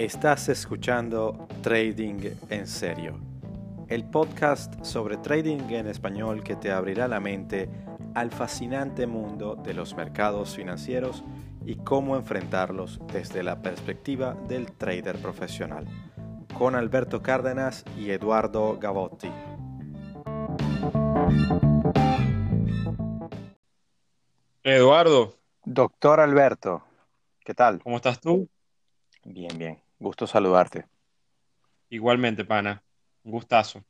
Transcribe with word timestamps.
Estás 0.00 0.48
escuchando 0.48 1.46
Trading 1.60 2.30
en 2.48 2.66
Serio, 2.66 3.20
el 3.86 4.02
podcast 4.08 4.82
sobre 4.82 5.18
trading 5.18 5.68
en 5.68 5.88
español 5.88 6.42
que 6.42 6.56
te 6.56 6.72
abrirá 6.72 7.06
la 7.06 7.20
mente 7.20 7.68
al 8.14 8.30
fascinante 8.30 9.06
mundo 9.06 9.56
de 9.56 9.74
los 9.74 9.94
mercados 9.94 10.56
financieros 10.56 11.22
y 11.66 11.76
cómo 11.76 12.16
enfrentarlos 12.16 12.98
desde 13.12 13.42
la 13.42 13.60
perspectiva 13.60 14.32
del 14.48 14.72
trader 14.72 15.18
profesional, 15.18 15.86
con 16.56 16.76
Alberto 16.76 17.22
Cárdenas 17.22 17.84
y 17.98 18.08
Eduardo 18.08 18.78
Gavotti. 18.78 19.30
Eduardo. 24.62 25.34
Doctor 25.66 26.20
Alberto, 26.20 26.82
¿qué 27.44 27.52
tal? 27.52 27.82
¿Cómo 27.82 27.96
estás 27.96 28.18
tú? 28.18 28.48
Bien, 29.24 29.58
bien. 29.58 29.89
Gusto 30.00 30.26
saludarte. 30.26 30.86
Igualmente, 31.90 32.44
pana. 32.44 32.82
Un 33.22 33.32
gustazo. 33.32 33.84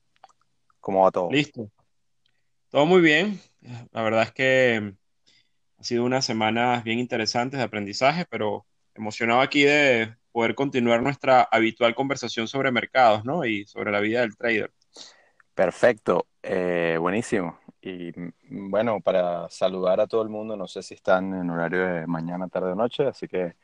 ¿Cómo 0.80 1.04
va 1.04 1.10
todo? 1.12 1.30
Listo. 1.30 1.70
Todo 2.68 2.84
muy 2.84 3.00
bien. 3.00 3.40
La 3.92 4.02
verdad 4.02 4.24
es 4.24 4.32
que 4.32 4.92
ha 5.78 5.84
sido 5.84 6.04
unas 6.04 6.24
semanas 6.24 6.82
bien 6.82 6.98
interesantes 6.98 7.58
de 7.58 7.64
aprendizaje, 7.64 8.26
pero 8.28 8.66
emocionado 8.94 9.40
aquí 9.40 9.62
de 9.62 10.16
poder 10.32 10.56
continuar 10.56 11.00
nuestra 11.00 11.42
habitual 11.42 11.94
conversación 11.94 12.48
sobre 12.48 12.72
mercados, 12.72 13.24
¿no? 13.24 13.44
Y 13.44 13.64
sobre 13.66 13.92
la 13.92 14.00
vida 14.00 14.22
del 14.22 14.36
trader. 14.36 14.72
Perfecto, 15.54 16.26
eh, 16.42 16.96
buenísimo. 17.00 17.56
Y 17.80 18.10
mm, 18.10 18.70
bueno, 18.70 19.00
para 19.00 19.48
saludar 19.48 20.00
a 20.00 20.08
todo 20.08 20.22
el 20.22 20.28
mundo, 20.28 20.56
no 20.56 20.66
sé 20.66 20.82
si 20.82 20.94
están 20.94 21.34
en 21.34 21.50
horario 21.50 21.86
de 21.86 22.06
mañana, 22.08 22.48
tarde 22.48 22.72
o 22.72 22.74
noche, 22.74 23.06
así 23.06 23.28
que 23.28 23.54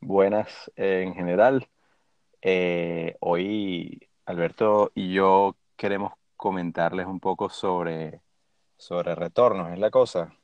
buenas 0.00 0.70
eh, 0.74 1.04
en 1.06 1.14
general. 1.14 1.68
Eh, 2.44 3.16
hoy 3.20 4.08
Alberto 4.26 4.90
y 4.96 5.12
yo 5.12 5.54
queremos 5.76 6.12
comentarles 6.36 7.06
un 7.06 7.20
poco 7.20 7.48
sobre, 7.48 8.20
sobre 8.76 9.14
retornos, 9.14 9.72
es 9.72 9.78
la 9.78 9.90
cosa. 9.90 10.34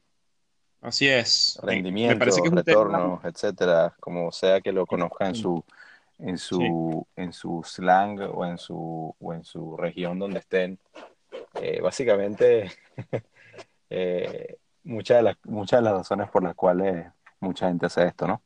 Así 0.80 1.08
es. 1.08 1.58
Rendimiento, 1.60 2.24
retornos, 2.24 3.24
etcétera, 3.24 3.96
como 3.98 4.30
sea 4.30 4.60
que 4.60 4.70
lo 4.70 4.86
conozca 4.86 5.26
en 5.26 5.34
su, 5.34 5.64
en 6.18 6.38
su, 6.38 7.04
en 7.16 7.32
su 7.32 7.64
slang 7.64 8.20
o 8.32 8.46
en 8.46 8.58
su, 8.58 9.14
o 9.18 9.34
en 9.34 9.42
su 9.42 9.76
región 9.76 10.20
donde 10.20 10.38
estén. 10.38 10.78
Eh, 11.60 11.80
básicamente, 11.80 12.70
eh, 13.90 14.56
muchas, 14.84 15.16
de 15.16 15.22
las, 15.24 15.36
muchas 15.42 15.80
de 15.80 15.84
las 15.84 15.94
razones 15.94 16.30
por 16.30 16.44
las 16.44 16.54
cuales 16.54 17.08
mucha 17.40 17.66
gente 17.66 17.86
hace 17.86 18.06
esto, 18.06 18.28
¿no? 18.28 18.42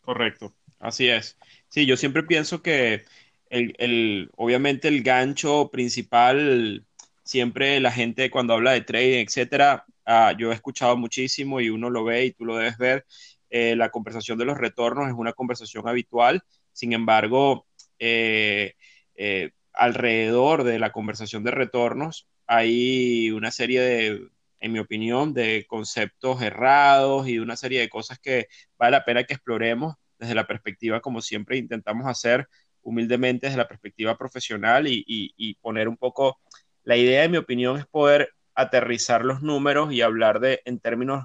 Correcto, 0.00 0.52
así 0.78 1.08
es. 1.08 1.38
Sí, 1.68 1.86
yo 1.86 1.96
siempre 1.96 2.22
pienso 2.22 2.62
que 2.62 3.04
el, 3.50 3.74
el, 3.78 4.30
obviamente 4.36 4.88
el 4.88 5.02
gancho 5.02 5.70
principal, 5.70 6.84
siempre 7.24 7.80
la 7.80 7.92
gente 7.92 8.30
cuando 8.30 8.54
habla 8.54 8.72
de 8.72 8.82
trading, 8.82 9.24
etcétera, 9.24 9.84
ah, 10.06 10.34
yo 10.38 10.50
he 10.52 10.54
escuchado 10.54 10.96
muchísimo 10.96 11.60
y 11.60 11.70
uno 11.70 11.90
lo 11.90 12.04
ve 12.04 12.26
y 12.26 12.32
tú 12.32 12.44
lo 12.44 12.56
debes 12.56 12.78
ver, 12.78 13.06
eh, 13.50 13.76
la 13.76 13.90
conversación 13.90 14.38
de 14.38 14.44
los 14.44 14.58
retornos 14.58 15.08
es 15.08 15.14
una 15.14 15.32
conversación 15.32 15.86
habitual, 15.88 16.42
sin 16.72 16.92
embargo, 16.92 17.66
eh, 17.98 18.74
eh, 19.16 19.50
alrededor 19.72 20.64
de 20.64 20.78
la 20.78 20.92
conversación 20.92 21.44
de 21.44 21.50
retornos 21.52 22.28
hay 22.46 23.30
una 23.30 23.50
serie 23.50 23.80
de, 23.80 24.28
en 24.60 24.72
mi 24.72 24.78
opinión, 24.78 25.34
de 25.34 25.64
conceptos 25.68 26.42
errados 26.42 27.28
y 27.28 27.34
de 27.34 27.40
una 27.40 27.56
serie 27.56 27.80
de 27.80 27.88
cosas 27.88 28.18
que 28.18 28.48
vale 28.78 28.92
la 28.92 29.04
pena 29.04 29.24
que 29.24 29.34
exploremos 29.34 29.94
desde 30.24 30.34
la 30.34 30.46
perspectiva, 30.46 31.00
como 31.00 31.20
siempre 31.20 31.56
intentamos 31.56 32.06
hacer 32.06 32.48
humildemente, 32.82 33.46
desde 33.46 33.58
la 33.58 33.68
perspectiva 33.68 34.16
profesional 34.16 34.86
y, 34.86 35.58
poner 35.60 35.88
un 35.88 35.96
poco, 35.96 36.40
la 36.82 36.96
idea, 36.96 37.24
en 37.24 37.30
mi 37.30 37.36
opinión, 37.38 37.78
es 37.78 37.86
poder 37.86 38.30
aterrizar 38.54 39.24
los 39.24 39.42
números 39.42 39.92
y 39.92 40.02
hablar 40.02 40.40
de, 40.40 40.60
en 40.64 40.78
términos 40.78 41.24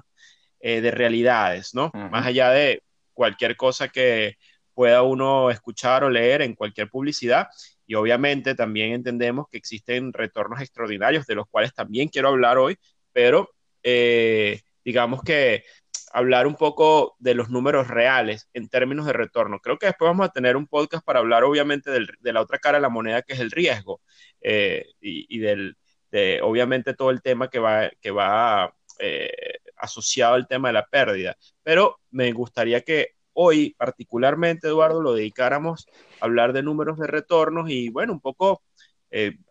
eh, 0.60 0.80
de 0.80 0.90
realidades, 0.90 1.74
¿no? 1.74 1.90
Más 1.92 2.26
allá 2.26 2.50
de 2.50 2.82
cualquier 3.12 3.56
cosa 3.56 3.88
que 3.88 4.36
pueda 4.74 5.02
uno 5.02 5.50
escuchar 5.50 6.04
o 6.04 6.10
leer 6.10 6.42
en 6.42 6.54
cualquier 6.54 6.88
publicidad. 6.88 7.48
Y 7.86 7.94
obviamente 7.94 8.54
también 8.54 8.92
entendemos 8.92 9.46
que 9.50 9.58
existen 9.58 10.12
retornos 10.12 10.60
extraordinarios, 10.60 11.26
de 11.26 11.34
los 11.34 11.46
cuales 11.48 11.74
también 11.74 12.08
quiero 12.08 12.28
hablar 12.28 12.56
hoy, 12.56 12.78
pero 13.12 13.50
eh, 13.82 14.60
digamos 14.84 15.22
que 15.22 15.64
hablar 16.10 16.46
un 16.46 16.56
poco 16.56 17.16
de 17.18 17.34
los 17.34 17.50
números 17.50 17.88
reales 17.88 18.48
en 18.52 18.68
términos 18.68 19.06
de 19.06 19.12
retorno. 19.12 19.60
Creo 19.60 19.78
que 19.78 19.86
después 19.86 20.08
vamos 20.08 20.26
a 20.26 20.32
tener 20.32 20.56
un 20.56 20.66
podcast 20.66 21.04
para 21.04 21.20
hablar 21.20 21.44
obviamente 21.44 21.90
de 21.90 22.32
la 22.32 22.40
otra 22.40 22.58
cara 22.58 22.78
de 22.78 22.82
la 22.82 22.88
moneda, 22.88 23.22
que 23.22 23.34
es 23.34 23.40
el 23.40 23.50
riesgo, 23.50 24.00
eh, 24.40 24.86
y, 25.00 25.38
del, 25.38 25.76
de 26.10 26.40
obviamente 26.42 26.94
todo 26.94 27.10
el 27.10 27.22
tema 27.22 27.48
que 27.48 27.60
va, 27.60 27.90
que 28.00 28.10
va 28.10 28.74
eh, 28.98 29.30
asociado 29.76 30.34
al 30.34 30.48
tema 30.48 30.68
de 30.68 30.74
la 30.74 30.86
pérdida. 30.86 31.36
Pero 31.62 32.00
me 32.10 32.32
gustaría 32.32 32.80
que 32.82 33.10
hoy 33.32 33.74
particularmente, 33.78 34.66
Eduardo, 34.68 35.00
lo 35.00 35.14
dedicáramos 35.14 35.86
a 36.20 36.24
hablar 36.24 36.52
de 36.52 36.62
números 36.62 36.98
de 36.98 37.06
retornos 37.06 37.70
y 37.70 37.88
bueno, 37.90 38.12
un 38.12 38.20
poco 38.20 38.62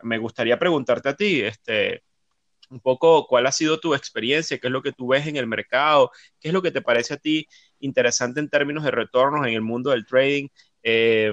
me 0.04 0.18
gustaría 0.18 0.58
preguntarte 0.58 1.10
a 1.10 1.16
ti, 1.16 1.42
este, 1.42 2.04
un 2.70 2.80
poco 2.80 3.28
cuál 3.28 3.48
ha 3.48 3.52
sido 3.52 3.80
tu 3.80 3.94
experiencia, 3.96 4.58
qué 4.60 4.68
es 4.68 4.74
lo 4.74 4.82
que 4.82 4.92
tú 4.92 5.08
ves 5.10 5.28
en 5.28 5.38
el 5.38 5.48
mercado, 5.48 6.12
qué 6.40 6.50
es 6.50 6.54
lo 6.54 6.62
que 6.62 6.72
te 6.72 6.82
parece 6.82 7.16
a 7.16 7.18
ti 7.18 7.48
interesante 7.80 8.40
en 8.40 8.50
términos 8.50 8.84
de 8.84 8.92
retornos 8.92 9.48
en 9.48 9.54
el 9.54 9.62
mundo 9.62 9.92
del 9.92 10.06
trading. 10.06 10.50
Eh, 10.84 11.32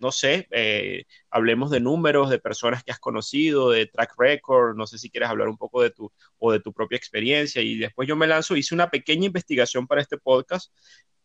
no 0.00 0.12
sé, 0.12 0.48
eh, 0.50 1.04
hablemos 1.30 1.70
de 1.70 1.80
números, 1.80 2.30
de 2.30 2.38
personas 2.38 2.82
que 2.82 2.90
has 2.90 2.98
conocido, 2.98 3.70
de 3.70 3.86
track 3.86 4.14
record, 4.18 4.74
no 4.76 4.86
sé 4.86 4.98
si 4.98 5.10
quieres 5.10 5.28
hablar 5.28 5.48
un 5.48 5.58
poco 5.58 5.82
de 5.82 5.90
tu 5.90 6.10
o 6.38 6.52
de 6.52 6.60
tu 6.60 6.72
propia 6.72 6.96
experiencia 6.96 7.60
y 7.62 7.76
después 7.76 8.08
yo 8.08 8.16
me 8.16 8.26
lanzo, 8.26 8.56
hice 8.56 8.74
una 8.74 8.90
pequeña 8.90 9.26
investigación 9.26 9.86
para 9.86 10.00
este 10.00 10.16
podcast 10.16 10.72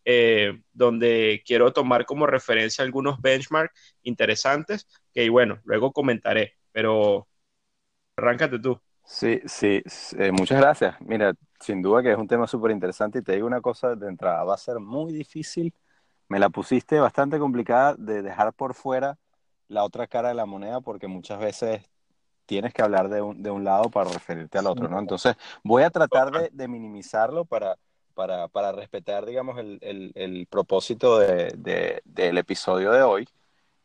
eh, 0.04 0.62
donde 0.74 1.42
quiero 1.46 1.74
tomar 1.74 2.06
como 2.06 2.28
referencia 2.28 2.84
algunos 2.84 3.22
benchmarks 3.22 3.96
interesantes 4.04 4.88
que 5.14 5.30
bueno, 5.30 5.62
luego 5.64 5.94
comentaré, 5.94 6.56
pero 6.72 7.28
arráncate 8.18 8.60
tú. 8.60 8.80
Sí, 9.06 9.40
sí, 9.46 9.84
eh, 10.18 10.32
muchas 10.32 10.60
gracias. 10.60 10.96
Mira, 11.02 11.34
sin 11.60 11.82
duda 11.82 12.02
que 12.02 12.12
es 12.12 12.18
un 12.18 12.28
tema 12.28 12.48
súper 12.48 12.72
interesante 12.72 13.20
y 13.20 13.22
te 13.22 13.34
digo 13.34 13.46
una 13.46 13.62
cosa 13.62 13.96
de 13.96 14.08
entrada, 14.08 14.44
va 14.44 14.56
a 14.56 14.58
ser 14.58 14.80
muy 14.80 15.14
difícil, 15.14 15.74
me 16.28 16.40
la 16.40 16.50
pusiste 16.50 17.00
bastante 17.00 17.38
complicada 17.38 17.96
de 17.98 18.24
dejar 18.24 18.52
por 18.54 18.74
fuera 18.74 19.18
la 19.68 19.84
otra 19.84 20.08
cara 20.08 20.30
de 20.30 20.36
la 20.36 20.46
moneda 20.48 20.82
porque 20.82 21.08
muchas 21.08 21.40
veces 21.40 21.88
tienes 22.48 22.74
que 22.74 22.82
hablar 22.82 23.10
de 23.10 23.22
un, 23.22 23.42
de 23.44 23.52
un 23.52 23.64
lado 23.64 23.90
para 23.90 24.10
referirte 24.10 24.58
al 24.58 24.68
otro, 24.68 24.90
¿no? 24.90 25.00
Entonces 25.00 25.36
voy 25.64 25.84
a 25.84 25.92
tratar 25.92 26.52
de, 26.52 26.68
minimizarlo 26.68 27.46
para, 27.46 27.78
para, 28.16 28.48
para, 28.48 28.72
respetar, 28.72 29.26
digamos, 29.26 29.58
el, 29.60 29.80
el, 29.82 30.12
el 30.16 30.48
propósito 30.48 31.20
de, 31.20 32.02
del 32.06 32.38
episodio 32.38 32.92
de 32.92 33.04
hoy 33.04 33.28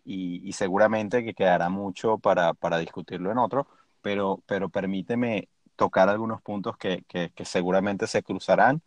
y, 0.04 0.46
y 0.48 0.52
seguramente 0.52 1.22
que 1.24 1.34
quedará 1.34 1.68
mucho 1.68 2.18
para, 2.18 2.54
para 2.54 2.78
discutirlo 2.78 3.30
en 3.30 3.38
otro 3.38 3.66
pero, 4.02 4.42
pero 4.46 4.68
permíteme 4.68 5.48
tocar 5.76 6.08
algunos 6.08 6.42
puntos 6.42 6.76
que, 6.76 7.04
que, 7.08 7.44
seguramente 7.44 8.06
se 8.06 8.22
cruzarán. 8.22 8.82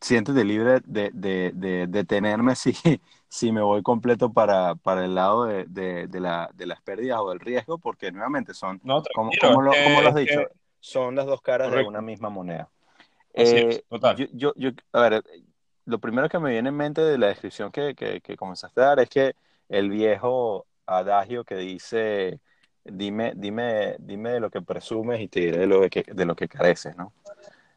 Siéntete 0.00 0.44
libre 0.44 0.80
de, 0.84 1.10
de, 1.12 1.50
de, 1.54 1.86
detenerme 1.88 2.54
si, 2.56 2.74
si 3.28 3.50
me 3.50 3.62
voy 3.62 3.82
completo 3.82 4.32
para, 4.32 4.74
para 4.76 5.04
el 5.04 5.14
lado 5.14 5.46
de, 5.46 5.64
de, 5.66 6.20
la, 6.20 6.50
de 6.54 6.66
las 6.66 6.80
pérdidas 6.82 7.18
o 7.20 7.30
del 7.30 7.40
riesgo, 7.40 7.78
porque 7.78 8.12
nuevamente 8.12 8.54
son, 8.54 8.78
como, 8.78 9.30
como, 9.40 9.62
lo, 9.62 9.72
has 9.72 10.14
dicho, 10.14 10.42
son 10.78 11.16
las 11.16 11.26
dos 11.26 11.40
caras 11.40 11.72
de 11.72 11.82
una 11.82 12.00
misma 12.00 12.28
moneda. 12.28 12.70
Eh, 13.32 13.82
total. 13.88 14.16
Yo, 14.32 14.52
yo, 14.54 14.70
a 14.92 15.00
ver, 15.00 15.24
lo 15.84 15.98
primero 15.98 16.28
que 16.28 16.38
me 16.38 16.52
viene 16.52 16.68
en 16.68 16.76
mente 16.76 17.00
de 17.00 17.18
la 17.18 17.26
descripción 17.26 17.72
que, 17.72 17.96
que, 17.96 18.20
que 18.20 18.36
comenzaste 18.36 18.80
a 18.80 18.84
dar 18.84 19.00
es 19.00 19.08
que 19.08 19.34
el 19.68 19.90
viejo 19.90 20.66
adagio 20.86 21.44
que 21.44 21.56
dice 21.56 22.40
dime, 22.84 23.32
dime, 23.36 23.96
dime 23.98 24.30
de 24.30 24.40
lo 24.40 24.50
que 24.50 24.62
presumes 24.62 25.20
y 25.20 25.28
te 25.28 25.40
diré 25.40 25.58
de 25.58 25.66
lo 25.66 25.88
que, 25.88 26.02
de 26.02 26.24
lo 26.24 26.36
que 26.36 26.48
careces, 26.48 26.96
¿no? 26.96 27.12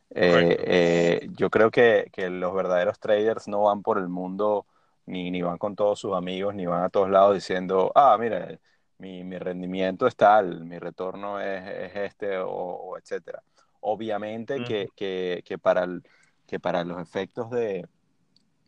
Eh, 0.09 0.57
eh, 0.59 1.29
yo 1.33 1.49
creo 1.49 1.69
que, 1.69 2.09
que, 2.13 2.29
los 2.29 2.53
verdaderos 2.53 2.99
traders 2.99 3.47
no 3.47 3.63
van 3.63 3.81
por 3.81 3.97
el 3.97 4.07
mundo 4.07 4.65
ni, 5.05 5.31
ni 5.31 5.41
van 5.41 5.57
con 5.57 5.75
todos 5.75 5.99
sus 5.99 6.15
amigos, 6.15 6.55
ni 6.55 6.65
van 6.65 6.83
a 6.83 6.89
todos 6.89 7.09
lados 7.09 7.35
diciendo, 7.35 7.91
ah, 7.93 8.17
mira, 8.19 8.57
mi, 8.99 9.23
mi 9.23 9.37
rendimiento 9.37 10.07
es 10.07 10.15
tal, 10.15 10.65
mi 10.65 10.79
retorno 10.79 11.39
es, 11.39 11.67
es 11.67 11.95
este, 11.95 12.37
o, 12.37 12.97
etcétera. 12.97 13.43
Obviamente 13.81 14.63
que, 14.63 14.89
que, 14.95 15.43
que, 15.45 15.57
para 15.57 15.83
el, 15.83 16.03
que 16.45 16.59
para 16.59 16.83
los 16.83 17.01
efectos 17.01 17.49
de, 17.51 17.87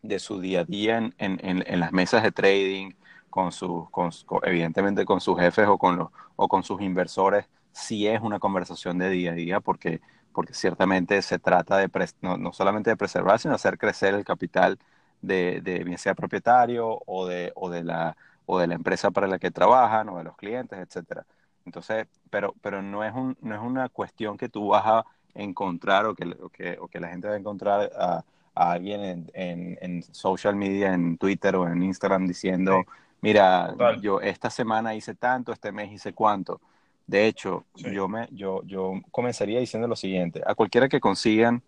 de 0.02 0.20
su 0.20 0.40
día 0.40 0.62
a 0.62 0.66
día 0.66 0.98
en, 0.98 1.14
en, 1.18 1.64
en 1.66 1.80
las 1.80 1.92
mesas 1.92 2.24
de 2.24 2.32
trading, 2.32 2.92
con 3.30 3.52
sus, 3.52 3.90
con, 3.90 4.12
evidentemente 4.44 5.06
con 5.06 5.22
sus 5.22 5.40
jefes 5.40 5.68
o 5.68 5.78
con, 5.78 5.98
los, 5.98 6.10
o 6.36 6.48
con 6.48 6.64
sus 6.64 6.82
inversores, 6.82 7.46
sí 7.72 8.08
es 8.08 8.22
una 8.22 8.40
conversación 8.40 8.98
de 8.98 9.10
día 9.10 9.32
a 9.32 9.36
día 9.36 9.60
porque, 9.60 10.02
porque 10.34 10.54
ciertamente 10.54 11.22
se 11.22 11.40
trata 11.40 11.78
de 11.78 11.90
no, 12.22 12.38
no, 12.38 12.54
solamente 12.54 12.90
de 12.90 12.98
preservar, 12.98 13.40
sino 13.40 13.56
hacer 13.56 13.78
crecer 13.78 14.14
el 14.14 14.26
capital 14.26 14.80
de, 15.22 15.62
de 15.62 15.84
bien 15.84 15.98
sea 15.98 16.16
propietario 16.16 17.02
o 17.06 17.28
de, 17.28 17.52
o 17.56 17.70
de 17.70 17.84
la 17.84 18.16
o 18.52 18.58
de 18.60 18.66
la 18.66 18.74
empresa 18.74 19.12
para 19.12 19.28
la 19.28 19.38
que 19.38 19.52
trabajan 19.52 20.10
o 20.10 20.18
de 20.18 20.24
los 20.24 20.36
clientes, 20.36 20.80
etcétera. 20.80 21.24
Entonces, 21.66 22.08
pero, 22.32 22.56
pero 22.62 22.82
no, 22.82 23.04
es 23.04 23.14
un, 23.14 23.38
no 23.42 23.54
es 23.54 23.62
una 23.62 23.90
cuestión 23.90 24.38
que 24.38 24.50
tú 24.50 24.70
vas 24.70 24.84
a 24.88 25.06
encontrar 25.36 26.08
o 26.08 26.16
que, 26.16 26.26
o 26.42 26.50
que, 26.50 26.78
o 26.80 26.88
que 26.88 27.00
la 27.00 27.10
gente 27.10 27.28
va 27.28 27.36
a 27.36 27.38
encontrar 27.38 27.92
a, 27.96 28.26
a 28.56 28.72
alguien 28.72 29.30
en, 29.34 29.78
en, 29.80 30.02
social 30.14 30.56
media, 30.56 30.96
en 30.96 31.20
Twitter 31.20 31.56
o 31.58 31.68
en 31.68 31.84
Instagram 31.84 32.26
diciendo. 32.26 32.86
Mira, 33.22 33.76
Total. 33.78 34.02
yo 34.02 34.22
esta 34.22 34.50
semana 34.50 34.96
hice 34.96 35.16
tanto, 35.16 35.52
este 35.52 35.72
mes 35.72 35.92
hice 35.92 36.14
cuánto. 36.14 36.62
De 37.08 37.26
hecho, 37.28 37.66
sí. 37.76 37.92
yo, 37.92 38.08
me, 38.08 38.28
yo, 38.32 38.62
yo 38.66 38.94
comenzaría 39.12 39.60
diciendo 39.60 39.88
lo 39.88 39.96
siguiente, 39.96 40.42
a 40.46 40.56
cualquiera 40.56 40.88
que 40.90 41.00
consigan, 41.00 41.64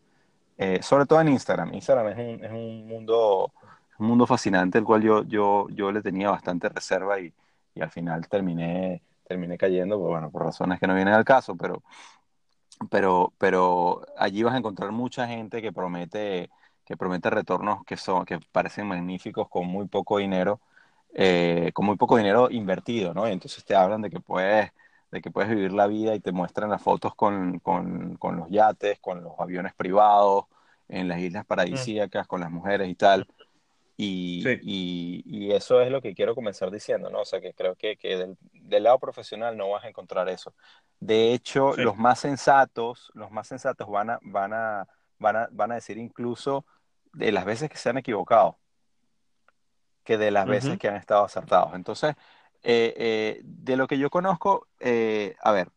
eh, 0.57 0.81
sobre 0.83 1.06
todo 1.06 1.21
en 1.21 1.30
Instagram, 1.30 1.74
Instagram 1.74 2.07
es 2.09 2.18
un, 2.18 2.45
es 2.45 2.51
un 2.51 2.88
mundo 2.88 3.51
un 4.01 4.07
mundo 4.07 4.25
fascinante, 4.25 4.80
el 4.80 4.83
cual 4.83 5.03
yo, 5.03 5.24
yo, 5.24 5.68
yo 5.69 5.92
le 5.92 6.01
tenía 6.01 6.31
bastante 6.31 6.68
reserva 6.69 7.19
y, 7.19 7.33
y 7.75 7.81
al 7.81 7.92
final 7.92 8.27
terminé, 8.27 9.03
terminé 9.27 9.57
cayendo, 9.57 10.00
pues, 10.00 10.09
bueno, 10.09 10.31
por 10.31 10.44
razones 10.44 10.80
que 10.80 10.88
no 10.88 10.95
vienen 10.95 11.13
al 11.13 11.24
caso, 11.24 11.56
pero, 11.56 11.83
pero, 12.89 13.33
pero 13.38 14.01
allí 14.18 14.44
vas 14.44 14.56
a 14.56 14.57
encontrar 14.57 14.92
mucha 14.92 15.27
gente 15.27 15.62
que 15.62 15.71
promete, 15.71 16.50
que 16.86 16.98
promete 16.98 17.30
retornos 17.30 17.83
que, 17.86 17.95
son, 17.95 18.25
que 18.25 18.39
parecen 18.51 18.88
magníficos 18.88 19.48
con 19.50 19.68
muy 19.68 19.88
poco 19.88 20.18
dinero, 20.18 20.59
eh, 21.13 21.71
con 21.73 21.85
muy 21.85 21.97
poco 21.97 22.17
dinero 22.17 22.49
invertido, 22.49 23.13
¿no? 23.13 23.27
Y 23.27 23.31
entonces 23.31 23.63
te 23.65 23.75
hablan 23.75 24.01
de 24.01 24.09
que 24.09 24.19
puedes 24.19 24.71
de 25.11 25.21
que 25.21 25.29
puedes 25.29 25.49
vivir 25.49 25.73
la 25.73 25.87
vida 25.87 26.15
y 26.15 26.21
te 26.21 26.31
muestran 26.31 26.69
las 26.69 26.81
fotos 26.81 27.13
con, 27.15 27.59
con, 27.59 28.15
con 28.15 28.37
los 28.37 28.49
yates, 28.49 28.97
con 28.99 29.21
los 29.21 29.33
aviones 29.39 29.73
privados, 29.73 30.45
en 30.87 31.07
las 31.07 31.19
islas 31.19 31.45
paradisíacas, 31.45 32.25
mm. 32.25 32.29
con 32.29 32.39
las 32.39 32.49
mujeres 32.49 32.87
y 32.87 32.95
tal. 32.95 33.27
Y, 33.97 34.41
sí. 34.43 34.59
y, 34.63 35.23
y, 35.25 35.51
eso 35.51 35.81
es 35.81 35.91
lo 35.91 36.01
que 36.01 36.15
quiero 36.15 36.33
comenzar 36.33 36.71
diciendo, 36.71 37.09
¿no? 37.09 37.19
O 37.19 37.25
sea, 37.25 37.41
que 37.41 37.53
creo 37.53 37.75
que, 37.75 37.97
que 37.97 38.17
del, 38.17 38.37
del, 38.53 38.83
lado 38.83 38.97
profesional 38.99 39.55
no 39.57 39.69
vas 39.69 39.83
a 39.83 39.89
encontrar 39.89 40.29
eso. 40.29 40.53
De 40.99 41.33
hecho, 41.33 41.73
sí. 41.75 41.81
los 41.81 41.97
más 41.97 42.19
sensatos, 42.19 43.11
los 43.13 43.31
más 43.31 43.47
sensatos 43.47 43.89
van 43.89 44.11
a, 44.11 44.19
van, 44.21 44.53
a, 44.53 44.87
van, 45.19 45.35
a, 45.35 45.49
van 45.51 45.73
a 45.73 45.75
decir 45.75 45.97
incluso 45.97 46.65
de 47.13 47.33
las 47.33 47.43
veces 47.43 47.69
que 47.69 47.77
se 47.77 47.89
han 47.89 47.97
equivocado 47.97 48.57
que 50.03 50.18
de 50.18 50.31
las 50.31 50.45
uh 50.45 50.50
-huh. 50.50 50.51
veces 50.51 50.80
que 50.80 50.88
han 50.88 50.95
estado 50.95 51.24
acertados. 51.24 51.74
Entonces, 51.75 52.15
eh, 52.63 52.94
eh, 52.98 53.42
de 53.44 53.75
lo 53.77 53.88
que 53.88 53.98
yo 53.98 54.09
conozco, 54.09 54.68
eh, 54.80 55.36
a 55.42 55.51
ver, 55.51 55.69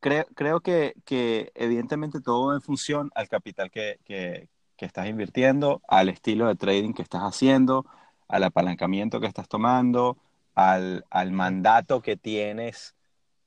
creo, 0.00 0.26
creo 0.34 0.60
que, 0.60 0.94
que, 1.04 1.52
evidentemente 1.54 2.20
todo 2.20 2.54
en 2.54 2.60
función 2.60 3.10
al 3.14 3.28
capital 3.28 3.70
que, 3.70 3.98
que, 4.04 4.48
que 4.76 4.86
estás 4.86 5.06
invirtiendo, 5.08 5.80
al 5.88 6.08
estilo 6.08 6.48
de 6.48 6.56
trading 6.56 6.92
que 6.92 7.02
estás 7.02 7.22
haciendo, 7.22 7.86
al 8.28 8.44
apalancamiento 8.44 9.20
que 9.20 9.26
estás 9.26 9.48
tomando, 9.48 10.18
al, 10.54 11.04
al 11.10 11.32
mandato 11.32 12.02
que 12.02 12.16
tienes, 12.16 12.94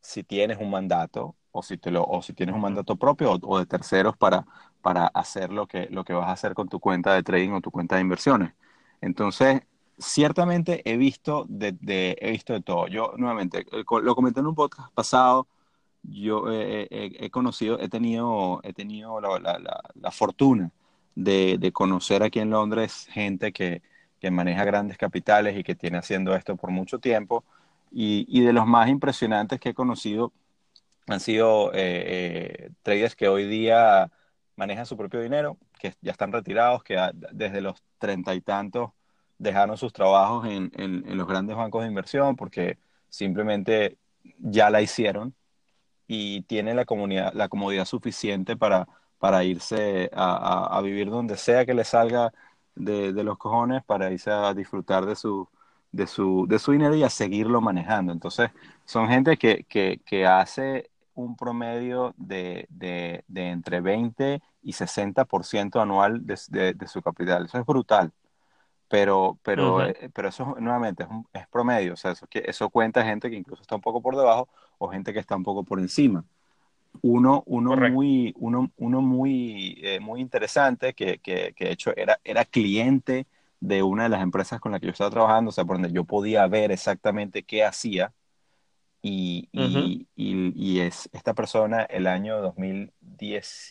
si 0.02 0.24
tienes 0.24 0.58
un 0.60 0.70
mandato, 0.70 1.36
o 1.52 1.62
si, 1.64 1.78
te 1.78 1.92
lo, 1.92 2.04
o 2.04 2.22
si 2.22 2.34
tienes 2.34 2.56
un 2.56 2.62
mandato 2.62 2.96
propio 2.96 3.34
o, 3.34 3.40
o, 3.44 3.60
de 3.60 3.66
terceros 3.68 4.18
para, 4.18 4.46
para 4.82 5.08
hacer 5.08 5.52
lo 5.52 5.68
que, 5.68 5.88
lo 5.92 6.04
que 6.04 6.14
vas 6.14 6.28
a 6.28 6.32
hacer 6.34 6.56
con 6.56 6.68
tu 6.68 6.80
cuenta 6.80 7.14
de 7.14 7.24
trading 7.24 7.52
o 7.52 7.62
tu 7.62 7.72
cuenta 7.72 7.96
de 7.96 8.02
inversiones. 8.02 8.54
Entonces, 9.04 9.62
ciertamente 9.98 10.82
he 10.90 10.96
visto 10.96 11.46
de, 11.50 12.18
he 12.22 12.32
visto 12.32 12.54
de 12.54 12.62
todo. 12.62 12.88
Yo, 12.88 13.14
nuevamente, 13.18 13.66
eh, 13.72 13.84
lo 14.02 14.16
comenté 14.16 14.40
en 14.40 14.48
un 14.48 14.56
podcast 14.56 14.94
pasado, 14.94 15.46
yo 16.04 16.50
eh, 16.52 16.88
he, 16.90 17.26
he 17.26 17.30
conocido, 17.30 17.80
he 17.80 17.90
tenido, 17.90 18.62
he 18.64 18.72
tenido 18.74 19.20
la, 19.20 20.12
fortuna 20.12 20.72
de, 21.16 21.72
conocer 21.74 22.24
aquí 22.24 22.40
en 22.40 22.50
Londres 22.50 23.08
gente 23.12 23.52
que, 23.52 23.82
maneja 24.32 24.64
grandes 24.64 24.98
capitales 24.98 25.58
y 25.58 25.64
que 25.66 25.76
tiene 25.76 25.98
haciendo 25.98 26.34
esto 26.34 26.56
por 26.56 26.72
mucho 26.72 26.98
tiempo. 27.00 27.44
Y, 27.92 28.42
de 28.42 28.54
los 28.54 28.66
más 28.66 28.88
impresionantes 28.90 29.60
que 29.60 29.70
he 29.70 29.74
conocido 29.74 30.32
han 31.08 31.20
sido 31.20 31.74
eh, 31.74 31.80
eh, 32.66 32.70
traders 32.84 33.16
que 33.18 33.28
hoy 33.28 33.48
día 33.48 34.10
manejan 34.56 34.86
su 34.86 34.98
propio 34.98 35.22
dinero, 35.22 35.58
que 35.80 35.94
ya 36.02 36.12
están 36.12 36.32
retirados, 36.32 36.84
que 36.84 36.98
desde 37.32 37.62
los 37.62 37.82
treinta 37.98 38.36
y 38.36 38.42
tantos 38.42 38.92
dejaron 39.38 39.78
sus 39.78 39.94
trabajos 39.94 40.48
en, 40.48 40.72
en, 40.76 41.18
los 41.18 41.28
grandes 41.28 41.56
bancos 41.56 41.82
de 41.82 41.90
inversión 41.90 42.36
porque 42.36 42.78
simplemente 43.10 43.98
ya 44.40 44.70
la 44.70 44.82
hicieron 44.82 45.36
y 46.08 46.44
tienen 46.44 46.76
la, 46.76 46.86
comunidad, 46.86 47.34
la 47.34 47.50
comodidad 47.50 47.86
suficiente 47.86 48.56
para 48.56 48.88
para 49.24 49.46
irse 49.46 50.10
a, 50.14 50.78
a, 50.78 50.82
vivir 50.82 51.10
donde 51.10 51.38
sea 51.38 51.66
que 51.66 51.74
le 51.74 51.86
salga 51.86 52.34
de, 52.76 53.14
de, 53.14 53.24
los 53.24 53.38
cojones, 53.38 53.82
para 53.86 54.12
irse 54.12 54.30
a 54.30 54.54
disfrutar 54.54 55.06
de 55.06 55.16
su, 55.16 55.48
de 55.94 56.08
su, 56.08 56.46
de 56.46 56.60
su 56.60 56.74
dinero 56.74 56.94
y 56.94 57.04
a 57.04 57.10
seguirlo 57.10 57.62
manejando. 57.62 58.12
Entonces, 58.12 58.52
son 58.84 59.08
gente 59.08 59.38
que, 59.38 59.64
que, 59.64 60.02
que 60.06 60.26
hace 60.26 60.92
un 61.16 61.36
promedio 61.36 62.14
de, 62.18 62.68
de, 62.70 63.24
de, 63.28 63.50
entre 63.50 63.82
20 63.82 64.42
y 64.64 64.74
60% 64.74 65.82
anual 65.82 66.26
de, 66.26 66.74
de, 66.74 66.88
su 66.88 67.02
capital. 67.02 67.46
Eso 67.46 67.60
es 67.60 67.66
brutal. 67.66 68.12
Pero, 68.88 69.40
pero, 69.44 69.78
uh 69.78 69.80
-huh. 69.80 70.12
pero 70.14 70.30
eso 70.30 70.56
nuevamente 70.60 71.04
es, 71.04 71.10
un, 71.10 71.28
es, 71.34 71.48
promedio. 71.48 71.94
O 71.94 71.98
sea, 71.98 72.12
eso, 72.12 72.28
eso 72.32 72.70
cuenta 72.70 73.04
gente 73.04 73.30
que 73.30 73.36
incluso 73.36 73.62
está 73.62 73.76
un 73.76 73.82
poco 73.82 74.02
por 74.02 74.16
debajo 74.16 74.50
o 74.78 74.90
gente 74.90 75.14
que 75.14 75.20
está 75.20 75.36
un 75.36 75.44
poco 75.44 75.64
por 75.64 75.80
encima 75.80 76.24
uno, 77.02 77.44
uno 77.48 77.76
muy, 77.76 78.34
uno, 78.38 78.72
uno 78.78 79.02
muy, 79.02 79.80
eh, 79.82 80.00
muy 80.00 80.22
interesante, 80.22 80.94
que, 80.94 81.20
que, 81.20 81.54
que, 81.56 81.66
de 81.66 81.72
hecho 81.72 81.96
era, 81.96 82.20
era 82.24 82.46
cliente 82.46 83.28
de 83.60 83.84
una 83.84 84.04
de 84.04 84.10
las 84.10 84.22
empresas 84.22 84.60
con 84.60 84.72
la 84.72 84.80
que 84.80 84.88
yo 84.88 84.92
estaba 84.92 85.10
trabajando, 85.10 85.50
o 85.50 85.52
sea, 85.52 85.66
por 85.66 85.78
donde 85.78 85.92
yo 85.92 86.04
podía 86.04 86.46
ver 86.48 86.72
exactamente 86.72 87.44
qué 87.44 87.64
hacía. 87.64 88.14
Y, 89.06 89.50
uh 89.52 89.60
-huh. 89.60 90.08
y, 90.16 90.54
y, 90.56 90.80
es 90.80 91.10
esta 91.12 91.34
persona 91.34 91.84
el 91.84 92.08
año 92.08 92.40
2010, 92.42 93.68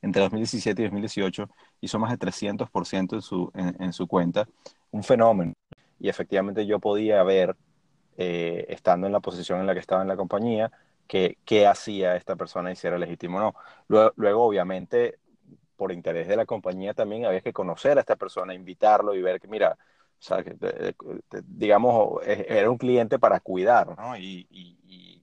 entre 0.00 0.22
2017 0.22 0.80
y 0.80 0.84
2018 0.86 1.50
hizo 1.82 1.98
más 1.98 2.10
de 2.10 2.16
300% 2.16 3.12
en 3.16 3.20
su, 3.20 3.50
en, 3.54 3.76
en, 3.78 3.92
su 3.92 4.06
cuenta, 4.06 4.48
un 4.90 5.02
fenómeno. 5.04 5.52
Y 5.98 6.08
efectivamente 6.08 6.64
yo 6.64 6.78
podía 6.78 7.22
ver, 7.22 7.56
eh, 8.16 8.64
estando 8.70 9.06
en 9.06 9.12
la 9.12 9.20
posición 9.20 9.60
en 9.60 9.66
la 9.66 9.74
que 9.74 9.80
estaba 9.80 10.00
en 10.00 10.08
la 10.08 10.16
compañía, 10.16 10.72
qué, 11.06 11.36
qué 11.44 11.66
hacía 11.66 12.16
esta 12.16 12.36
persona 12.36 12.72
y 12.72 12.76
si 12.76 12.86
era 12.86 12.96
legítimo 12.96 13.36
o 13.36 13.40
no. 13.40 13.54
Luego, 13.86 14.12
luego, 14.16 14.44
obviamente, 14.46 15.18
por 15.76 15.92
interés 15.92 16.26
de 16.26 16.36
la 16.36 16.46
compañía 16.46 16.94
también 16.94 17.26
había 17.26 17.42
que 17.42 17.52
conocer 17.52 17.98
a 17.98 18.00
esta 18.00 18.16
persona, 18.16 18.54
invitarlo 18.54 19.14
y 19.14 19.20
ver 19.20 19.40
que, 19.40 19.48
mira, 19.48 19.76
o 20.20 20.22
sea, 20.22 20.44
que, 20.44 20.54
digamos, 21.46 22.20
era 22.26 22.70
un 22.70 22.76
cliente 22.76 23.18
para 23.18 23.40
cuidar, 23.40 23.96
¿no? 23.98 24.16
Y, 24.16 24.46
y, 24.50 24.76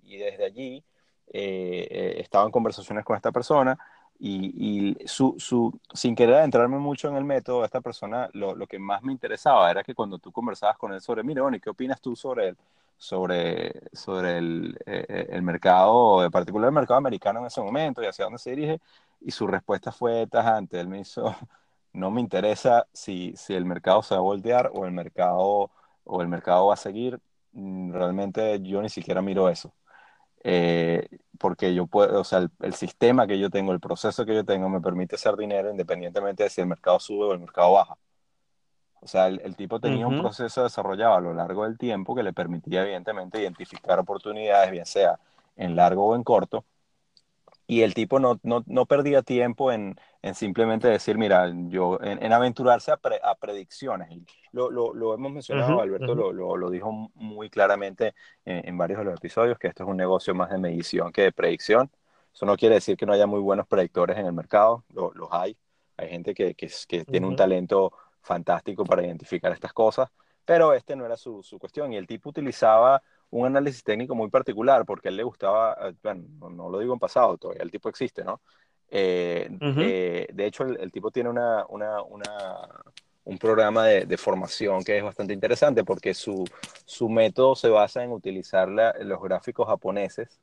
y 0.07 0.17
desde 0.17 0.45
allí 0.45 0.83
eh, 1.27 1.87
eh, 1.89 2.15
estaba 2.19 2.45
en 2.45 2.51
conversaciones 2.51 3.03
con 3.05 3.15
esta 3.15 3.31
persona 3.31 3.77
y, 4.19 4.95
y 4.97 5.07
su, 5.07 5.35
su, 5.37 5.79
sin 5.93 6.15
querer 6.15 6.35
adentrarme 6.35 6.79
mucho 6.79 7.07
en 7.09 7.15
el 7.17 7.23
método, 7.25 7.63
esta 7.65 7.81
persona 7.81 8.29
lo, 8.33 8.55
lo, 8.55 8.65
que 8.65 8.79
más 8.79 9.03
me 9.03 9.11
interesaba 9.11 9.69
era 9.69 9.83
que 9.83 9.93
cuando 9.93 10.17
tú 10.17 10.31
conversabas 10.31 10.77
con 10.77 10.93
él 10.93 11.01
sobre, 11.01 11.23
mira, 11.23 11.43
bueno, 11.43 11.57
¿y 11.57 11.59
qué 11.59 11.69
opinas 11.69 12.01
tú 12.01 12.15
sobre 12.15 12.49
él? 12.49 12.57
sobre, 12.99 13.73
sobre 13.93 14.39
el, 14.39 14.75
eh, 14.87 15.27
el, 15.29 15.43
mercado, 15.43 16.23
en 16.25 16.31
particular 16.31 16.69
el 16.69 16.73
mercado 16.73 16.97
americano 16.97 17.39
en 17.41 17.45
ese 17.45 17.61
momento 17.61 18.01
y 18.01 18.07
hacia 18.07 18.25
dónde 18.25 18.39
se 18.39 18.49
dirige, 18.51 18.81
y 19.21 19.29
su 19.31 19.45
respuesta 19.45 19.91
fue 19.91 20.25
tajante. 20.27 20.79
Él 20.79 20.87
me 20.87 21.01
hizo, 21.01 21.35
no 21.93 22.11
me 22.11 22.21
interesa 22.21 22.87
si, 22.93 23.33
si 23.35 23.53
el 23.55 23.65
mercado 23.65 24.01
se 24.03 24.13
va 24.15 24.19
a 24.19 24.23
voltear 24.23 24.71
o 24.73 24.85
el 24.85 24.91
mercado, 24.91 25.71
o 26.03 26.21
el 26.21 26.27
mercado 26.27 26.67
va 26.67 26.75
a 26.75 26.77
seguir, 26.77 27.19
mm, 27.53 27.91
realmente 27.93 28.61
yo 28.61 28.81
ni 28.81 28.89
siquiera 28.89 29.21
miro 29.21 29.49
eso. 29.49 29.73
Eh, 30.43 31.07
porque 31.39 31.73
yo 31.73 31.87
puedo, 31.87 32.21
o 32.21 32.23
sea, 32.23 32.39
el, 32.39 32.51
el, 32.61 32.73
sistema 32.73 33.27
que 33.27 33.39
yo 33.39 33.49
tengo, 33.49 33.73
el 33.73 33.79
proceso 33.79 34.25
que 34.25 34.35
yo 34.35 34.45
tengo 34.45 34.69
me 34.69 34.81
permite 34.81 35.15
hacer 35.15 35.35
dinero 35.35 35.69
independientemente 35.71 36.43
de 36.43 36.49
si 36.49 36.61
el 36.61 36.67
mercado 36.67 36.99
sube 36.99 37.25
o 37.25 37.33
el 37.33 37.39
mercado 37.39 37.73
baja. 37.73 37.97
O 39.01 39.07
sea, 39.07 39.27
el, 39.27 39.41
el 39.43 39.55
tipo 39.55 39.79
tenía 39.79 40.07
uh 40.07 40.09
-huh. 40.11 40.15
un 40.15 40.21
proceso 40.21 40.63
desarrollado 40.63 41.15
a 41.15 41.21
lo 41.21 41.33
largo 41.33 41.63
del 41.63 41.77
tiempo 41.77 42.15
que 42.15 42.23
le 42.23 42.33
permitía, 42.33 42.83
evidentemente, 42.83 43.39
identificar 43.41 43.99
oportunidades, 43.99 44.71
bien 44.71 44.85
sea 44.85 45.19
en 45.55 45.75
largo 45.75 46.07
o 46.07 46.15
en 46.15 46.23
corto. 46.23 46.65
Y 47.67 47.81
el 47.81 47.93
tipo 47.93 48.19
no, 48.19 48.39
no, 48.43 48.63
no 48.65 48.85
perdía 48.85 49.21
tiempo 49.21 49.73
en, 49.73 49.99
en, 50.21 50.35
simplemente 50.35 50.87
decir, 50.87 51.17
mira, 51.17 51.51
yo, 51.67 51.99
en, 52.01 52.23
en 52.23 52.31
aventurarse 52.31 52.91
a, 52.91 52.97
pre, 52.97 53.19
a, 53.21 53.35
predicciones. 53.35 54.09
Lo, 54.53 54.71
lo, 54.71 54.93
lo, 54.93 55.13
hemos 55.13 55.33
mencionado, 55.33 55.75
uh 55.75 55.79
-huh, 55.79 55.83
Alberto 55.83 56.13
uh 56.13 56.15
-huh. 56.15 56.33
lo, 56.33 56.55
lo, 56.55 56.69
dijo 56.69 57.11
muy 57.15 57.49
claramente 57.49 58.15
en, 58.45 58.69
en, 58.69 58.77
varios 58.77 58.99
de 58.99 59.05
los 59.05 59.15
episodios, 59.15 59.59
que 59.59 59.67
esto 59.67 59.83
es 59.83 59.89
un 59.89 59.97
negocio 59.97 60.33
más 60.33 60.49
de 60.49 60.57
medición 60.57 61.11
que 61.11 61.23
de 61.23 61.31
predicción. 61.33 61.91
Eso 62.33 62.45
no 62.45 62.55
quiere 62.55 62.75
decir 62.75 62.95
que 62.95 63.05
no 63.05 63.13
haya 63.13 63.27
muy 63.27 63.41
buenos 63.41 63.67
predictores 63.67 64.17
en 64.17 64.27
el 64.27 64.33
mercado, 64.33 64.85
los 64.93 65.27
hay. 65.31 65.57
Hay 65.97 66.09
gente 66.09 66.33
que, 66.33 66.53
que, 66.53 66.71
que 66.87 67.03
tiene 67.03 67.27
un 67.27 67.35
talento 67.35 67.91
fantástico 68.21 68.85
para 68.85 69.03
identificar 69.03 69.51
estas 69.51 69.73
cosas, 69.73 70.09
pero 70.45 70.73
este 70.73 70.95
no 70.95 71.05
era 71.05 71.17
su, 71.17 71.41
su, 71.43 71.57
cuestión 71.57 71.91
y 71.93 71.97
el 71.97 72.05
tipo 72.05 72.29
utilizaba 72.29 73.01
un 73.29 73.45
análisis 73.45 73.83
técnico 73.83 74.15
muy 74.15 74.29
particular 74.29 74.85
porque 74.85 75.09
a 75.09 75.11
él 75.11 75.17
le 75.17 75.23
gustaba, 75.23 75.77
eh, 75.81 75.93
bueno, 76.01 76.49
no, 76.49 76.69
lo 76.69 76.79
digo 76.79 76.93
en 76.93 76.99
pasado, 76.99 77.37
todavía 77.37 77.63
el 77.63 77.71
tipo 77.71 77.89
existe, 77.89 78.23
¿no? 78.23 78.41
Eh, 78.89 79.47
uh 79.51 79.55
-huh. 79.55 79.75
eh, 79.81 80.27
de 80.33 80.45
hecho, 80.45 80.63
el, 80.63 80.79
el, 80.79 80.91
tipo 80.91 81.11
tiene 81.11 81.29
una, 81.29 81.65
una, 81.67 82.01
una, 82.03 82.23
un 83.25 83.37
programa 83.37 83.85
de, 83.85 84.17
formación 84.17 84.83
que 84.83 84.97
es 84.97 85.03
bastante 85.03 85.33
interesante 85.33 85.83
porque 85.83 86.13
su, 86.13 86.45
su 86.85 87.09
método 87.09 87.55
se 87.55 87.69
basa 87.69 88.01
en 88.03 88.13
utilizar 88.13 88.69
los 88.69 89.21
gráficos 89.21 89.67
japoneses 89.67 90.39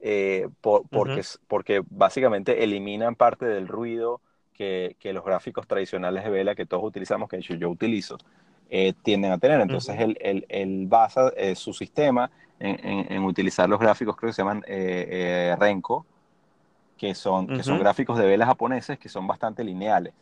eh, 0.00 0.48
porque, 0.60 1.22
porque 1.46 1.82
básicamente 1.88 2.64
eliminan 2.64 3.14
parte 3.14 3.46
del 3.46 3.68
ruido 3.68 4.20
que, 4.52 4.96
que, 4.98 5.12
los 5.12 5.24
gráficos 5.24 5.66
tradicionales 5.66 6.24
de 6.24 6.30
vela 6.30 6.54
que 6.54 6.66
todos 6.66 6.84
utilizamos, 6.84 7.28
que 7.28 7.40
yo, 7.40 7.54
yo 7.54 7.70
utilizo, 7.70 8.18
eh, 8.70 8.94
tienden 9.02 9.32
a 9.32 9.38
tener. 9.38 9.60
Entonces, 9.60 9.98
él, 9.98 10.46
él, 10.48 10.86
basa 10.86 11.32
eh, 11.36 11.54
su 11.54 11.74
sistema 11.74 12.30
en, 12.58 13.12
en, 13.12 13.24
utilizar 13.24 13.68
los 13.68 13.78
gráficos, 13.78 14.16
creo 14.16 14.30
que 14.30 14.34
se 14.34 14.42
llaman 14.42 14.62
Renko, 15.58 16.06
que 16.96 17.14
son, 17.14 17.46
que 17.46 17.62
son 17.62 17.78
gráficos 17.78 18.18
de 18.18 18.26
velas 18.26 18.48
japoneses 18.48 18.98
que 18.98 19.08
son 19.08 19.26
bastante 19.26 19.64
lineales. 19.64 20.12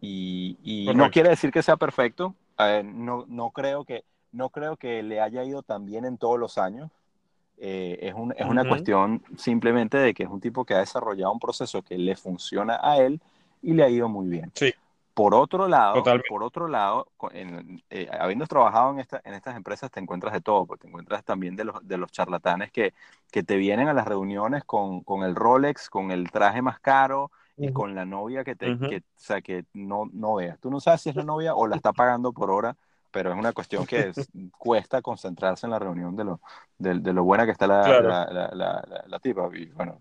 Y, 0.00 0.56
y 0.62 0.94
no 0.94 1.10
quiere 1.10 1.30
decir 1.30 1.50
que 1.50 1.62
sea 1.62 1.76
perfecto, 1.76 2.34
no, 2.84 3.24
no, 3.28 3.50
creo 3.50 3.84
que, 3.84 4.04
no 4.32 4.50
creo 4.50 4.76
que 4.76 5.02
le 5.02 5.20
haya 5.20 5.44
ido 5.44 5.62
tan 5.62 5.86
bien 5.86 6.04
en 6.04 6.18
todos 6.18 6.38
los 6.38 6.58
años, 6.58 6.90
eh, 7.62 7.98
es, 8.08 8.14
un, 8.14 8.32
es 8.38 8.46
una 8.46 8.66
cuestión 8.66 9.22
simplemente 9.36 9.98
de 9.98 10.14
que 10.14 10.22
es 10.22 10.30
un 10.30 10.40
tipo 10.40 10.64
que 10.64 10.72
ha 10.72 10.78
desarrollado 10.78 11.30
un 11.30 11.38
proceso 11.38 11.82
que 11.82 11.98
le 11.98 12.16
funciona 12.16 12.80
a 12.82 12.96
él 12.96 13.20
y 13.62 13.74
le 13.74 13.84
ha 13.84 13.90
ido 13.90 14.08
muy 14.08 14.28
bien. 14.28 14.50
Sí. 14.54 14.72
Por 15.14 15.34
otro 15.34 15.68
lado, 15.68 16.14
por 16.26 16.42
otro 16.42 16.68
lado 16.68 17.10
eh, 17.32 18.08
habiendo 18.18 18.46
trabajado 18.46 18.92
en, 18.92 19.00
esta, 19.00 19.20
en 19.24 19.34
estas 19.34 19.56
empresas, 19.56 19.90
te 19.90 20.00
encuentras 20.00 20.32
de 20.32 20.40
todo, 20.40 20.66
porque 20.66 20.82
te 20.82 20.88
encuentras 20.88 21.24
también 21.24 21.56
de 21.56 21.64
los, 21.64 21.86
de 21.86 21.98
los 21.98 22.10
charlatanes 22.12 22.70
que, 22.70 22.94
que 23.30 23.42
te 23.42 23.56
vienen 23.56 23.88
a 23.88 23.94
las 23.94 24.06
reuniones 24.06 24.64
con, 24.64 25.02
con 25.02 25.22
el 25.24 25.34
Rolex, 25.34 25.90
con 25.90 26.10
el 26.10 26.30
traje 26.30 26.62
más 26.62 26.80
caro 26.80 27.30
y 27.58 27.70
con 27.70 27.94
la 27.94 28.04
novia 28.06 28.44
que, 28.44 28.56
te, 28.56 28.78
que, 28.86 28.98
o 28.98 29.02
sea, 29.16 29.42
que 29.42 29.64
no, 29.74 30.08
no 30.12 30.34
veas. 30.36 30.58
Tú 30.60 30.70
no 30.70 30.80
sabes 30.80 31.02
si 31.02 31.10
es 31.10 31.16
la 31.16 31.24
novia 31.24 31.54
o 31.54 31.66
la 31.66 31.76
está 31.76 31.92
pagando 31.92 32.32
por 32.32 32.50
hora 32.50 32.76
pero 33.10 33.32
es 33.32 33.38
una 33.38 33.52
cuestión 33.52 33.86
que 33.86 34.12
cuesta 34.56 35.02
concentrarse 35.02 35.66
en 35.66 35.72
la 35.72 35.78
reunión 35.78 36.16
de 36.16 36.24
lo, 36.24 36.40
de, 36.78 37.12
lo 37.12 37.24
buena 37.24 37.44
que 37.44 37.52
está 37.52 37.66
la, 37.66 38.00
la, 38.00 39.04
la, 39.06 39.18
tipa. 39.18 39.48
Y 39.54 39.66
bueno, 39.66 39.98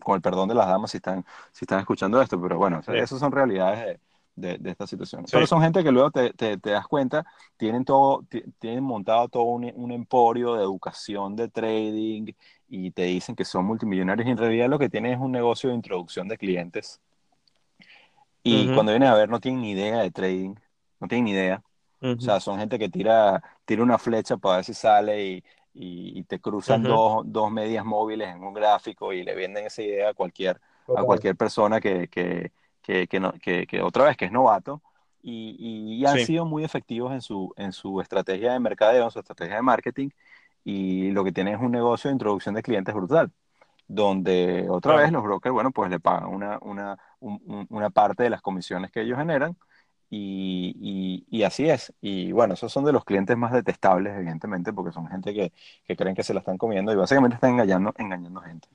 con 0.00 0.16
el 0.16 0.20
perdón 0.20 0.48
de 0.48 0.54
las 0.54 0.66
damas 0.66 0.90
si 0.90 0.98
están, 0.98 1.24
si 1.52 1.64
están 1.64 1.80
escuchando 1.80 2.20
esto, 2.20 2.40
pero 2.40 2.58
bueno, 2.58 2.80
esas 2.86 3.18
son 3.18 3.32
realidades 3.32 4.00
de, 4.34 4.58
de, 4.58 4.70
esta 4.70 4.86
situación. 4.86 5.24
Pero 5.30 5.46
son 5.46 5.62
gente 5.62 5.84
que 5.84 5.92
luego 5.92 6.10
te, 6.10 6.32
te, 6.32 6.58
te, 6.58 6.70
das 6.70 6.86
cuenta, 6.86 7.24
tienen, 7.56 7.84
todo, 7.84 8.24
tienen 8.58 8.82
montado 8.82 9.28
todo 9.28 9.44
un, 9.44 9.70
un, 9.74 9.92
emporio 9.92 10.54
de 10.54 10.62
educación, 10.62 11.36
de 11.36 11.48
trading, 11.48 12.32
y 12.68 12.90
te 12.90 13.02
dicen 13.02 13.36
que 13.36 13.44
son 13.44 13.64
multimillonarios, 13.64 14.26
y 14.26 14.30
en 14.30 14.38
realidad 14.38 14.68
lo 14.68 14.78
que 14.78 14.88
tienen 14.88 15.12
es 15.12 15.20
un 15.20 15.32
negocio 15.32 15.70
de 15.70 15.76
introducción 15.76 16.28
de 16.28 16.38
clientes. 16.38 17.00
Y 18.42 18.72
cuando 18.74 18.90
vienen 18.90 19.08
a 19.08 19.14
ver, 19.14 19.28
no 19.28 19.38
tienen 19.38 19.60
ni 19.60 19.70
idea 19.70 19.98
de 19.98 20.10
trading, 20.10 20.56
no 20.98 21.06
tienen 21.06 21.26
ni 21.26 21.30
idea 21.30 21.62
o 22.02 22.20
sea, 22.20 22.40
son 22.40 22.58
gente 22.58 22.78
que 22.78 22.88
tira, 22.88 23.42
tira 23.64 23.82
una 23.82 23.98
flecha 23.98 24.36
para 24.36 24.56
ver 24.56 24.64
si 24.64 24.74
sale 24.74 25.24
y, 25.24 25.44
y, 25.74 26.22
te 26.24 26.40
cruzan 26.40 26.82
dos, 26.82 27.22
dos, 27.26 27.50
medias 27.50 27.84
móviles 27.84 28.34
en 28.34 28.42
un 28.42 28.52
gráfico 28.52 29.12
y 29.12 29.22
le 29.22 29.34
venden 29.34 29.66
esa 29.66 29.82
idea 29.82 30.10
a 30.10 30.14
cualquier, 30.14 30.60
a 30.96 31.02
cualquier 31.02 31.36
persona 31.36 31.80
que, 31.80 32.08
que, 32.08 32.52
que, 32.82 33.06
que, 33.06 33.20
no, 33.20 33.32
que, 33.32 33.66
otra 33.82 34.04
vez 34.04 34.16
que 34.16 34.24
es 34.24 34.32
novato. 34.32 34.82
Y, 35.24 36.00
y 36.00 36.04
han 36.04 36.18
sido 36.18 36.44
muy 36.44 36.64
efectivos 36.64 37.12
en 37.12 37.20
su, 37.20 37.54
en 37.56 37.72
su 37.72 38.00
estrategia 38.00 38.52
de 38.52 38.58
mercadeo, 38.58 39.04
en 39.04 39.10
su 39.12 39.20
estrategia 39.20 39.54
de 39.54 39.62
marketing. 39.62 40.08
Y 40.64 41.12
lo 41.12 41.22
que 41.22 41.30
tienen 41.30 41.54
es 41.54 41.60
un 41.60 41.70
negocio 41.70 42.08
de 42.08 42.14
introducción 42.14 42.56
de 42.56 42.62
clientes 42.62 42.94
brutal 42.94 43.30
donde 43.88 44.68
otra 44.70 44.96
vez 44.96 45.12
los 45.12 45.22
brokers, 45.22 45.52
bueno, 45.52 45.70
pues 45.70 45.90
le 45.90 46.00
pagan 46.00 46.26
una, 46.26 46.58
una, 46.62 46.98
una 47.20 47.90
parte 47.90 48.22
de 48.22 48.30
las 48.30 48.40
comisiones 48.40 48.90
que 48.90 49.02
ellos 49.02 49.18
generan 49.18 49.56
y, 50.14 51.24
y, 51.30 51.42
así 51.42 51.70
es. 51.70 51.90
Y 52.02 52.32
bueno, 52.32 52.52
esos 52.52 52.70
son 52.70 52.84
de 52.84 52.92
los 52.92 53.02
clientes 53.02 53.34
más 53.34 53.50
detestables, 53.50 54.14
evidentemente, 54.14 54.70
porque 54.70 54.92
son 54.92 55.08
gente 55.08 55.32
que, 55.32 55.52
que 55.84 55.96
creen 55.96 56.14
que 56.14 56.22
se 56.22 56.34
la 56.34 56.40
están 56.40 56.58
comiendo 56.58 56.92
y 56.92 56.96
básicamente 56.96 57.36
están 57.36 57.52
engañando, 57.52 57.94
engañando 57.96 58.42
gente. 58.42 58.68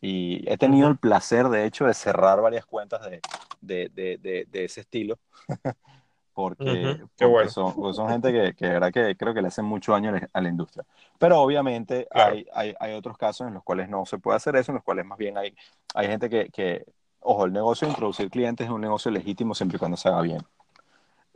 Y 0.00 0.48
he 0.48 0.56
tenido 0.56 0.88
el 0.88 0.96
placer, 0.96 1.48
de 1.48 1.64
hecho, 1.66 1.86
de 1.86 1.94
cerrar 1.94 2.40
varias 2.40 2.64
cuentas 2.64 3.00
de, 3.02 3.20
de, 3.60 3.88
de, 4.22 4.46
de 4.48 4.64
ese 4.64 4.82
estilo. 4.82 5.18
porque, 6.32 7.00
son, 7.48 7.92
son, 7.92 8.08
gente 8.08 8.32
que, 8.32 8.54
que, 8.54 8.68
verdad 8.68 8.92
que 8.92 9.16
creo 9.16 9.34
que 9.34 9.42
le 9.42 9.48
hacen 9.48 9.64
mucho 9.64 9.90
daño 9.90 10.12
a 10.32 10.40
la 10.40 10.48
industria. 10.48 10.84
Pero 11.18 11.40
obviamente 11.40 12.06
hay, 12.12 12.46
hay, 12.54 12.76
hay, 12.78 12.94
otros 12.94 13.18
casos 13.18 13.48
en 13.48 13.54
los 13.54 13.64
cuales 13.64 13.88
no 13.88 14.06
se 14.06 14.18
puede 14.18 14.36
hacer 14.36 14.54
eso, 14.54 14.70
en 14.70 14.76
los 14.76 14.84
cuales 14.84 15.04
más 15.04 15.18
bien 15.18 15.36
hay, 15.38 15.56
hay 15.96 16.06
gente 16.06 16.30
que, 16.30 16.50
que, 16.50 16.84
ojo, 17.18 17.46
el 17.46 17.52
negocio 17.52 17.88
de 17.88 17.94
introducir 17.94 18.30
clientes 18.30 18.68
es 18.68 18.70
un 18.70 18.80
negocio 18.80 19.10
legítimo 19.10 19.56
siempre 19.56 19.74
y 19.74 19.78
cuando 19.80 19.96
se 19.96 20.08
haga 20.08 20.22
bien. 20.22 20.46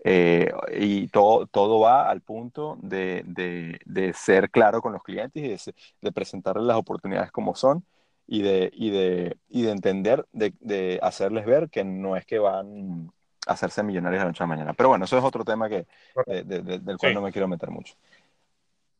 Eh, 0.04 0.52
y 0.76 1.06
todo, 1.08 1.46
todo 1.46 1.78
va 1.78 2.10
al 2.10 2.22
punto 2.22 2.76
de, 2.82 3.22
de, 3.24 4.12
ser 4.14 4.50
claro 4.50 4.82
con 4.82 4.92
los 4.92 5.02
clientes 5.04 5.64
y 5.64 5.72
de, 6.00 6.12
presentarles 6.12 6.64
las 6.64 6.76
oportunidades 6.76 7.30
como 7.30 7.54
son 7.54 7.84
y 8.26 8.42
de, 8.42 8.70
y 8.74 8.90
de, 8.90 9.36
y 9.48 9.62
de 9.62 9.70
entender, 9.70 10.26
de, 10.32 10.98
hacerles 11.02 11.46
ver 11.46 11.70
que 11.70 11.84
no 11.84 12.16
es 12.16 12.26
que 12.26 12.40
van 12.40 13.12
a 13.46 13.52
hacerse 13.52 13.84
millonarios 13.84 14.18
de 14.18 14.24
la 14.24 14.30
noche 14.30 14.42
a 14.42 14.46
la 14.46 14.54
mañana. 14.54 14.72
Pero 14.74 14.88
bueno, 14.88 15.04
eso 15.04 15.16
es 15.16 15.22
otro 15.22 15.44
tema 15.44 15.68
que, 15.68 15.86
del 16.26 16.98
cual 16.98 17.14
no 17.14 17.22
me 17.22 17.30
quiero 17.30 17.46
meter 17.46 17.70
mucho. 17.70 17.94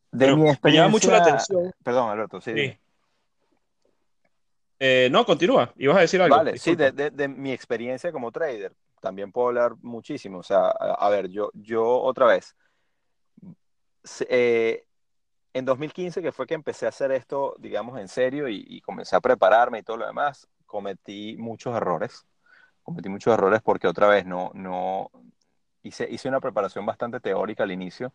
De 0.09 0.33
mi 0.35 0.49
experiencia... 0.49 0.61
Me 0.63 0.73
llama 0.73 0.89
mucho 0.89 1.11
la 1.11 1.17
atención. 1.17 1.73
Perdón, 1.83 2.11
Alberto, 2.11 2.39
sí. 2.39 2.77
Eh, 4.79 5.09
no, 5.11 5.25
continúa. 5.25 5.73
Ibas 5.77 5.97
a 5.97 6.01
decir 6.01 6.21
algo. 6.21 6.35
Vale, 6.35 6.57
sí, 6.57 6.75
de 6.75 7.27
mi 7.27 7.51
experiencia 7.51 8.11
como 8.11 8.31
trader 8.31 8.73
también 9.03 9.33
puedo 9.33 9.49
hablar 9.49 9.75
muchísimo. 9.81 10.39
O 10.39 10.43
sea, 10.43 10.69
a, 10.69 11.09
ver, 11.09 11.27
yo, 11.27 11.51
yo 11.53 11.85
otra 11.85 12.25
vez, 12.25 12.55
eh, 14.29 14.85
en 15.53 15.65
2015, 15.65 16.21
que 16.21 16.31
fue 16.31 16.47
que 16.47 16.53
empecé 16.53 16.85
a 16.85 16.89
hacer 16.89 17.11
esto, 17.11 17.53
digamos, 17.59 17.99
en 17.99 18.07
serio 18.07 18.47
y, 18.47 18.79
comencé 18.81 19.17
a 19.17 19.21
prepararme 19.21 19.79
y 19.79 19.83
todo 19.83 19.97
lo 19.97 20.07
demás, 20.07 20.47
cometí 20.65 21.35
muchos 21.37 21.75
errores. 21.75 22.25
Cometí 22.81 23.09
muchos 23.09 23.33
errores 23.33 23.61
porque 23.61 23.87
otra 23.87 24.07
vez 24.07 24.25
no, 24.25 24.51
no 24.53 25.11
hice, 25.83 26.07
hice 26.09 26.29
una 26.29 26.39
preparación 26.39 26.85
bastante 26.85 27.19
teórica 27.19 27.63
al 27.63 27.71
inicio 27.71 28.13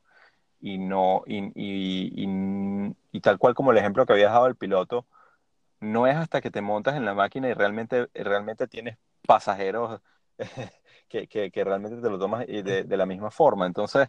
y 0.61 0.79
no, 0.79 1.23
y, 1.27 1.38
y, 1.55 2.95
y, 3.12 3.21
tal 3.21 3.38
cual 3.38 3.55
como 3.55 3.73
el 3.73 3.79
ejemplo 3.79 4.07
que 4.07 4.15
había 4.15 4.31
dado 4.31 4.47
el 4.47 4.57
piloto, 4.57 5.07
no 5.80 6.06
es 6.06 6.16
hasta 6.16 6.40
que 6.40 6.50
te 6.50 6.61
montas 6.61 6.97
en 6.97 7.04
la 7.04 7.14
máquina 7.14 7.49
y 7.49 7.54
realmente, 7.54 8.08
realmente 8.14 8.66
tienes 8.66 8.99
pasajeros 9.26 10.00
que, 11.08 11.28
que, 11.28 11.64
realmente 11.64 12.00
te 12.00 12.11
lo 12.11 12.18
tomas 12.18 12.47
de, 12.47 12.85
de 12.85 12.97
la 12.97 13.06
misma 13.06 13.30
forma. 13.30 13.66
Entonces, 13.66 14.08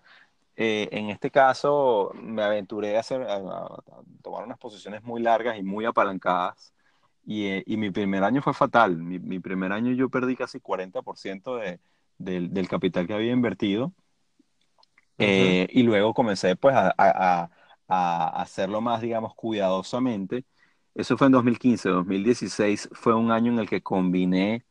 eh, 0.61 0.89
en 0.91 1.09
este 1.09 1.31
caso, 1.31 2.11
me 2.15 2.43
aventuré 2.43 2.97
a, 2.97 2.99
hacer, 2.99 3.21
a, 3.21 3.39
tomar 4.21 4.43
unas 4.43 4.57
posiciones 4.57 5.01
muy 5.03 5.21
largas 5.21 5.57
y 5.57 5.63
muy 5.63 5.85
apalancadas. 5.85 6.73
Y, 7.25 7.45
eh, 7.47 7.63
y 7.65 7.77
mi 7.77 7.91
primer 7.91 8.25
año 8.25 8.41
fue 8.41 8.53
fatal. 8.53 8.97
Mi, 8.97 9.19
mi, 9.19 9.39
primer 9.39 9.71
año 9.71 9.93
yo 9.93 10.09
perdí 10.09 10.35
casi 10.35 10.59
40% 10.59 11.55
de, 11.55 11.79
del, 12.17 12.53
del 12.53 12.67
capital 12.67 13.07
que 13.07 13.13
había 13.13 13.31
invertido. 13.31 13.93
Eh, 15.17 15.67
y 15.71 15.83
luego 15.83 16.13
comencé 16.13 16.57
pues 16.57 16.75
a, 16.75 16.93
a, 16.97 17.49
a, 17.87 18.41
hacerlo 18.41 18.81
más, 18.81 19.01
digamos, 19.01 19.35
cuidadosamente. 19.35 20.43
Eso 20.95 21.17
fue 21.17 21.27
en 21.27 21.33
2015. 21.33 21.89
2016 21.89 22.89
fue 22.93 23.15
un 23.15 23.31
año 23.31 23.51
en 23.51 23.59
el 23.59 23.69
que 23.69 23.81
combiné 23.81 24.65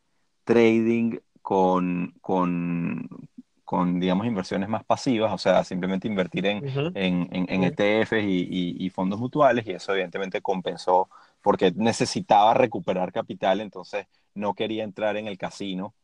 trading 0.45 1.19
con, 1.43 2.15
con, 2.21 3.09
con, 3.65 4.01
digamos, 4.01 4.27
inversiones 4.27 4.69
más 4.69 4.85
pasivas, 4.85 5.33
o 5.33 5.39
sea, 5.39 5.65
simplemente 5.65 6.09
invertir 6.09 6.47
en, 6.47 6.67
en, 6.95 7.29
en, 7.31 7.65
ETFs 7.65 8.13
e 8.13 8.23
y, 8.23 8.77
y, 8.79 8.91
fondos 8.91 9.21
mutuales, 9.21 9.67
y 9.67 9.73
eso 9.73 9.93
evidentemente 9.93 10.41
compensó 10.41 11.09
porque 11.43 11.73
necesitaba 11.77 12.55
recuperar 12.55 13.13
capital, 13.13 13.61
entonces 13.61 14.07
no 14.35 14.55
quería 14.55 14.85
entrar 14.85 15.17
en 15.17 15.27
el 15.27 15.39
casino. 15.39 15.95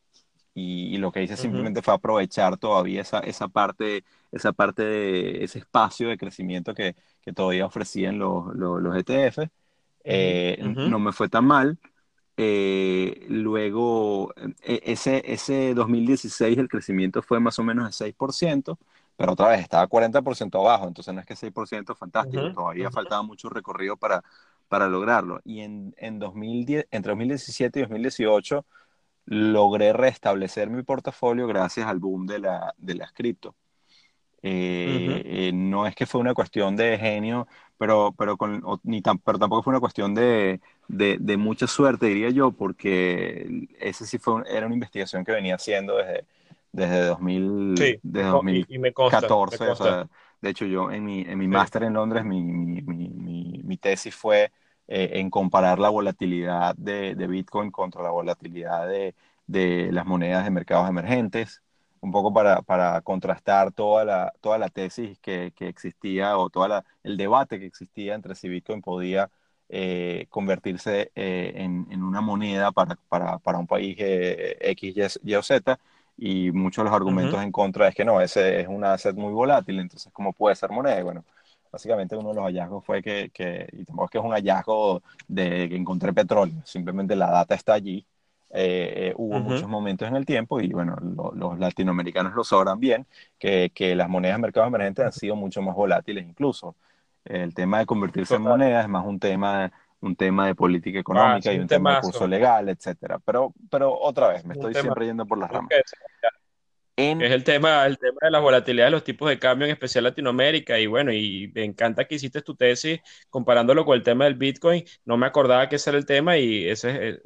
Y, 0.55 0.97
lo 0.99 1.11
que 1.11 1.23
hice 1.23 1.37
simplemente 1.37 1.83
fue 1.83 1.95
aprovechar 1.95 2.57
todavía 2.59 3.01
esa, 3.01 3.19
esa 3.21 3.49
parte, 3.49 4.05
esa 4.31 4.53
parte 4.53 4.85
de 4.85 5.45
ese 5.45 5.59
espacio 5.59 6.09
de 6.09 6.17
crecimiento 6.17 6.75
que, 6.75 6.95
que 7.23 7.33
todavía 7.33 7.67
ofrecían 7.67 8.19
los, 8.19 8.55
los, 8.55 8.81
los 8.81 8.97
ETFs. 8.97 9.51
Eh, 10.05 10.77
no 10.83 10.99
me 10.99 11.13
fue 11.13 11.29
tan 11.29 11.47
mal. 11.47 11.79
Eh, 12.37 13.27
luego, 13.29 14.35
e, 14.63 14.83
ese, 14.85 15.23
ese 15.33 15.75
2016 15.75 16.59
el 16.59 16.69
crecimiento 16.69 17.23
fue 17.23 17.41
más 17.41 17.59
o 17.61 17.65
menos 17.65 17.87
de 17.87 17.93
6%, 17.93 18.79
pero 19.17 19.33
otra 19.33 19.49
vez 19.49 19.61
estaba 19.61 19.87
40% 19.87 20.59
abajo, 20.61 20.89
entonces 20.89 21.15
no 21.15 21.21
es 21.21 21.27
que 21.27 21.37
6% 21.37 21.95
fantástico, 21.95 22.51
todavía 22.51 22.91
faltaba 22.91 23.23
mucho 23.23 23.49
recorrido 23.51 23.97
para, 23.97 24.25
para 24.69 24.89
lograrlo. 24.89 25.41
Y 25.45 25.61
en, 25.61 25.95
en 25.99 26.19
2010, 26.19 26.87
entre 26.91 27.11
2017 27.13 27.81
y 27.81 27.83
2018 27.83 28.67
logré 29.27 29.93
restablecer 29.93 30.71
mi 30.71 30.83
portafolio 30.83 31.47
gracias 31.47 31.87
al 31.87 31.99
boom 32.01 32.27
de, 32.27 32.39
la, 32.41 32.75
de 32.79 32.95
las 32.97 33.13
cripto. 33.13 33.55
Eh, 34.47 35.23
eh, 35.25 35.53
no 35.55 35.87
es 35.87 35.95
que 35.95 36.05
fue 36.05 36.21
una 36.21 36.35
cuestión 36.35 36.77
de 36.77 36.99
genio, 36.99 37.49
pero, 37.79 38.15
pero, 38.19 38.37
con, 38.37 38.63
ni 38.83 39.01
pero 39.01 39.39
tampoco 39.39 39.63
fue 39.63 39.71
una 39.71 39.81
cuestión 39.81 40.15
de, 40.15 40.61
de, 40.87 41.37
mucha 41.39 41.67
suerte, 41.67 42.07
diría 42.07 42.29
yo, 42.29 42.53
porque 42.53 43.69
ese 43.81 44.05
sí 44.07 44.19
fue, 44.19 44.43
era 44.47 44.67
una 44.67 44.75
investigación 44.75 45.25
que 45.25 45.33
venía 45.33 45.55
haciendo 45.55 45.97
desde, 45.97 46.27
desde, 46.73 47.07
2000, 47.07 47.75
desde 48.03 48.29
2014. 48.29 49.69
O 49.71 49.77
sea, 49.77 50.09
de 50.43 50.51
hecho, 50.51 50.67
yo 50.67 50.91
en 50.91 51.07
mi, 51.07 51.23
en 51.23 51.39
mi 51.39 51.49
máster 51.49 51.83
en 51.85 51.95
Londres, 51.95 52.23
mi, 52.23 52.43
mi, 52.43 52.83
mi, 52.83 53.63
mi 53.65 53.77
tesis 53.79 54.15
fue 54.15 54.53
eh, 54.89 55.13
en 55.15 55.31
comparar 55.31 55.79
la 55.79 55.89
volatilidad 55.89 56.75
de, 56.77 57.15
de, 57.15 57.27
Bitcoin 57.27 57.71
contra 57.71 58.03
la 58.03 58.11
volatilidad 58.11 58.87
de, 58.87 59.15
de, 59.47 59.91
las 59.91 60.05
monedas 60.05 60.45
de 60.45 60.51
mercados 60.51 60.87
emergentes, 60.87 61.63
un 62.05 62.13
poco 62.13 62.33
para, 62.33 62.63
para 62.63 63.01
contrastar 63.01 63.73
toda 63.73 64.05
la, 64.05 64.33
toda 64.43 64.59
la 64.59 64.69
tesis 64.69 65.19
que, 65.21 65.53
que 65.57 65.69
existía 65.69 66.37
o 66.39 66.51
todo 66.51 66.85
el 67.03 67.17
debate 67.17 67.59
que 67.59 67.67
existía 67.67 68.15
entre 68.15 68.35
si 68.35 68.49
Bitcoin 68.49 68.83
podía 68.83 69.31
eh, 69.71 70.27
convertirse 70.29 71.11
eh, 71.15 71.53
en, 71.57 71.87
en, 71.91 72.03
una 72.03 72.21
moneda 72.21 72.73
para, 72.73 72.97
para, 73.09 73.39
para 73.39 73.59
un 73.59 73.67
país 73.67 73.97
X, 73.99 75.19
Y, 75.25 75.35
o 75.35 75.43
Z 75.43 75.79
y 76.19 76.53
muchos 76.53 76.85
de 76.85 76.91
los 76.91 76.95
argumentos 76.97 77.43
en 77.43 77.51
contra 77.51 77.89
es 77.89 77.95
que 77.95 78.05
no, 78.05 78.21
ese 78.21 78.61
es 78.61 78.69
un 78.69 78.85
asset 78.85 79.17
muy 79.17 79.33
volátil, 79.33 79.81
entonces 79.81 80.13
¿cómo 80.13 80.33
puede 80.35 80.55
ser 80.57 80.71
moneda? 80.71 81.01
Y 81.01 81.03
bueno, 81.03 81.25
básicamente 81.73 82.17
uno 82.17 82.29
de 82.31 82.35
los 82.37 82.45
hallazgos 82.45 82.85
fue 82.85 83.03
que, 83.03 83.31
que 83.33 83.67
y 83.73 83.85
tampoco 83.85 84.05
es 84.07 84.11
que 84.11 84.19
es 84.19 84.25
un 84.25 84.33
hallazgo 84.33 85.03
de 85.27 85.69
que 85.71 85.77
encontré 85.77 86.13
petróleo, 86.13 86.61
simplemente 86.65 87.17
la 87.17 87.31
data 87.31 87.55
está 87.55 87.73
allí. 87.75 88.07
Eh, 88.57 89.09
eh, 89.09 89.15
hubo 89.17 89.41
muchos 89.41 89.69
momentos 89.69 90.07
en 90.07 90.15
el 90.15 90.25
tiempo 90.25 90.61
y 90.61 90.73
bueno, 90.73 90.97
los 91.35 91.59
latinoamericanos 91.59 92.35
lo 92.35 92.45
sabrán 92.45 92.79
bien, 92.79 93.05
que, 93.37 93.73
que 93.75 93.97
las 93.97 94.09
monedas 94.09 94.37
de 94.37 94.43
mercados 94.43 94.69
emergentes 94.69 95.05
han 95.05 95.13
sido 95.13 95.35
mucho 95.35 95.61
más 95.61 95.75
volátiles 95.75 96.25
incluso. 96.25 96.77
El 97.25 97.53
tema 97.53 97.79
de 97.81 97.87
convertirse 97.87 98.37
en 98.37 98.43
moneda 98.43 98.83
es 98.83 98.89
más 98.89 99.05
un 99.05 99.19
tema 99.19 99.73
un 100.05 100.17
tema 100.17 100.47
de 100.47 100.55
política 100.55 100.99
económica 100.99 101.53
y 101.53 101.59
un, 101.59 101.67
tema 101.67 101.97
de 101.97 102.01
curso 102.03 102.27
legal, 102.27 102.69
etcétera. 102.69 103.19
Pero, 103.25 103.55
pero 103.71 103.99
otra 103.99 104.29
vez, 104.29 104.45
me 104.45 104.55
estoy 104.55 104.75
siempre 104.75 105.07
yendo 105.07 105.27
por 105.27 105.39
las 105.39 105.51
ramas. 105.51 105.71
Es 106.97 107.33
el 107.33 107.43
tema, 107.43 107.87
el 107.87 107.99
tema 107.99 108.19
de 108.21 108.31
la 108.31 108.39
volatilidad 108.39 108.87
de 108.87 108.93
los 108.93 109.03
tipos 109.03 109.29
de 109.29 109.39
cambio, 109.39 109.67
en 109.67 109.73
especial 109.73 110.05
Latinoamérica. 110.05 110.79
Y 110.79 110.87
bueno, 110.87 111.13
y 111.13 111.51
me 111.53 111.65
encanta 111.65 112.05
que 112.05 112.15
hiciste 112.15 112.41
tu 112.41 112.55
tesis 112.55 113.01
comparándolo 113.31 113.85
con 113.85 113.97
el 113.97 114.05
tema 114.05 114.25
del 114.25 114.35
Bitcoin. 114.35 114.85
No 115.05 115.17
me 115.17 115.27
acordaba 115.27 115.69
que 115.69 115.77
ese 115.77 115.91
era 115.91 115.99
el 115.99 116.07
tema 116.07 116.39
y 116.39 116.69
ese 116.69 117.09
eh, 117.09 117.23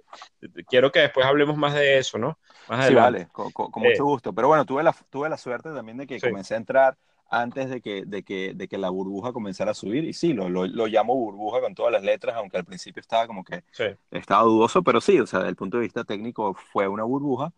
quiero 0.68 0.90
que 0.90 1.00
después 1.00 1.26
hablemos 1.26 1.58
más 1.58 1.75
de 1.75 1.98
eso, 1.98 2.16
¿no? 2.16 2.38
Más 2.68 2.87
sí, 2.87 2.94
vale, 2.94 3.28
con, 3.30 3.52
mucho 3.76 3.90
eh, 3.90 3.96
gusto. 4.00 4.32
Pero 4.32 4.48
bueno, 4.48 4.64
tuve 4.64 4.82
la, 4.82 4.94
tuve 5.10 5.28
la 5.28 5.37
suerte 5.37 5.70
también 5.75 5.98
de 5.98 6.06
que 6.06 6.18
comencé 6.18 6.54
a 6.54 6.58
entrar 6.58 6.96
antes 7.30 7.68
de 7.68 7.82
que, 7.82 8.04
de 8.06 8.22
que, 8.22 8.54
de 8.54 8.68
que 8.68 8.78
la 8.78 8.88
burbuja 8.88 9.34
comenzara 9.34 9.72
a 9.72 9.75
subir. 9.75 10.04
Y 10.04 10.14
sí, 10.14 10.32
lo, 10.32 10.48
lo, 10.48 10.66
lo, 10.66 10.87
llamo 10.87 11.14
burbuja 11.14 11.60
con 11.60 11.75
todas 11.75 11.92
las 11.92 12.02
letras, 12.02 12.37
aunque 12.37 12.56
al 12.56 12.64
principio 12.64 13.02
estaba 13.02 13.26
como 13.26 13.44
que 13.44 13.62
estaba 14.10 14.44
dudoso, 14.44 14.82
pero 14.82 15.02
sí, 15.02 15.20
o 15.20 15.26
sea, 15.26 15.40
desde 15.40 15.50
el 15.50 15.56
punto 15.56 15.76
de 15.76 15.82
vista 15.82 16.04
técnico 16.04 16.54
fue 16.54 16.88
una 16.88 17.04
burbuja 17.04 17.52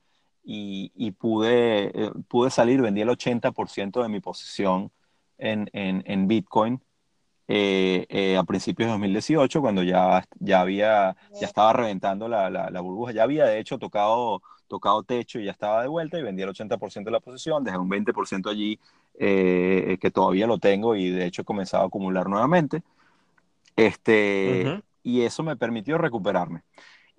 y, 0.52 0.92
y 0.96 1.12
pude, 1.12 2.06
eh, 2.06 2.12
pude 2.28 2.50
salir, 2.50 2.82
vendí 2.82 3.00
el 3.02 3.08
80% 3.10 4.02
de 4.02 4.08
mi 4.08 4.20
posición 4.20 4.90
en, 5.38 5.70
en, 5.72 6.02
en 6.06 6.26
Bitcoin. 6.28 6.82
Eh, 7.48 8.06
eh, 8.10 8.36
a 8.36 8.44
principios 8.44 8.86
de 8.88 8.92
2018, 8.92 9.60
cuando 9.60 9.82
ya, 9.82 10.24
ya, 10.38 10.60
había, 10.60 11.16
ya 11.40 11.46
estaba 11.46 11.72
reventando 11.72 12.28
la, 12.28 12.48
la, 12.50 12.70
la 12.70 12.80
burbuja, 12.80 13.12
ya 13.12 13.24
había 13.24 13.44
de 13.46 13.58
hecho 13.58 13.78
tocado 13.78 14.42
tocado 14.68 15.02
techo 15.02 15.40
y 15.40 15.46
ya 15.46 15.50
estaba 15.52 15.82
de 15.82 15.88
vuelta 15.88 16.18
y 16.18 16.22
vendí 16.22 16.42
el 16.42 16.48
80% 16.50 17.10
de 17.10 17.12
la 17.12 17.20
posición, 17.20 17.64
dejé 17.64 17.76
un 17.78 17.88
20% 17.90 18.50
allí 18.50 18.78
eh, 19.18 19.98
que 20.00 20.10
todavía 20.12 20.46
lo 20.46 20.58
tengo 20.58 20.94
y 20.96 21.10
de 21.10 21.26
hecho 21.26 21.42
he 21.42 21.44
comenzado 21.44 21.84
a 21.84 21.86
acumular 21.88 22.28
nuevamente. 22.28 22.82
Este, 23.76 24.74
Y 25.02 25.22
eso 25.22 25.42
me 25.42 25.56
permitió 25.56 25.98
recuperarme. 25.98 26.62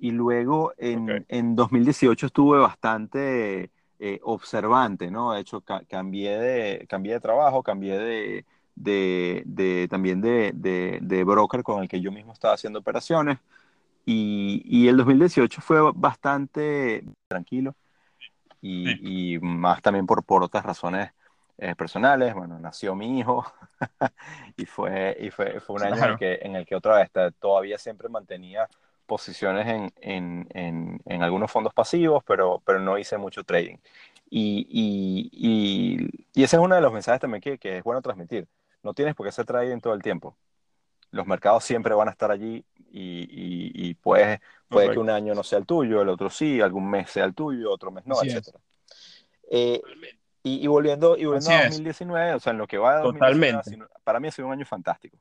Y 0.03 0.09
luego 0.09 0.73
en, 0.79 1.27
en 1.29 1.55
2018 1.55 2.25
estuve 2.25 2.57
bastante 2.57 3.69
eh, 3.99 4.19
observante, 4.23 5.11
¿no? 5.11 5.33
De 5.33 5.41
hecho, 5.41 5.61
cambié, 5.61 6.39
de, 6.39 6.87
cambié 6.89 7.13
de 7.13 7.19
trabajo, 7.19 7.61
cambié 7.61 7.99
de, 7.99 8.45
de, 8.73 9.43
de 9.45 9.87
también 9.91 10.19
de, 10.19 10.53
de, 10.55 11.23
broker 11.23 11.61
con 11.61 11.83
el 11.83 11.87
que 11.87 12.01
yo 12.01 12.11
mismo 12.11 12.33
estaba 12.33 12.55
haciendo 12.55 12.79
operaciones. 12.79 13.37
Y, 14.03 14.63
y 14.65 14.87
el 14.87 14.97
2018 14.97 15.61
fue 15.61 15.91
bastante 15.93 17.05
tranquilo 17.27 17.75
y, 18.59 19.35
y 19.35 19.39
más 19.39 19.83
también 19.83 20.07
por, 20.07 20.23
por 20.23 20.41
otras 20.41 20.65
razones 20.65 21.11
eh, 21.59 21.75
personales. 21.75 22.33
Bueno, 22.33 22.57
nació 22.57 22.95
mi 22.95 23.19
hijo 23.19 23.45
y 24.57 24.65
fue, 24.65 25.15
y 25.19 25.29
fue, 25.29 25.59
fue 25.59 25.75
un 25.75 25.83
año 25.83 26.03
en, 26.03 26.09
el 26.09 26.17
que, 26.17 26.39
en 26.41 26.55
el 26.55 26.65
que 26.65 26.75
otra 26.75 26.97
vez 26.97 27.11
todavía 27.39 27.77
siempre 27.77 28.09
mantenía 28.09 28.67
posiciones 29.11 29.67
en, 29.67 29.91
en, 29.99 30.47
en, 30.53 31.01
en, 31.05 31.21
algunos 31.21 31.51
fondos 31.51 31.73
pasivos, 31.73 32.23
pero, 32.25 32.61
pero 32.65 32.79
no 32.79 32.97
hice 32.97 33.17
mucho 33.17 33.43
trading. 33.43 33.75
Y, 34.29 34.65
y, 34.69 36.07
y, 36.33 36.43
ese 36.43 36.55
es 36.55 36.61
uno 36.61 36.75
de 36.75 36.81
los 36.81 36.93
mensajes 36.93 37.19
también 37.19 37.41
que, 37.41 37.57
que, 37.57 37.79
es 37.79 37.83
bueno 37.83 38.01
transmitir. 38.01 38.47
No 38.83 38.93
tienes 38.93 39.13
por 39.13 39.25
qué 39.25 39.29
hacer 39.31 39.45
trading 39.45 39.81
todo 39.81 39.93
el 39.93 40.01
tiempo. 40.01 40.37
Los 41.11 41.27
mercados 41.27 41.65
siempre 41.65 41.93
van 41.93 42.07
a 42.07 42.11
estar 42.11 42.31
allí 42.31 42.63
y, 42.89 43.89
y 43.89 43.93
puede, 43.95 44.39
que 44.69 44.97
un 44.97 45.09
año 45.09 45.35
no 45.35 45.43
sea 45.43 45.59
el 45.59 45.65
tuyo, 45.65 46.01
el 46.01 46.07
otro 46.07 46.29
sí, 46.29 46.61
algún 46.61 46.89
mes 46.89 47.09
sea 47.09 47.25
el 47.25 47.35
tuyo, 47.35 47.69
otro 47.69 47.91
mes 47.91 48.05
no, 48.05 48.15
etc. 48.23 48.47
Eh, 49.49 49.81
y, 50.41 50.65
volviendo, 50.67 51.17
y 51.17 51.25
volviendo 51.25 51.51
a 51.51 51.65
2019, 51.65 52.35
o 52.35 52.39
sea, 52.39 52.51
en 52.51 52.59
lo 52.59 52.65
que 52.65 52.77
va 52.77 52.95
de 52.95 53.03
2019, 53.03 53.91
para 54.05 54.21
mí 54.21 54.29
ha 54.29 54.31
sido 54.31 54.47
un 54.47 54.53
año 54.53 54.65
fantástico. 54.65 55.17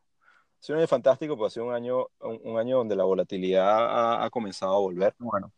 Ha 0.60 0.62
sido 0.62 0.76
un 0.76 0.80
año 0.80 0.88
fantástico, 0.88 1.36
porque 1.36 1.46
ha 1.46 1.50
sido 1.50 1.66
un 1.66 1.74
año, 1.74 2.06
un, 2.20 2.58
año 2.58 2.78
donde 2.78 2.94
la 2.94 3.04
volatilidad 3.04 4.24
ha, 4.24 4.28
comenzado 4.28 4.74
a 4.74 4.78
volver. 4.78 5.14
Bueno. 5.18 5.50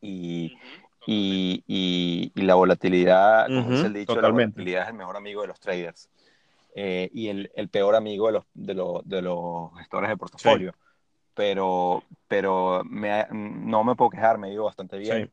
Y, 0.00 0.56
y, 1.06 1.62
y, 1.66 2.42
la 2.42 2.54
volatilidad, 2.54 3.46
como 3.46 3.70
dice 3.70 3.86
el 3.86 3.92
dicho, 3.92 4.18
la 4.18 4.30
volatilidad 4.30 4.84
es 4.84 4.88
el 4.88 4.94
mejor 4.94 5.16
amigo 5.16 5.42
de 5.42 5.48
los 5.48 5.60
traders. 5.60 6.08
Eh, 6.74 7.10
y 7.12 7.28
el, 7.28 7.50
el, 7.54 7.68
peor 7.68 7.94
amigo 7.94 8.26
de 8.28 8.32
los, 8.32 8.44
de, 8.54 8.74
los, 8.74 9.06
de 9.06 9.20
los 9.20 9.76
gestores 9.76 10.08
de 10.08 10.16
portafolio. 10.16 10.74
Pero, 11.34 12.02
pero 12.26 12.82
me, 12.84 13.26
no 13.30 13.84
me 13.84 13.94
puedo 13.94 14.10
quejar, 14.10 14.38
me 14.38 14.48
ha 14.48 14.52
ido 14.52 14.64
bastante 14.64 14.96
bien. 14.96 15.30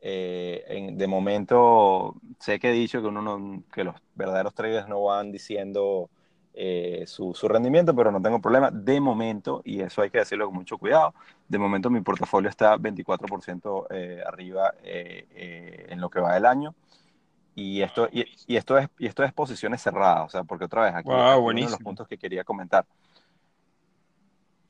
Eh, 0.00 0.90
de 0.94 1.06
momento, 1.06 2.16
sé 2.40 2.58
que 2.58 2.70
he 2.70 2.72
dicho 2.72 3.02
que, 3.02 3.08
uno 3.08 3.62
que 3.72 3.84
los 3.84 3.94
verdaderos 4.14 4.54
traders 4.54 4.88
no 4.88 5.04
van 5.04 5.30
diciendo 5.30 6.08
eh, 6.54 7.04
su, 7.06 7.34
su, 7.34 7.48
rendimiento, 7.48 7.94
pero 7.94 8.10
no 8.10 8.20
tengo 8.20 8.40
problema. 8.40 8.70
De 8.70 9.00
momento, 9.00 9.62
y 9.64 9.80
eso 9.80 10.02
hay 10.02 10.10
que 10.10 10.18
decirlo 10.18 10.46
con 10.46 10.54
mucho 10.54 10.78
cuidado, 10.78 11.14
de 11.48 11.58
momento 11.58 11.90
mi 11.90 12.00
portafolio 12.00 12.50
está 12.50 12.76
24% 12.76 13.86
eh, 13.90 14.22
arriba 14.26 14.72
en 14.82 16.00
lo 16.00 16.10
que 16.10 16.20
va 16.20 16.34
del 16.34 16.46
año. 16.46 16.74
Y 17.54 17.82
esto, 17.82 18.08
y, 18.10 18.24
esto 18.56 18.78
es, 18.78 18.88
y 18.98 19.06
esto 19.06 19.22
es 19.24 19.32
posiciones 19.32 19.82
cerradas, 19.82 20.24
o 20.24 20.28
sea, 20.30 20.42
porque 20.44 20.64
otra 20.64 20.84
vez 20.84 20.94
aquí, 20.94 21.08
wow, 21.10 21.38
uno 21.38 21.54
de 21.54 21.70
los 21.70 21.78
puntos 21.78 22.08
que 22.08 22.16
quería 22.16 22.44
comentar 22.44 22.86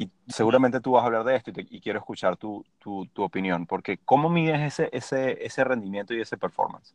y 0.02 0.10
seguramente 0.28 0.80
tú 0.80 0.92
vas 0.92 1.02
a 1.02 1.06
hablar 1.06 1.24
de 1.24 1.36
esto 1.36 1.52
y, 1.54 1.80
quiero 1.80 1.98
escuchar 1.98 2.36
tu, 2.36 2.64
tu, 2.78 3.06
tu, 3.06 3.22
opinión, 3.22 3.66
porque 3.66 3.98
¿cómo 4.04 4.28
mides 4.28 4.60
ese, 4.60 4.88
ese, 4.92 5.44
ese 5.44 5.64
rendimiento 5.64 6.14
y 6.14 6.20
ese 6.20 6.36
performance? 6.36 6.94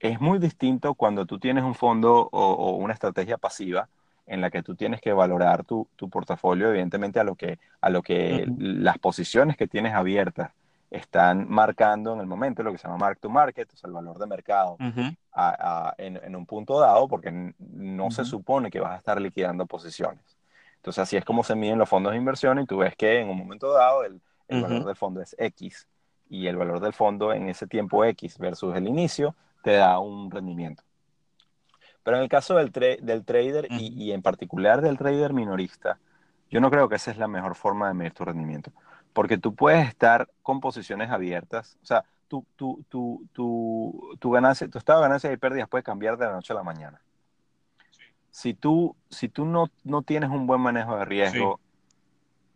Es 0.00 0.20
muy 0.20 0.38
distinto 0.38 0.94
cuando 0.94 1.26
tú 1.26 1.38
tienes 1.38 1.64
un 1.64 1.74
fondo 1.74 2.28
o, 2.30 2.76
una 2.76 2.92
estrategia 2.92 3.38
pasiva 3.38 3.88
en 4.26 4.40
la 4.40 4.50
que 4.50 4.62
tú 4.62 4.74
tienes 4.74 5.00
que 5.00 5.12
valorar 5.12 5.64
tu, 5.64 5.86
tu 5.96 6.08
portafolio, 6.08 6.70
evidentemente 6.70 7.20
a 7.20 7.24
lo 7.24 7.34
que, 7.34 7.58
a 7.80 7.90
lo 7.90 8.02
que 8.02 8.46
las 8.58 8.98
posiciones 8.98 9.56
que 9.56 9.66
tienes 9.66 9.94
abiertas 9.94 10.52
están 10.90 11.48
marcando 11.48 12.14
en 12.14 12.20
el 12.20 12.26
momento 12.26 12.62
lo 12.62 12.72
que 12.72 12.78
se 12.78 12.86
llama 12.86 12.98
mark 12.98 13.18
to 13.18 13.28
market, 13.28 13.68
o 13.72 13.76
sea, 13.76 13.88
el 13.88 13.94
valor 13.94 14.18
de 14.18 14.26
mercado 14.26 14.76
en, 14.78 16.20
en, 16.22 16.36
un 16.36 16.46
punto 16.46 16.78
dado, 16.78 17.08
porque 17.08 17.52
no 17.58 18.10
se 18.10 18.24
supone 18.24 18.70
que 18.70 18.80
vas 18.80 18.92
a 18.92 18.96
estar 18.96 19.20
liquidando 19.20 19.66
posiciones. 19.66 20.38
Entonces, 20.76 21.02
así 21.02 21.16
es 21.16 21.24
como 21.24 21.42
se 21.42 21.54
miden 21.54 21.78
los 21.78 21.88
fondos 21.88 22.12
de 22.12 22.18
inversión 22.18 22.58
y 22.60 22.66
tú 22.66 22.78
ves 22.78 22.94
que 22.94 23.20
en 23.20 23.28
un 23.28 23.38
momento 23.38 23.72
dado 23.72 24.04
el, 24.04 24.20
el 24.48 24.62
valor 24.62 24.84
del 24.84 24.96
fondo 24.96 25.20
es 25.20 25.34
X 25.38 25.88
y 26.28 26.46
el 26.46 26.56
valor 26.56 26.80
del 26.80 26.92
fondo 26.92 27.32
en 27.32 27.48
ese 27.48 27.66
tiempo 27.66 28.04
X 28.04 28.38
versus 28.38 28.76
el 28.76 28.86
inicio 28.86 29.34
te 29.64 29.72
da 29.72 29.98
un 29.98 30.30
rendimiento. 30.30 30.84
Pero 32.04 32.18
en 32.18 32.22
el 32.22 32.28
caso 32.28 32.54
del, 32.54 32.70
del 32.70 33.24
trader 33.24 33.66
y, 33.70 34.04
y, 34.04 34.12
en 34.12 34.20
particular 34.20 34.82
del 34.82 34.98
trader 34.98 35.32
minorista, 35.32 35.98
yo 36.50 36.60
no 36.60 36.70
creo 36.70 36.88
que 36.88 36.96
esa 36.96 37.10
es 37.10 37.16
la 37.16 37.28
mejor 37.28 37.56
forma 37.56 37.88
de 37.88 37.94
medir 37.94 38.12
tu 38.12 38.24
rendimiento. 38.24 38.70
Porque 39.14 39.38
tú 39.38 39.54
puedes 39.54 39.88
estar 39.88 40.28
con 40.42 40.60
posiciones 40.60 41.10
abiertas, 41.10 41.78
o 41.82 41.86
sea, 41.86 42.04
tu, 42.28 42.44
tu, 42.56 42.84
tu, 42.90 43.26
tu, 43.32 44.16
tu, 44.20 44.30
ganancia, 44.30 44.68
tu 44.68 44.76
estado 44.76 45.00
de 45.00 45.06
ganancias 45.06 45.32
y 45.32 45.36
pérdidas 45.38 45.68
puede 45.68 45.82
cambiar 45.82 46.18
de 46.18 46.26
la 46.26 46.32
noche 46.32 46.52
a 46.52 46.56
la 46.56 46.62
mañana 46.62 47.00
si 48.34 48.52
tú, 48.52 48.96
si 49.10 49.28
tú 49.28 49.44
no, 49.44 49.70
no 49.84 50.02
tienes 50.02 50.28
un 50.28 50.48
buen 50.48 50.60
manejo 50.60 50.96
de 50.96 51.04
riesgo, 51.04 51.60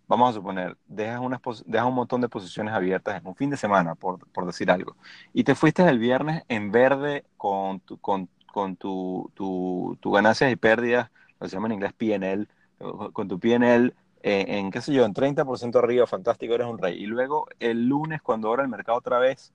vamos 0.09 0.31
a 0.31 0.33
suponer, 0.33 0.77
dejas, 0.87 1.21
unas, 1.21 1.41
dejas 1.67 1.87
un 1.87 1.95
montón 1.95 2.21
de 2.21 2.29
posiciones 2.29 2.75
abiertas 2.75 3.21
en 3.21 3.27
un 3.27 3.37
fin 3.37 3.51
de 3.51 3.57
semana, 3.57 3.95
por, 3.95 4.27
por 4.31 4.47
decir 4.47 4.71
algo, 4.71 4.97
y 5.33 5.45
te 5.45 5.55
fuiste 5.55 5.87
el 5.87 5.99
viernes 5.99 6.43
en 6.49 6.73
verde 6.73 7.25
con 7.37 7.81
tu, 7.81 7.99
con, 7.99 8.29
con 8.53 8.77
tu, 8.77 9.31
tu, 9.35 9.97
tu 10.01 10.11
ganancias 10.11 10.51
y 10.51 10.57
pérdidas, 10.57 11.11
lo 11.39 11.49
se 11.49 11.55
llama 11.55 11.69
en 11.69 11.75
inglés 11.75 11.93
PNL, 11.93 12.49
con 13.13 13.29
tu 13.29 13.39
PNL 13.39 13.95
eh, 14.23 14.45
en, 14.59 14.71
qué 14.71 14.81
sé 14.81 14.93
yo, 14.93 15.05
en 15.05 15.15
30% 15.15 15.79
arriba, 15.79 16.07
fantástico, 16.07 16.55
eres 16.55 16.67
un 16.67 16.79
rey. 16.79 17.03
Y 17.03 17.07
luego 17.07 17.47
el 17.61 17.87
lunes, 17.87 18.21
cuando 18.23 18.49
ahora 18.49 18.63
el 18.63 18.69
mercado 18.69 18.99
otra 18.99 19.19
vez 19.19 19.53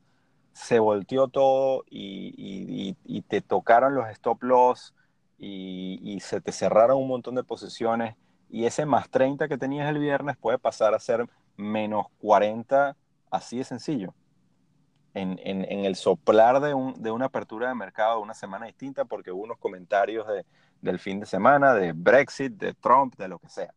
se 0.53 0.79
volteó 0.79 1.27
todo 1.27 1.83
y, 1.89 2.95
te 3.27 3.41
tocaron 3.41 3.95
los 3.95 4.07
stop 4.09 4.43
loss 4.43 4.93
y, 5.37 6.19
se 6.21 6.41
te 6.41 6.51
cerraron 6.51 6.97
un 6.97 7.07
montón 7.07 7.35
de 7.35 7.43
posiciones 7.43 8.15
y 8.53 8.67
ese 8.67 8.85
más 8.85 9.09
30 9.09 9.47
que 9.47 9.57
tenías 9.57 9.89
el 9.89 9.97
viernes 9.97 10.37
puede 10.37 10.59
pasar 10.59 10.93
a 10.93 10.99
ser 10.99 11.27
menos 11.57 12.05
40, 12.19 12.95
así 13.31 13.57
de 13.57 13.63
sencillo. 13.63 14.13
En, 15.15 15.39
el 15.39 15.95
soplar 15.95 16.59
de, 16.59 16.75
una 16.75 17.25
apertura 17.25 17.69
de 17.69 17.73
mercado 17.73 18.17
de 18.17 18.21
una 18.21 18.35
semana 18.35 18.67
distinta 18.67 19.05
porque 19.05 19.31
hubo 19.31 19.41
unos 19.41 19.57
comentarios 19.57 20.27
del 20.81 20.99
fin 20.99 21.19
de 21.19 21.25
semana, 21.25 21.73
de 21.73 21.93
Brexit, 21.93 22.53
de 22.53 22.75
Trump, 22.75 23.15
de 23.15 23.27
lo 23.27 23.39
que 23.39 23.49
sea. 23.49 23.73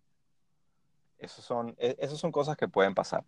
Esas 1.17 1.43
son, 1.43 1.75
e, 1.79 2.07
son 2.09 2.31
cosas 2.31 2.55
que 2.55 2.69
pueden 2.69 2.95
pasar. 2.95 3.25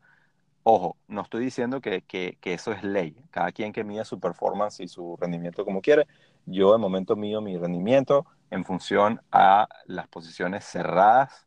Ojo, 0.71 0.99
no 1.09 1.23
estoy 1.23 1.43
diciendo 1.43 1.81
que, 1.81 2.05
eso 2.43 2.73
es 2.73 2.83
ley. 2.83 3.17
Cada 3.31 3.53
quien 3.53 3.73
que 3.73 3.85
mida 3.85 4.05
su 4.05 4.21
performance 4.21 4.81
y 4.81 4.89
su 4.89 5.17
rendimiento 5.19 5.65
como 5.65 5.81
quiere. 5.81 6.07
Yo 6.45 6.73
de 6.73 6.79
momento 6.79 7.17
mido 7.17 7.41
mi 7.41 7.57
rendimiento 7.57 8.27
en 8.51 8.67
función 8.67 9.19
a 9.33 9.67
las 9.87 10.09
posiciones 10.09 10.67
cerradas, 10.67 11.47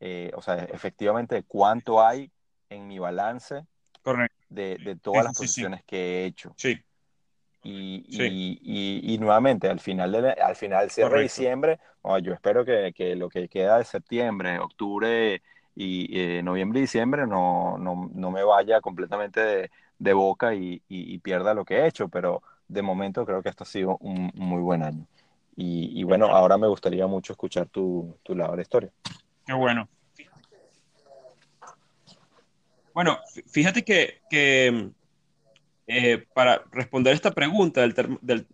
eh, 0.00 0.32
o 0.34 0.42
sea, 0.42 0.56
efectivamente 0.64 1.44
cuánto 1.44 2.06
hay 2.06 2.30
en 2.68 2.86
mi 2.88 2.98
balance 2.98 3.64
De, 4.50 4.98
todas 5.00 5.24
las 5.24 5.34
posiciones 5.34 5.82
que 5.84 5.96
he 5.96 6.26
hecho. 6.26 6.52
Sí. 6.58 6.78
Y, 7.62 9.16
nuevamente, 9.18 9.70
al 9.70 9.80
final, 9.80 10.12
de, 10.12 10.30
al 10.32 10.56
final 10.56 10.90
cierre 10.90 11.16
de 11.16 11.22
diciembre, 11.22 11.80
yo 12.22 12.34
espero 12.34 12.66
que, 12.66 12.92
que, 12.94 13.16
lo 13.16 13.30
que 13.30 13.48
queda 13.48 13.78
de 13.78 13.84
septiembre, 13.84 14.58
octubre 14.58 15.40
y 15.74 16.18
eh, 16.18 16.42
noviembre 16.42 16.80
y 16.80 16.82
diciembre 16.82 17.26
no, 17.26 17.78
no, 17.78 18.10
no, 18.14 18.30
me 18.30 18.44
vaya 18.44 18.80
completamente 18.80 19.40
de, 19.40 19.70
de 19.98 20.12
boca 20.12 20.54
y, 20.54 20.82
y, 20.88 21.18
pierda 21.18 21.54
lo 21.54 21.64
que 21.64 21.76
he 21.76 21.86
hecho, 21.86 22.08
pero 22.08 22.42
de 22.68 22.82
momento 22.82 23.24
creo 23.24 23.42
que 23.42 23.48
esto 23.48 23.64
ha 23.64 23.66
sido 23.66 23.96
un, 23.98 24.30
muy 24.34 24.60
buen 24.60 24.82
año. 24.82 25.06
Y, 25.54 26.02
bueno, 26.04 26.26
ahora 26.26 26.56
me 26.56 26.66
gustaría 26.66 27.06
mucho 27.06 27.34
escuchar 27.34 27.68
tu, 27.68 28.16
tu 28.22 28.34
lado 28.34 28.52
de 28.52 28.56
la 28.56 28.62
historia. 28.62 28.90
Qué 29.46 29.52
bueno. 29.52 29.86
Bueno, 32.94 33.18
fíjate 33.46 33.84
que, 33.84 34.22
que 34.28 34.90
eh, 35.86 36.24
para 36.34 36.64
responder 36.72 37.14
esta 37.14 37.32
pregunta 37.32 37.82
del, 37.82 37.94
del, 38.22 38.46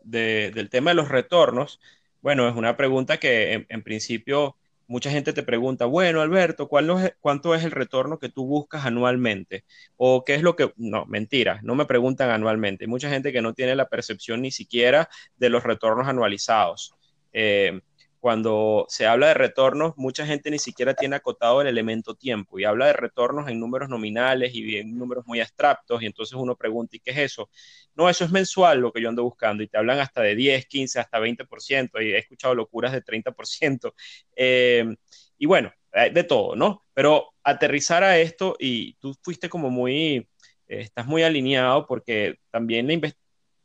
del, 0.53 0.71
tema 0.71 0.91
de 0.91 0.97
los 0.97 1.09
retornos, 1.09 1.81
bueno, 2.21 2.49
es 2.49 2.57
una 2.57 2.77
pregunta 2.77 3.19
que 3.19 3.53
en, 3.55 3.67
en 3.69 3.83
principio 3.83 4.57
mucha 4.89 5.11
gente 5.11 5.33
te 5.33 5.43
pregunta, 5.43 5.85
bueno, 5.85 6.21
Alberto, 6.23 6.67
¿cuánto 6.67 7.55
es 7.55 7.65
el 7.65 7.71
retorno 7.71 8.19
que 8.19 8.31
tú 8.31 8.47
buscas 8.47 8.87
anualmente? 8.87 9.65
¿O 9.97 10.25
qué 10.25 10.35
es 10.35 10.43
lo 10.43 10.57
que... 10.57 10.73
No, 10.77 11.05
mentira, 11.07 11.61
no 11.63 11.75
me 11.75 11.85
preguntan 11.85 12.31
anualmente. 12.31 12.85
Hay 12.85 12.89
mucha 12.89 13.11
gente 13.11 13.31
que 13.31 13.43
no 13.43 13.53
tiene 13.55 13.77
la 13.77 13.89
percepción 13.89 14.43
ni 14.43 14.51
siquiera 14.51 15.09
de 15.37 15.51
los 15.51 15.63
retornos 15.63 16.09
anualizados. 16.09 16.95
Eh, 17.33 17.81
cuando 18.21 18.87
se 18.89 19.07
habla 19.07 19.29
de 19.29 19.35
retornos, 19.35 19.97
mucha 19.97 20.27
gente 20.27 20.51
ni 20.51 20.59
siquiera 20.59 20.95
tiene 20.95 21.17
acotado 21.17 21.61
el 21.61 21.69
elemento 21.69 22.15
tiempo 22.15 22.59
y 22.59 22.65
habla 22.65 22.87
de 22.87 22.93
retornos 22.93 23.49
en 23.49 23.61
números 23.61 23.89
nominales 23.89 24.55
y 24.55 24.77
en 24.77 24.99
números 24.99 25.25
muy 25.27 25.41
abstractos 25.41 26.03
y 26.03 26.07
entonces 26.07 26.35
uno 26.35 26.57
pregunta, 26.57 26.97
¿y 26.97 27.01
qué 27.01 27.13
es 27.13 27.19
eso? 27.19 27.49
No, 27.95 28.09
eso 28.09 28.25
es 28.25 28.31
mensual 28.31 28.81
lo 28.81 28.93
que 28.93 29.01
yo 29.01 29.09
ando 29.09 29.23
buscando 29.23 29.63
y 29.63 29.69
te 29.69 29.79
hablan 29.79 30.01
hasta 30.01 30.23
de 30.23 30.35
10, 30.35 30.67
15, 30.67 31.01
hasta 31.01 31.21
20% 31.21 32.01
y 32.01 32.13
he 32.13 32.19
escuchado 32.19 32.55
locuras 32.55 32.93
de 32.93 33.03
30%. 33.03 33.95
Eh, 34.41 34.95
y 35.37 35.47
bueno, 35.47 35.73
de 35.93 36.25
todo, 36.25 36.55
¿no? 36.55 36.85
Pero 36.95 37.35
aterrizar 37.43 38.05
a 38.05 38.19
esto 38.19 38.57
y 38.59 38.95
tú 38.95 39.15
fuiste 39.23 39.49
como 39.49 39.71
muy, 39.71 40.17
eh, 40.17 40.27
estás 40.69 41.07
muy 41.07 41.23
alineado 41.23 41.87
porque 41.87 42.37
también 42.51 42.87
la, 42.87 43.13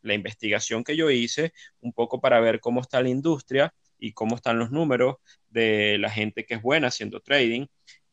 la 0.02 0.14
investigación 0.14 0.84
que 0.84 0.96
yo 0.96 1.10
hice, 1.10 1.54
un 1.82 1.94
poco 1.94 2.22
para 2.22 2.40
ver 2.40 2.60
cómo 2.60 2.82
está 2.82 3.02
la 3.02 3.10
industria, 3.10 3.74
y 4.04 4.12
cómo 4.12 4.36
están 4.36 4.60
los 4.60 4.70
números 4.70 5.16
de 5.50 5.98
la 5.98 6.10
gente 6.10 6.46
que 6.46 6.56
es 6.56 6.62
buena 6.62 6.90
haciendo 6.90 7.22
trading, 7.22 7.68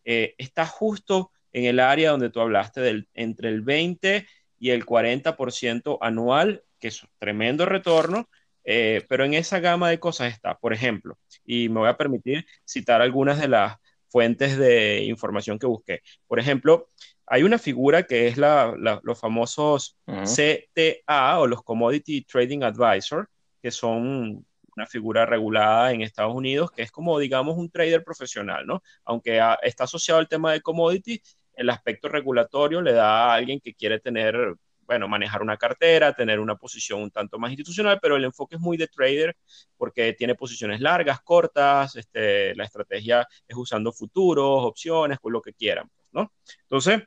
eh, 0.05 0.37
está 0.38 0.64
justo 0.64 1.33
en 1.53 1.64
el 1.64 1.81
área 1.81 2.12
donde 2.12 2.31
tú 2.31 2.40
hablaste, 2.40 2.81
del, 2.81 3.09
entre 3.12 3.48
el 3.48 3.62
20 3.62 4.24
y 4.61 4.70
el 4.70 4.87
40% 4.87 5.98
anual, 6.00 6.62
que 6.79 6.88
es 6.88 7.03
un 7.03 7.09
tremendo 7.18 7.66
retorno, 7.66 8.29
eh, 8.62 9.05
pero 9.09 9.24
en 9.24 9.35
esa 9.35 9.59
gama 9.59 9.90
de 9.90 9.98
cosas 9.98 10.33
está, 10.33 10.57
por 10.57 10.72
ejemplo, 10.72 11.18
y 11.44 11.68
me 11.68 11.81
voy 11.81 11.88
a 11.88 11.96
permitir 11.96 12.46
citar 12.64 13.03
algunas 13.03 13.40
de 13.40 13.48
las 13.48 13.76
fuentes 14.09 14.57
de 14.59 15.03
información 15.03 15.59
que 15.59 15.66
busqué. 15.66 16.03
Por 16.29 16.38
ejemplo, 16.38 16.88
hay 17.26 17.42
una 17.42 17.59
figura 17.59 18.05
que 18.05 18.29
es 18.29 18.37
la, 18.37 18.76
los 19.03 19.18
famosos 19.18 19.96
CTA 20.07 21.40
o 21.40 21.48
los 21.48 21.64
Commodity 21.64 22.22
Trading 22.22 22.62
Advisor, 22.62 23.29
que 23.61 23.72
son 23.72 24.46
una 24.76 24.87
figura 24.87 25.26
regulada 25.26 25.92
en 25.92 26.02
Estados 26.02 26.35
Unidos, 26.35 26.70
que 26.70 26.83
es 26.83 26.90
como, 26.90 27.18
digamos, 27.18 27.56
un 27.56 27.70
trader 27.70 28.02
profesional, 28.04 28.66
¿no? 28.66 28.83
Aunque 29.04 29.40
está 29.62 29.85
asociado 29.85 30.20
al 30.20 30.28
tema 30.28 30.52
de 30.52 30.61
commodity, 30.61 31.20
el 31.54 31.70
aspecto 31.70 32.09
regulatorio 32.09 32.80
le 32.80 32.92
da 32.92 33.26
a 33.26 33.35
alguien 33.35 33.61
que 33.61 33.74
quiere 33.74 34.00
tener, 34.00 34.54
bueno, 34.87 35.09
manejar 35.09 35.42
una 35.42 35.56
cartera, 35.56 36.14
tener 36.14 36.40
una 36.40 36.56
posición 36.56 37.02
un 37.02 37.11
tanto 37.11 37.38
más 37.38 37.50
institucional, 37.50 37.98
pero 38.00 38.16
el 38.16 38.24
enfoque 38.24 38.56
es 38.56 38.61
muy 38.61 38.76
de 38.76 38.88
trader 38.88 39.37
porque 39.76 40.14
tiene 40.14 40.35
posiciones 40.35 40.80
largas, 40.80 41.20
cortas, 41.20 41.96
este, 41.96 42.54
la 42.54 42.64
estrategia 42.64 43.26
es 43.46 43.56
usando 43.56 43.92
futuros, 43.92 44.64
opciones, 44.64 45.18
con 45.18 45.33
lo 45.33 45.42
que 45.42 45.52
quieran, 45.52 45.90
¿no? 46.12 46.33
Entonces, 46.62 47.02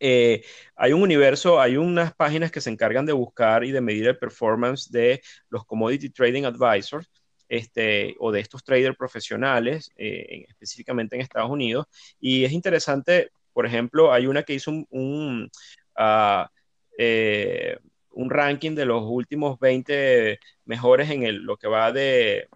eh, 0.00 0.42
hay 0.74 0.92
un 0.92 1.02
universo, 1.02 1.60
hay 1.60 1.76
unas 1.76 2.14
páginas 2.14 2.50
que 2.50 2.60
se 2.60 2.70
encargan 2.70 3.06
de 3.06 3.12
buscar 3.12 3.64
y 3.64 3.70
de 3.70 3.82
medir 3.82 4.08
el 4.08 4.18
performance 4.18 4.90
de 4.90 5.22
los 5.50 5.64
commodity 5.66 6.10
trading 6.10 6.44
advisors. 6.44 7.08
Este, 7.48 8.14
o 8.20 8.30
de 8.30 8.38
estos 8.38 8.62
traders 8.62 8.96
profesionales, 8.96 9.90
eh, 9.96 10.44
específicamente 10.48 11.16
en 11.16 11.22
Estados 11.22 11.50
Unidos. 11.50 11.86
Y 12.20 12.44
es 12.44 12.52
interesante, 12.52 13.32
por 13.52 13.66
ejemplo, 13.66 14.12
hay 14.12 14.28
una 14.28 14.44
que 14.44 14.54
hizo 14.54 14.70
un, 14.70 14.86
un, 14.90 15.50
ah, 15.96 16.48
eh, 16.96 17.76
ranking 18.14 18.76
de 18.76 18.84
los 18.84 19.02
últimos 19.04 19.58
20 19.58 20.38
mejores 20.64 21.10
en 21.10 21.24
el, 21.24 21.38
lo 21.38 21.56
que 21.56 21.66
va 21.66 21.90
de, 21.90 22.46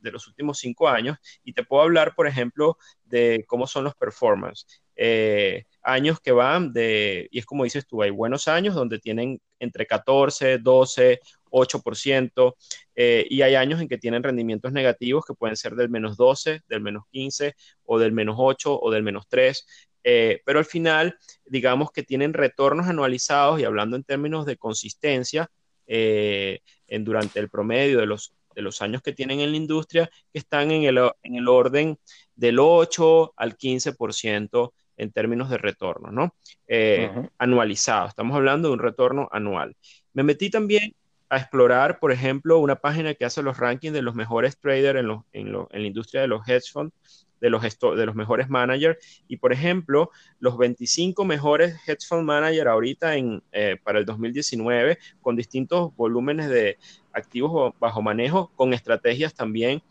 de 0.00 0.10
los 0.12 0.26
últimos 0.28 0.58
cinco 0.58 0.88
años 0.88 1.18
y 1.44 1.52
te 1.52 1.64
puedo 1.64 1.82
hablar, 1.82 2.14
por 2.14 2.26
ejemplo, 2.26 2.78
de 3.04 3.44
cómo 3.46 3.66
son 3.66 3.84
los 3.84 3.94
performance. 3.94 4.66
Eh, 4.96 5.64
años 5.82 6.20
que 6.20 6.32
van 6.32 6.72
de, 6.72 7.28
y 7.30 7.38
es 7.38 7.46
como 7.46 7.64
dices 7.64 7.86
tú, 7.86 8.02
hay 8.02 8.10
buenos 8.10 8.48
años 8.48 8.74
donde 8.74 8.98
tienen 8.98 9.40
entre 9.60 9.86
14, 9.86 10.58
12, 10.58 11.20
8%, 11.50 12.56
y 12.96 13.42
hay 13.42 13.54
años 13.54 13.80
en 13.80 13.88
que 13.88 13.98
tienen 13.98 14.22
rendimientos 14.22 14.72
negativos 14.72 15.24
que 15.24 15.34
pueden 15.34 15.56
ser 15.56 15.74
del 15.74 15.88
menos 15.88 16.16
12, 16.16 16.62
del 16.68 16.80
menos 16.80 17.04
15, 17.10 17.54
o 17.84 17.98
del 17.98 18.12
menos 18.12 18.36
8, 18.38 18.78
o 18.80 18.90
del 18.90 19.02
menos 19.02 19.26
3. 19.28 19.64
Eh, 20.08 20.40
pero 20.44 20.60
al 20.60 20.64
final, 20.64 21.18
digamos 21.44 21.90
que 21.90 22.04
tienen 22.04 22.32
retornos 22.32 22.86
anualizados 22.86 23.58
y 23.58 23.64
hablando 23.64 23.96
en 23.96 24.04
términos 24.04 24.46
de 24.46 24.56
consistencia, 24.56 25.50
eh, 25.88 26.60
en, 26.86 27.04
durante 27.04 27.40
el 27.40 27.50
promedio 27.50 27.98
de 27.98 28.06
los 28.06 28.32
de 28.54 28.62
los 28.62 28.80
años 28.80 29.02
que 29.02 29.12
tienen 29.12 29.40
en 29.40 29.50
la 29.50 29.56
industria, 29.56 30.08
que 30.32 30.38
están 30.38 30.70
en 30.70 30.84
en 30.84 31.34
el 31.34 31.48
orden 31.48 31.98
del 32.36 32.58
8 32.58 33.34
al 33.36 33.58
15% 33.58 34.72
en 34.96 35.12
términos 35.12 35.50
de 35.50 35.58
retorno, 35.58 36.10
¿no? 36.10 36.34
Eh, 36.66 37.10
anualizado. 37.38 38.08
Estamos 38.08 38.36
hablando 38.36 38.68
de 38.68 38.74
un 38.74 38.80
retorno 38.80 39.28
anual. 39.32 39.76
Me 40.12 40.22
metí 40.22 40.50
también 40.50 40.94
a 41.28 41.38
explorar, 41.38 41.98
por 41.98 42.12
ejemplo, 42.12 42.58
una 42.58 42.76
página 42.76 43.14
que 43.14 43.24
hace 43.24 43.42
los 43.42 43.58
rankings 43.58 43.92
de 43.92 44.02
los 44.02 44.14
mejores 44.14 44.58
traders 44.58 45.00
en, 45.00 45.10
en, 45.32 45.54
en 45.70 45.82
la 45.82 45.86
industria 45.86 46.20
de 46.20 46.28
los 46.28 46.48
hedge 46.48 46.70
funds 46.72 47.26
de 47.40 47.50
los, 47.50 47.62
de 47.62 48.06
los 48.06 48.14
mejores 48.14 48.48
managers. 48.48 49.22
Y 49.28 49.36
por 49.36 49.52
ejemplo, 49.52 50.10
los 50.38 50.56
25 50.56 51.24
mejores 51.24 51.76
hedge 51.86 52.06
fund 52.06 52.24
managers 52.24 52.68
ahorita 52.68 53.16
en, 53.16 53.42
eh, 53.52 53.76
para 53.82 53.98
el 53.98 54.04
2019, 54.04 54.98
con 55.20 55.36
distintos 55.36 55.94
volúmenes 55.96 56.48
de 56.48 56.78
activos 57.12 57.74
bajo 57.78 58.02
manejo, 58.02 58.50
con 58.56 58.72
estrategias 58.72 59.34
también 59.34 59.82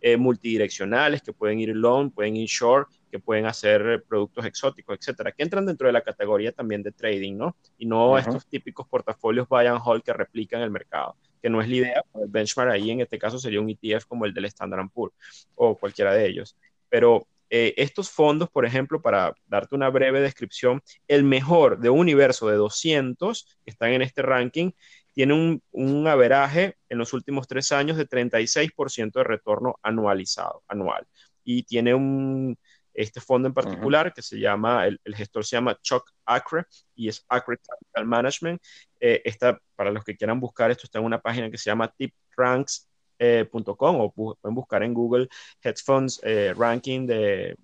eh, 0.00 0.16
multidireccionales 0.16 1.22
que 1.22 1.32
pueden 1.32 1.60
ir 1.60 1.74
long, 1.74 2.10
pueden 2.10 2.36
ir 2.36 2.48
short, 2.48 2.88
que 3.14 3.20
pueden 3.20 3.46
hacer 3.46 4.02
productos 4.08 4.44
exóticos, 4.44 4.98
etcétera, 4.98 5.30
que 5.30 5.44
entran 5.44 5.64
dentro 5.64 5.86
de 5.86 5.92
la 5.92 6.00
categoría 6.00 6.50
también 6.50 6.82
de 6.82 6.90
trading, 6.90 7.36
¿no? 7.36 7.56
Y 7.78 7.86
no 7.86 8.18
estos 8.18 8.44
típicos 8.44 8.88
portafolios 8.88 9.46
buy 9.48 9.66
and 9.66 9.80
hold 9.84 10.02
que 10.02 10.12
replican 10.12 10.62
el 10.62 10.72
mercado 10.72 11.16
que 11.40 11.48
no 11.48 11.60
es 11.60 11.68
la 11.68 11.74
idea, 11.76 12.04
el 12.14 12.28
benchmark 12.28 12.72
ahí 12.72 12.90
en 12.90 13.02
este 13.02 13.18
caso 13.18 13.38
sería 13.38 13.60
un 13.60 13.70
ETF 13.70 14.06
como 14.06 14.24
el 14.24 14.34
del 14.34 14.46
Standard 14.46 14.88
Poor's 14.92 15.14
o 15.54 15.76
cualquiera 15.76 16.12
de 16.12 16.26
ellos 16.26 16.56
pero 16.88 17.28
eh, 17.50 17.74
estos 17.76 18.10
fondos, 18.10 18.50
por 18.50 18.66
ejemplo, 18.66 19.00
para 19.00 19.32
darte 19.46 19.76
una 19.76 19.90
breve 19.90 20.20
descripción, 20.20 20.82
el 21.06 21.22
mejor 21.22 21.78
de 21.78 21.90
un 21.90 22.00
universo 22.00 22.48
de 22.48 22.56
200 22.56 23.58
que 23.64 23.70
están 23.70 23.90
en 23.92 24.02
este 24.02 24.22
ranking, 24.22 24.72
tiene 25.12 25.34
un, 25.34 25.62
un 25.70 26.08
averaje 26.08 26.78
en 26.88 26.98
los 26.98 27.12
últimos 27.12 27.46
tres 27.46 27.70
años 27.70 27.96
de 27.96 28.08
36% 28.08 29.12
de 29.12 29.24
retorno 29.24 29.76
anualizado, 29.82 30.64
anual. 30.66 31.06
Y 31.44 31.62
tiene 31.64 31.94
un, 31.94 32.58
este 32.94 33.20
fondo 33.20 33.48
en 33.48 33.54
particular, 33.54 34.12
que 34.12 34.22
se 34.22 34.38
llama, 34.38 34.86
el, 34.86 34.98
gestor 35.14 35.44
se 35.44 35.56
llama 35.56 35.78
Chuck 35.82 36.10
Acre 36.24 36.64
y 36.94 37.08
es 37.08 37.24
Acre 37.28 37.58
Capital 37.58 38.06
Management. 38.06 38.62
Eh, 39.00 39.20
esta, 39.24 39.60
para 39.76 39.90
los 39.90 40.04
que 40.04 40.16
quieran 40.16 40.40
buscar 40.40 40.70
esto, 40.70 40.84
está 40.84 41.00
en 41.00 41.04
una 41.04 41.20
página 41.20 41.50
que 41.50 41.58
se 41.58 41.70
llama 41.70 41.88
tipranks.com 41.88 42.86
eh, 43.18 43.48
o 43.52 44.12
pueden 44.12 44.54
buscar 44.54 44.82
en 44.82 44.94
Google 44.94 45.28
Hedge 45.62 45.82
Funds 45.84 46.20
eh, 46.22 46.54
Ranking 46.56 47.06
de, 47.06 47.56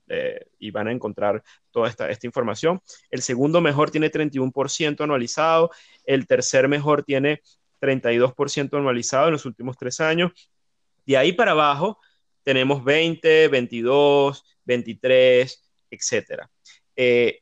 y 0.58 0.70
van 0.70 0.88
a 0.88 0.92
encontrar 0.92 1.42
toda 1.70 1.88
esta, 1.88 2.10
esta 2.10 2.26
información. 2.26 2.80
El 3.10 3.22
segundo 3.22 3.60
mejor 3.60 3.90
tiene 3.90 4.10
31% 4.10 5.00
anualizado, 5.02 5.70
el 6.04 6.26
tercer 6.26 6.68
mejor 6.68 7.04
tiene 7.04 7.40
32% 7.80 8.76
anualizado 8.76 9.26
en 9.26 9.32
los 9.32 9.46
últimos 9.46 9.76
tres 9.76 10.00
años. 10.00 10.32
De 11.06 11.16
ahí 11.16 11.32
para 11.32 11.52
abajo 11.52 11.98
tenemos 12.42 12.84
20, 12.84 13.48
22, 13.48 14.44
23, 14.64 15.70
etcétera. 15.90 16.50
Eh, 16.96 17.40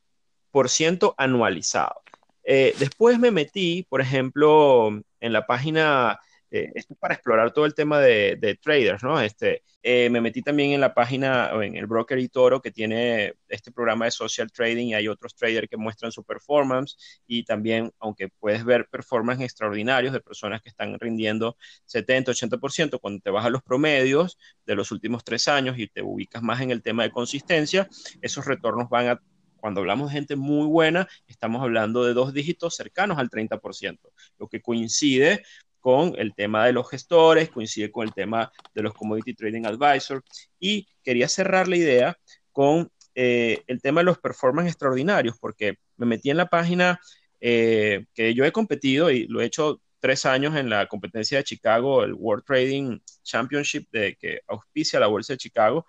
por 0.50 0.68
ciento 0.68 1.14
anualizado. 1.18 2.02
Eh, 2.42 2.74
después 2.78 3.18
me 3.18 3.30
metí, 3.30 3.86
por 3.88 4.00
ejemplo, 4.00 5.02
en 5.20 5.32
la 5.32 5.46
página 5.46 6.18
eh, 6.50 6.70
esto 6.74 6.94
es 6.94 6.98
para 6.98 7.14
explorar 7.14 7.52
todo 7.52 7.66
el 7.66 7.74
tema 7.74 8.00
de, 8.00 8.58
traders, 8.62 9.02
¿no? 9.02 9.20
Este, 9.20 9.62
eh, 9.82 10.08
me 10.10 10.20
metí 10.20 10.42
también 10.42 10.72
en 10.72 10.80
la 10.80 10.94
página, 10.94 11.50
en 11.62 11.76
el 11.76 11.86
broker 11.86 12.18
Toro, 12.30 12.60
que 12.60 12.70
tiene 12.70 13.34
este 13.48 13.70
programa 13.70 14.06
de 14.06 14.10
social 14.10 14.50
trading 14.50 14.88
y 14.88 14.94
hay 14.94 15.08
otros 15.08 15.34
traders 15.34 15.68
que 15.68 15.76
muestran 15.76 16.10
su 16.10 16.24
performance 16.24 16.96
y 17.26 17.44
también, 17.44 17.92
aunque 17.98 18.28
puedes 18.28 18.64
ver 18.64 18.88
performance 18.88 19.42
extraordinarios 19.42 20.12
de 20.12 20.20
personas 20.20 20.62
que 20.62 20.70
están 20.70 20.98
rindiendo 20.98 21.56
70, 21.84 22.32
80%, 22.32 22.98
cuando 23.00 23.20
te 23.20 23.30
vas 23.30 23.44
a 23.44 23.50
los 23.50 23.62
promedios 23.62 24.38
de 24.66 24.74
los 24.74 24.90
últimos 24.90 25.24
tres 25.24 25.48
años 25.48 25.78
y 25.78 25.86
te 25.86 26.02
ubicas 26.02 26.42
más 26.42 26.60
en 26.60 26.70
el 26.70 26.82
tema 26.82 27.02
de 27.02 27.10
consistencia, 27.10 27.88
esos 28.22 28.46
retornos 28.46 28.88
van 28.88 29.08
a 29.08 29.20
cuando 29.58 29.80
hablamos 29.80 30.08
de 30.08 30.14
gente 30.14 30.36
muy 30.36 30.66
buena, 30.66 31.08
estamos 31.26 31.62
hablando 31.62 32.04
de 32.04 32.14
dos 32.14 32.32
dígitos 32.32 32.76
cercanos 32.76 33.18
al 33.18 33.28
30%, 33.28 33.98
lo 34.38 34.48
que 34.48 34.62
coincide 34.62 35.42
con 35.80 36.14
el 36.18 36.34
tema 36.34 36.66
de 36.66 36.72
los 36.72 36.88
gestores, 36.88 37.50
coincide 37.50 37.90
con 37.90 38.06
el 38.06 38.14
tema 38.14 38.52
de 38.74 38.82
los 38.82 38.94
Commodity 38.94 39.34
Trading 39.34 39.64
Advisors 39.64 40.22
y 40.58 40.86
quería 41.02 41.28
cerrar 41.28 41.68
la 41.68 41.76
idea 41.76 42.18
con 42.52 42.90
eh, 43.14 43.62
el 43.66 43.80
tema 43.80 44.00
de 44.00 44.04
los 44.04 44.18
performance 44.18 44.68
extraordinarios, 44.68 45.36
porque 45.38 45.78
me 45.96 46.06
metí 46.06 46.30
en 46.30 46.36
la 46.36 46.46
página 46.46 47.00
eh, 47.40 48.06
que 48.14 48.34
yo 48.34 48.44
he 48.44 48.52
competido 48.52 49.10
y 49.10 49.26
lo 49.26 49.40
he 49.40 49.44
hecho 49.44 49.80
tres 50.00 50.26
años 50.26 50.56
en 50.56 50.70
la 50.70 50.86
competencia 50.86 51.38
de 51.38 51.44
Chicago, 51.44 52.04
el 52.04 52.14
World 52.14 52.44
Trading 52.44 52.98
Championship 53.22 53.88
de, 53.90 54.16
que 54.16 54.40
auspicia 54.46 55.00
la 55.00 55.08
Bolsa 55.08 55.32
de 55.32 55.38
Chicago, 55.38 55.86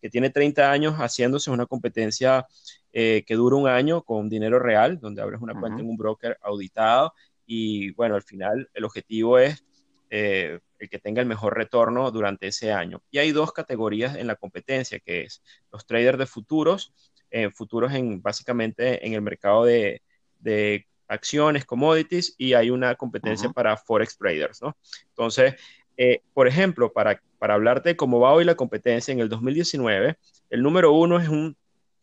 que 0.00 0.10
tiene 0.10 0.30
30 0.30 0.70
años 0.70 0.94
haciéndose 0.94 1.50
una 1.50 1.66
competencia 1.66 2.46
eh, 2.92 3.22
que 3.26 3.34
dura 3.34 3.56
un 3.56 3.68
año 3.68 4.02
con 4.02 4.28
dinero 4.28 4.58
real, 4.58 4.98
donde 4.98 5.22
abres 5.22 5.40
una 5.40 5.58
cuenta 5.58 5.80
en 5.80 5.88
un 5.88 5.96
broker 5.96 6.36
auditado 6.42 7.14
y 7.46 7.92
bueno, 7.92 8.14
al 8.14 8.22
final 8.22 8.68
el 8.74 8.84
objetivo 8.84 9.38
es 9.38 9.64
eh, 10.10 10.60
el 10.78 10.90
que 10.90 10.98
tenga 10.98 11.22
el 11.22 11.28
mejor 11.28 11.56
retorno 11.56 12.10
durante 12.10 12.48
ese 12.48 12.72
año. 12.72 13.02
Y 13.10 13.18
hay 13.18 13.32
dos 13.32 13.52
categorías 13.52 14.16
en 14.16 14.26
la 14.26 14.36
competencia, 14.36 15.00
que 15.00 15.22
es 15.22 15.42
los 15.72 15.86
traders 15.86 16.18
de 16.18 16.26
futuros, 16.26 16.92
eh, 17.30 17.50
futuros 17.50 17.92
en 17.94 18.20
básicamente 18.20 19.06
en 19.06 19.14
el 19.14 19.22
mercado 19.22 19.64
de, 19.64 20.02
de 20.38 20.86
acciones, 21.08 21.64
commodities, 21.64 22.34
y 22.36 22.54
hay 22.54 22.70
una 22.70 22.94
competencia 22.94 23.50
para 23.50 23.76
forex 23.76 24.18
traders, 24.18 24.60
¿no? 24.60 24.76
Entonces, 25.08 25.54
eh, 25.96 26.20
por 26.34 26.48
ejemplo, 26.48 26.92
para, 26.92 27.22
para 27.38 27.54
hablarte 27.54 27.90
de 27.90 27.96
cómo 27.96 28.20
va 28.20 28.32
hoy 28.32 28.44
la 28.44 28.54
competencia 28.54 29.12
en 29.12 29.20
el 29.20 29.28
2019, 29.28 30.16
el 30.50 30.62
número 30.62 30.92
uno 30.92 31.18
es 31.20 31.28
un, 31.28 31.56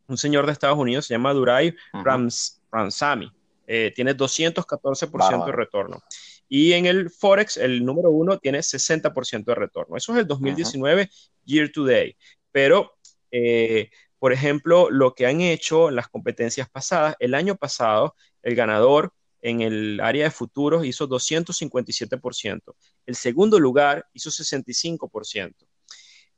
un 0.08 0.17
señor 0.17 0.45
de 0.45 0.52
Estados 0.52 0.78
Unidos, 0.78 1.06
se 1.06 1.13
llama 1.13 1.34
Durai 1.34 1.75
Rams, 1.93 2.62
Ramsami. 2.71 3.32
Eh, 3.71 3.93
tiene 3.95 4.17
214% 4.17 5.45
de 5.45 5.51
retorno. 5.51 6.01
Y 6.47 6.73
en 6.73 6.88
el 6.88 7.12
Forex, 7.12 7.55
el 7.58 7.86
número 7.86 8.10
uno 8.10 8.39
tiene 8.39 8.63
60% 8.63 9.51
de 9.51 9.53
retorno. 9.53 9.95
Eso 9.95 10.12
es 10.12 10.17
el 10.17 10.25
2019 10.25 11.08
year 11.45 11.71
to 11.71 11.86
day. 11.86 12.17
Pero, 12.51 12.95
eh, 13.29 13.91
por 14.17 14.34
ejemplo, 14.34 14.89
lo 14.89 15.13
que 15.13 15.27
han 15.27 15.41
hecho 15.41 15.91
las 15.91 16.08
competencias 16.08 16.67
pasadas, 16.67 17.15
el 17.19 17.36
año 17.36 17.58
pasado, 17.58 18.15
el 18.41 18.55
ganador 18.55 19.13
en 19.39 19.62
el 19.62 19.99
área 20.01 20.23
de 20.23 20.32
futuros 20.32 20.84
hizo 20.84 21.08
257%. 21.08 22.75
El 23.05 23.15
segundo 23.15 23.60
lugar 23.60 24.08
hizo 24.13 24.32
65%. 24.32 25.53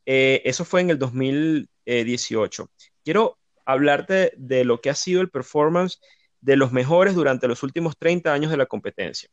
Eh, 0.05 0.41
eso 0.43 0.65
fue 0.65 0.81
en 0.81 0.89
el 0.89 0.99
2018. 0.99 2.69
Quiero 3.05 3.39
hablarte 3.65 4.33
de 4.35 4.65
lo 4.65 4.81
que 4.81 4.89
ha 4.89 4.95
sido 4.95 5.21
el 5.21 5.29
performance 5.29 6.01
de 6.41 6.55
los 6.55 6.71
mejores 6.71 7.15
durante 7.15 7.47
los 7.47 7.63
últimos 7.63 7.97
30 7.97 8.33
años 8.33 8.51
de 8.51 8.57
la 8.57 8.65
competencia. 8.65 9.29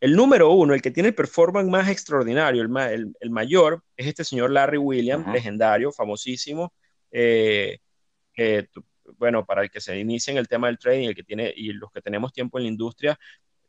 El 0.00 0.16
número 0.16 0.50
uno, 0.50 0.74
el 0.74 0.82
que 0.82 0.90
tiene 0.90 1.10
el 1.10 1.14
performance 1.14 1.68
más 1.68 1.88
extraordinario, 1.88 2.62
el, 2.62 3.14
el, 3.20 3.30
mayor, 3.30 3.82
es 3.96 4.06
este 4.06 4.24
señor 4.24 4.50
Larry 4.50 4.78
Williams, 4.78 5.26
legendario, 5.32 5.92
famosísimo. 5.92 6.72
Eh, 7.10 7.78
bueno, 9.18 9.44
para 9.44 9.62
el 9.62 9.70
que 9.70 9.80
se 9.80 9.98
inicia 9.98 10.32
en 10.32 10.38
el 10.38 10.48
tema 10.48 10.68
del 10.68 10.78
trading, 10.78 11.08
el 11.08 11.14
que 11.14 11.22
tiene, 11.22 11.52
y 11.54 11.72
los 11.72 11.92
que 11.92 12.00
tenemos 12.00 12.32
tiempo 12.32 12.58
en 12.58 12.64
la 12.64 12.70
industria, 12.70 13.18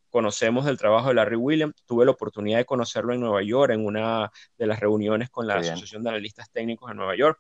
conocemos 0.10 0.65
del 0.65 0.78
trabajo 0.78 1.10
de 1.10 1.15
Larry 1.15 1.36
Williams. 1.36 1.76
Tuve 1.86 2.06
la 2.06 2.12
oportunidad 2.12 2.60
de 2.60 2.65
conocerlo 2.65 3.13
en 3.13 3.20
Nueva 3.20 3.44
York, 3.44 3.74
en 3.74 3.86
una 3.86 4.32
de 4.58 4.67
las 4.67 4.80
reuniones 4.80 5.30
con 5.30 5.48
la 5.48 5.56
Asociación 5.56 6.04
de 6.04 6.10
Analistas 6.10 6.50
Técnicos 6.50 6.89
en 6.91 6.98
Nueva 6.98 7.15
York 7.17 7.39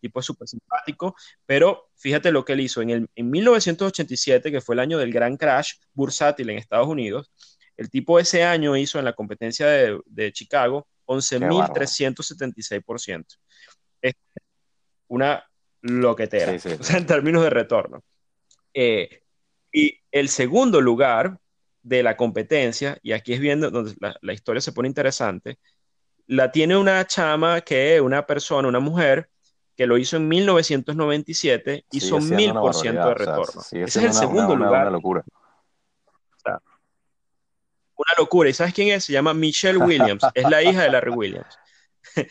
tipo 0.00 0.22
súper 0.22 0.48
simpático, 0.48 1.14
pero 1.44 1.90
fíjate 1.96 2.32
lo 2.32 2.44
que 2.44 2.54
él 2.54 2.60
hizo. 2.60 2.82
En, 2.82 2.90
el, 2.90 3.08
en 3.14 3.30
1987, 3.30 4.50
que 4.50 4.60
fue 4.60 4.74
el 4.74 4.80
año 4.80 4.98
del 4.98 5.12
gran 5.12 5.36
crash 5.36 5.74
bursátil 5.92 6.50
en 6.50 6.58
Estados 6.58 6.88
Unidos, 6.88 7.30
el 7.76 7.90
tipo 7.90 8.18
ese 8.18 8.44
año 8.44 8.76
hizo 8.76 8.98
en 8.98 9.04
la 9.04 9.12
competencia 9.12 9.66
de, 9.66 10.00
de 10.06 10.32
Chicago 10.32 10.88
11.376%. 11.06 13.24
Es 14.00 14.14
una 15.08 15.44
loquetera, 15.82 16.52
o 16.80 16.82
sea, 16.82 16.98
en 16.98 17.06
términos 17.06 17.44
de 17.44 17.50
retorno. 17.50 18.02
Eh, 18.74 19.22
y 19.72 19.98
el 20.10 20.28
segundo 20.28 20.80
lugar 20.80 21.38
de 21.82 22.02
la 22.02 22.16
competencia, 22.16 22.98
y 23.02 23.12
aquí 23.12 23.32
es 23.32 23.38
viendo 23.40 23.70
donde 23.70 23.94
la, 24.00 24.16
la, 24.20 24.32
historia 24.32 24.60
se 24.60 24.72
pone 24.72 24.88
interesante, 24.88 25.58
la 26.26 26.50
tiene 26.50 26.76
una 26.76 27.06
chama 27.06 27.60
que 27.60 28.00
una 28.00 28.26
persona, 28.26 28.68
una 28.68 28.80
mujer, 28.80 29.30
que 29.76 29.86
lo 29.86 29.98
hizo 29.98 30.16
en 30.16 30.26
1997, 30.26 31.84
hizo 31.92 32.18
mil 32.18 32.52
por 32.52 32.74
ciento 32.74 33.08
de 33.08 33.14
retorno. 33.14 33.60
Ese 33.60 33.82
es 33.82 33.96
el 33.96 34.12
segundo 34.14 34.56
lugar. 34.56 34.82
Una 34.82 34.90
locura. 34.90 35.24
una 36.44 38.12
locura. 38.18 38.48
¿Y 38.48 38.54
sabes 38.54 38.72
quién 38.72 38.88
es? 38.88 39.04
Se 39.04 39.12
llama 39.12 39.34
Michelle 39.34 39.78
Williams. 39.78 40.22
es 40.34 40.48
la 40.48 40.62
hija 40.62 40.82
de 40.82 40.90
Larry 40.90 41.10
Williams. 41.10 41.58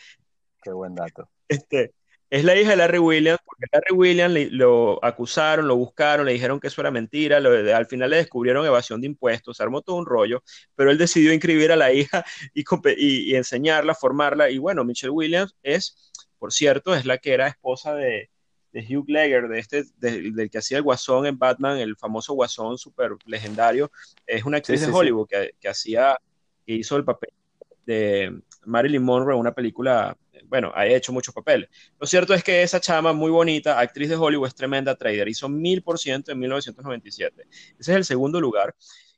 Qué 0.62 0.72
buen 0.72 0.94
dato. 0.94 1.28
Este, 1.48 1.94
es 2.28 2.42
la 2.42 2.56
hija 2.56 2.70
de 2.70 2.76
Larry 2.76 2.98
Williams, 2.98 3.38
porque 3.44 3.66
Larry 3.72 3.94
Williams 3.94 4.52
lo 4.52 5.04
acusaron, 5.04 5.68
lo 5.68 5.76
buscaron, 5.76 6.26
le 6.26 6.32
dijeron 6.32 6.58
que 6.58 6.66
eso 6.66 6.80
era 6.80 6.90
mentira, 6.90 7.36
al 7.36 7.86
final 7.86 8.10
le 8.10 8.16
descubrieron 8.16 8.66
evasión 8.66 9.00
de 9.00 9.06
impuestos, 9.06 9.56
se 9.56 9.62
armó 9.62 9.82
todo 9.82 9.96
un 9.96 10.06
rollo, 10.06 10.42
pero 10.74 10.90
él 10.90 10.98
decidió 10.98 11.32
inscribir 11.32 11.70
a 11.70 11.76
la 11.76 11.92
hija 11.92 12.24
y, 12.52 12.64
y 12.96 13.36
enseñarla, 13.36 13.94
formarla, 13.94 14.50
y 14.50 14.58
bueno, 14.58 14.84
Michelle 14.84 15.12
Williams 15.12 15.54
es 15.62 16.12
por 16.38 16.52
cierto, 16.52 16.94
es 16.94 17.04
la 17.04 17.18
que 17.18 17.32
era 17.32 17.48
esposa 17.48 17.94
de, 17.94 18.30
Hugh 18.74 19.08
Ledger, 19.08 19.48
de 19.48 19.58
este, 19.58 19.84
del 19.96 20.50
que 20.50 20.58
hacía 20.58 20.76
el 20.76 20.82
Guasón 20.82 21.24
en 21.24 21.38
Batman, 21.38 21.78
el 21.78 21.96
famoso 21.96 22.34
Guasón 22.34 22.76
súper 22.76 23.12
legendario. 23.24 23.90
Es 24.26 24.44
una 24.44 24.58
actriz 24.58 24.82
de 24.82 24.92
Hollywood 24.92 25.28
Que, 25.28 25.68
hacía, 25.68 26.18
que 26.66 26.74
hizo 26.74 26.96
el 26.96 27.04
papel 27.04 27.30
de 27.86 28.38
Marilyn 28.66 29.02
Monroe 29.02 29.34
en 29.34 29.40
una 29.40 29.52
película, 29.52 30.16
bueno, 30.44 30.72
ha 30.74 30.86
hecho 30.86 31.12
muchos 31.12 31.34
papeles. 31.34 31.70
Lo 31.98 32.06
cierto 32.06 32.34
es 32.34 32.44
que 32.44 32.62
esa 32.62 32.80
chama 32.80 33.12
muy 33.12 33.30
bonita, 33.30 33.78
actriz 33.78 34.10
de 34.10 34.16
Hollywood, 34.16 34.48
es 34.48 34.54
tremenda 34.54 34.94
trader, 34.94 35.28
hizo 35.28 35.48
mil 35.48 35.82
por 35.82 35.98
ciento 35.98 36.32
en 36.32 36.38
1997. 36.38 37.46
Ese 37.78 37.92
es 37.92 37.96
el 37.96 38.04
segundo 38.04 38.40
lugar. 38.40 38.74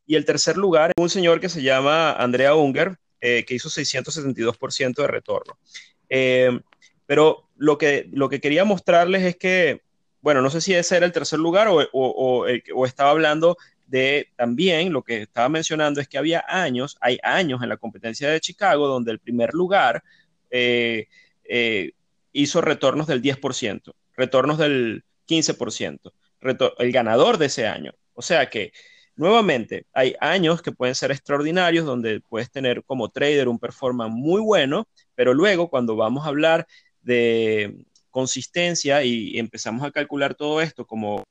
Y 0.07 0.14
el 0.14 0.24
tercer 0.24 0.57
lugar, 0.57 0.92
un 0.96 1.11
señor 1.11 1.40
que 1.40 1.48
se 1.48 1.62
llama 1.62 2.12
Andrea 2.12 2.54
Unger, 2.54 2.96
eh, 3.20 3.44
que 3.44 3.54
hizo 3.54 3.68
672% 3.68 5.02
de 5.02 5.07
retorno. 5.09 5.59
Eh, 6.09 6.61
pero 7.08 7.48
lo 7.56 7.78
que, 7.78 8.06
lo 8.12 8.28
que 8.28 8.38
quería 8.38 8.66
mostrarles 8.66 9.22
es 9.22 9.36
que, 9.36 9.80
bueno, 10.20 10.42
no 10.42 10.50
sé 10.50 10.60
si 10.60 10.74
ese 10.74 10.98
era 10.98 11.06
el 11.06 11.12
tercer 11.12 11.38
lugar 11.38 11.66
o, 11.68 11.80
o, 11.90 12.46
o, 12.74 12.84
estaba 12.86 13.10
hablando 13.12 13.56
de 13.86 14.28
también 14.36 14.92
lo 14.92 15.02
que 15.02 15.22
estaba 15.22 15.48
mencionando 15.48 16.02
es 16.02 16.08
que 16.08 16.18
había 16.18 16.44
años, 16.46 16.98
hay 17.00 17.18
años 17.22 17.62
en 17.62 17.70
la 17.70 17.78
competencia 17.78 18.28
de 18.28 18.42
Chicago 18.42 18.86
donde 18.88 19.10
el 19.12 19.20
primer 19.20 19.54
lugar 19.54 20.04
eh, 20.50 21.06
eh, 21.44 21.92
hizo 22.32 22.60
retornos 22.60 23.06
del 23.06 23.22
10%, 23.22 23.94
retornos 24.14 24.58
del 24.58 25.02
15%, 25.26 26.12
el 26.76 26.92
ganador 26.92 27.38
de 27.38 27.46
ese 27.46 27.66
año. 27.66 27.94
O 28.12 28.20
sea 28.20 28.50
que, 28.50 28.72
nuevamente, 29.16 29.86
hay 29.94 30.14
años 30.20 30.60
que 30.60 30.72
pueden 30.72 30.94
ser 30.94 31.10
extraordinarios 31.10 31.86
donde 31.86 32.20
puedes 32.20 32.50
tener 32.50 32.84
como 32.84 33.08
trader 33.08 33.48
un 33.48 33.58
performance 33.58 34.12
muy 34.14 34.42
bueno, 34.42 34.86
pero 35.14 35.32
luego 35.32 35.70
cuando 35.70 35.96
vamos 35.96 36.26
a 36.26 36.28
hablar 36.28 36.66
de, 37.08 37.86
consistencia 38.10 39.04
y 39.04 39.38
empezamos 39.38 39.84
a 39.84 39.92
calcular 39.92 40.34
todo 40.34 40.60
esto 40.60 40.86
como 40.86 41.24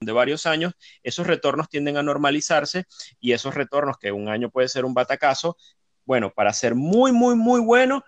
de 0.00 0.12
varios 0.12 0.46
años, 0.46 0.72
esos 1.02 1.26
retornos 1.26 1.68
tienden 1.68 1.96
a 1.96 2.02
normalizarse 2.02 2.84
y 3.20 3.32
esos 3.32 3.54
retornos 3.54 3.98
que 3.98 4.12
un 4.12 4.28
año 4.28 4.50
puede 4.50 4.68
ser 4.68 4.84
un 4.84 4.94
batacazo, 4.94 5.56
bueno, 6.04 6.32
para 6.34 6.52
ser 6.52 6.74
muy, 6.74 7.12
muy, 7.12 7.36
muy 7.36 7.60
bueno, 7.60 8.02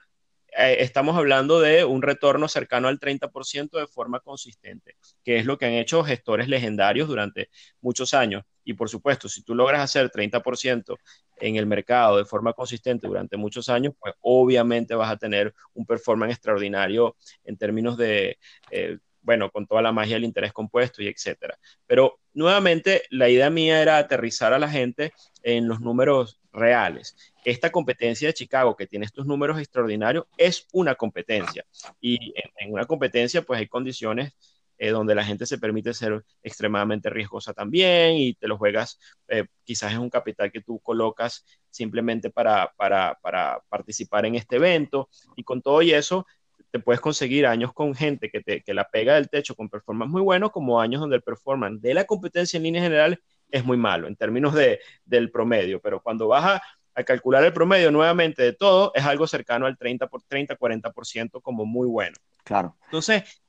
eh, 0.58 0.76
estamos 0.80 1.16
hablando 1.16 1.60
de 1.60 1.84
un 1.84 2.02
retorno 2.02 2.48
cercano 2.48 2.88
al 2.88 2.98
30% 2.98 3.78
de 3.78 3.86
forma 3.86 4.20
consistente, 4.20 4.96
que 5.22 5.36
es 5.36 5.44
lo 5.44 5.58
que 5.58 5.66
han 5.66 5.72
hecho 5.72 6.02
gestores 6.02 6.48
legendarios 6.48 7.08
durante 7.08 7.50
muchos 7.80 8.14
años. 8.14 8.44
Y 8.64 8.74
por 8.74 8.88
supuesto, 8.88 9.28
si 9.28 9.42
tú 9.42 9.54
logras 9.54 9.82
hacer 9.82 10.10
30% 10.10 10.96
en 11.38 11.56
el 11.56 11.66
mercado 11.66 12.18
de 12.18 12.24
forma 12.24 12.52
consistente 12.52 13.06
durante 13.06 13.36
muchos 13.36 13.68
años, 13.68 13.94
pues 13.98 14.14
obviamente 14.20 14.94
vas 14.94 15.10
a 15.10 15.16
tener 15.16 15.54
un 15.74 15.86
performance 15.86 16.32
extraordinario 16.34 17.16
en 17.44 17.56
términos 17.56 17.96
de, 17.96 18.38
eh, 18.70 18.98
bueno, 19.26 19.50
con 19.50 19.66
toda 19.66 19.82
la 19.82 19.92
magia 19.92 20.14
del 20.14 20.24
interés 20.24 20.52
compuesto 20.52 21.02
y 21.02 21.08
etcétera. 21.08 21.58
Pero 21.86 22.20
nuevamente, 22.32 23.02
la 23.10 23.28
idea 23.28 23.50
mía 23.50 23.82
era 23.82 23.98
aterrizar 23.98 24.52
a 24.52 24.58
la 24.58 24.70
gente 24.70 25.12
en 25.42 25.66
los 25.66 25.80
números 25.80 26.40
reales. 26.52 27.16
Esta 27.44 27.70
competencia 27.70 28.28
de 28.28 28.34
Chicago, 28.34 28.76
que 28.76 28.86
tiene 28.86 29.04
estos 29.04 29.26
números 29.26 29.58
extraordinarios, 29.58 30.26
es 30.36 30.66
una 30.72 30.94
competencia. 30.94 31.66
Y 32.00 32.34
en, 32.58 32.72
una 32.72 32.86
competencia, 32.86 33.42
pues 33.42 33.58
hay 33.60 33.66
condiciones 33.66 34.32
eh, 34.78 34.90
donde 34.90 35.14
la 35.14 35.24
gente 35.24 35.46
se 35.46 35.58
permite 35.58 35.94
ser 35.94 36.24
extremadamente 36.42 37.10
riesgosa 37.10 37.54
también 37.54 38.16
y 38.16 38.34
te 38.34 38.48
lo 38.48 38.58
juegas, 38.58 38.98
eh, 39.28 39.46
quizás 39.64 39.92
es 39.92 39.98
un 39.98 40.10
capital 40.10 40.52
que 40.52 40.60
tú 40.60 40.80
colocas 40.80 41.44
simplemente 41.70 42.30
para, 42.30 42.72
para, 42.76 43.18
para, 43.22 43.60
participar 43.68 44.26
en 44.26 44.34
este 44.34 44.56
evento 44.56 45.08
y 45.36 45.44
con 45.44 45.62
todo 45.62 45.82
y 45.82 45.92
eso 45.92 46.26
te 46.70 46.78
puedes 46.78 47.00
conseguir 47.00 47.46
años 47.46 47.72
con 47.72 47.94
gente 47.94 48.30
que, 48.30 48.40
te, 48.40 48.62
que 48.62 48.74
la 48.74 48.88
pega 48.88 49.14
del 49.14 49.28
techo 49.28 49.54
con 49.54 49.68
performance 49.68 50.10
muy 50.10 50.22
bueno 50.22 50.50
como 50.50 50.80
años 50.80 51.00
donde 51.00 51.16
el 51.16 51.22
performance 51.22 51.80
de 51.80 51.94
la 51.94 52.04
competencia 52.04 52.56
en 52.56 52.64
línea 52.64 52.82
general 52.82 53.20
es 53.50 53.64
muy 53.64 53.76
malo 53.76 54.08
en 54.08 54.16
términos 54.16 54.54
de, 54.54 54.80
del 55.04 55.30
promedio, 55.30 55.80
pero 55.80 56.02
cuando 56.02 56.28
vas 56.28 56.60
a, 56.60 56.62
calcular 57.04 57.44
el 57.44 57.52
promedio 57.52 57.90
nuevamente 57.90 58.42
de 58.42 58.54
todo, 58.54 58.90
es 58.94 59.04
algo 59.04 59.26
cercano 59.26 59.66
al 59.66 59.76
30 59.76 60.06
por 60.06 60.22
30, 60.22 60.56
40% 60.56 61.42
como 61.42 61.66
muy 61.66 61.86
bueno. 61.86 62.16
Claro. 62.42 62.74
Entonces, 62.84 63.42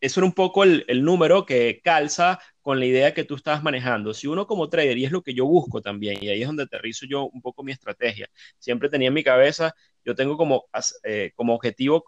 eso 0.00 0.20
era 0.20 0.26
un 0.26 0.32
poco 0.32 0.64
el, 0.64 0.84
el, 0.88 1.04
número 1.04 1.44
que 1.44 1.80
calza 1.82 2.38
con 2.60 2.78
la 2.78 2.86
idea 2.86 3.14
que 3.14 3.24
tú 3.24 3.34
estabas 3.34 3.62
manejando. 3.62 4.14
Si 4.14 4.26
uno 4.26 4.46
como 4.46 4.68
trader, 4.68 4.98
y 4.98 5.04
es 5.04 5.12
lo 5.12 5.22
que 5.22 5.34
yo 5.34 5.46
busco 5.46 5.82
también, 5.82 6.22
y 6.22 6.28
ahí 6.28 6.42
es 6.42 6.46
donde 6.46 6.64
aterrizo 6.64 7.06
yo 7.06 7.26
un 7.26 7.42
poco 7.42 7.62
mi 7.62 7.72
estrategia, 7.72 8.28
siempre 8.58 8.88
tenía 8.88 9.08
en 9.08 9.14
mi 9.14 9.24
cabeza, 9.24 9.74
yo 10.04 10.14
tengo 10.14 10.36
como, 10.36 10.66
eh, 11.04 11.32
como 11.34 11.54
objetivo 11.54 12.04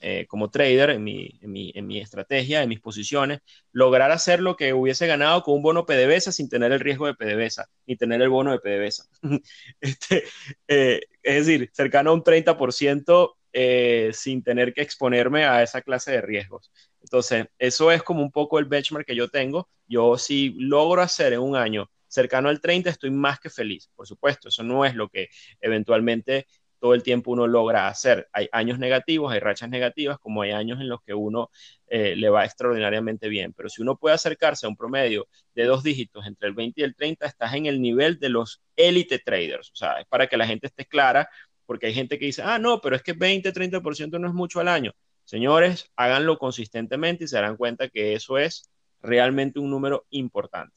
eh, 0.00 0.26
como 0.28 0.50
trader, 0.50 0.90
en 0.90 1.02
mi, 1.02 1.38
en, 1.42 1.50
mi, 1.50 1.72
en 1.74 1.86
mi, 1.86 1.98
estrategia, 1.98 2.62
en 2.62 2.68
mis 2.68 2.80
posiciones, 2.80 3.40
lograr 3.72 4.12
hacer 4.12 4.40
lo 4.40 4.56
que 4.56 4.72
hubiese 4.72 5.06
ganado 5.08 5.42
con 5.42 5.54
un 5.54 5.62
bono 5.62 5.86
PDVSA 5.86 6.30
sin 6.30 6.48
tener 6.48 6.70
el 6.72 6.80
riesgo 6.80 7.06
de 7.06 7.14
PDVSA, 7.14 7.68
ni 7.86 7.96
tener 7.96 8.22
el 8.22 8.28
bono 8.28 8.52
de 8.52 8.60
PDVSA. 8.60 9.04
este, 9.80 10.24
eh, 10.68 11.00
es 11.22 11.46
decir, 11.46 11.70
cercano 11.72 12.10
a 12.10 12.14
un 12.14 12.22
30% 12.22 13.34
eh, 13.52 14.10
sin 14.12 14.42
tener 14.42 14.72
que 14.72 14.82
exponerme 14.82 15.44
a 15.44 15.62
esa 15.62 15.82
clase 15.82 16.12
de 16.12 16.20
riesgos. 16.20 16.70
Entonces, 17.00 17.46
eso 17.58 17.90
es 17.92 18.02
como 18.02 18.22
un 18.22 18.32
poco 18.32 18.58
el 18.58 18.66
benchmark 18.66 19.06
que 19.06 19.16
yo 19.16 19.28
tengo. 19.28 19.68
Yo 19.86 20.18
si 20.18 20.50
logro 20.58 21.02
hacer 21.02 21.32
en 21.32 21.40
un 21.40 21.56
año 21.56 21.90
cercano 22.08 22.48
al 22.48 22.60
30, 22.60 22.90
estoy 22.90 23.10
más 23.10 23.38
que 23.40 23.50
feliz. 23.50 23.90
Por 23.94 24.06
supuesto, 24.06 24.48
eso 24.48 24.62
no 24.62 24.84
es 24.84 24.94
lo 24.94 25.08
que 25.08 25.28
eventualmente 25.60 26.46
todo 26.78 26.94
el 26.94 27.02
tiempo 27.02 27.32
uno 27.32 27.46
logra 27.46 27.88
hacer. 27.88 28.28
Hay 28.32 28.48
años 28.52 28.78
negativos, 28.78 29.32
hay 29.32 29.40
rachas 29.40 29.68
negativas, 29.68 30.18
como 30.18 30.42
hay 30.42 30.52
años 30.52 30.80
en 30.80 30.88
los 30.88 31.02
que 31.02 31.14
uno 31.14 31.50
eh, 31.88 32.14
le 32.16 32.28
va 32.30 32.44
extraordinariamente 32.44 33.28
bien. 33.28 33.52
Pero 33.52 33.68
si 33.68 33.82
uno 33.82 33.96
puede 33.96 34.14
acercarse 34.14 34.66
a 34.66 34.68
un 34.68 34.76
promedio 34.76 35.28
de 35.54 35.64
dos 35.64 35.82
dígitos 35.82 36.26
entre 36.26 36.48
el 36.48 36.54
20 36.54 36.80
y 36.80 36.84
el 36.84 36.94
30, 36.94 37.26
estás 37.26 37.54
en 37.54 37.66
el 37.66 37.80
nivel 37.80 38.18
de 38.18 38.28
los 38.28 38.62
élite 38.76 39.18
traders. 39.18 39.70
O 39.72 39.76
sea, 39.76 40.00
es 40.00 40.06
para 40.06 40.26
que 40.28 40.36
la 40.36 40.46
gente 40.46 40.68
esté 40.68 40.86
clara, 40.86 41.28
porque 41.66 41.86
hay 41.86 41.94
gente 41.94 42.18
que 42.18 42.26
dice, 42.26 42.42
ah, 42.44 42.58
no, 42.58 42.80
pero 42.80 42.96
es 42.96 43.02
que 43.02 43.12
20, 43.12 43.52
30% 43.52 44.18
no 44.18 44.28
es 44.28 44.34
mucho 44.34 44.60
al 44.60 44.68
año. 44.68 44.92
Señores, 45.28 45.90
háganlo 45.94 46.38
consistentemente 46.38 47.24
y 47.24 47.28
se 47.28 47.36
darán 47.36 47.58
cuenta 47.58 47.90
que 47.90 48.14
eso 48.14 48.38
es 48.38 48.70
realmente 49.02 49.58
un 49.58 49.68
número 49.68 50.06
importante. 50.08 50.74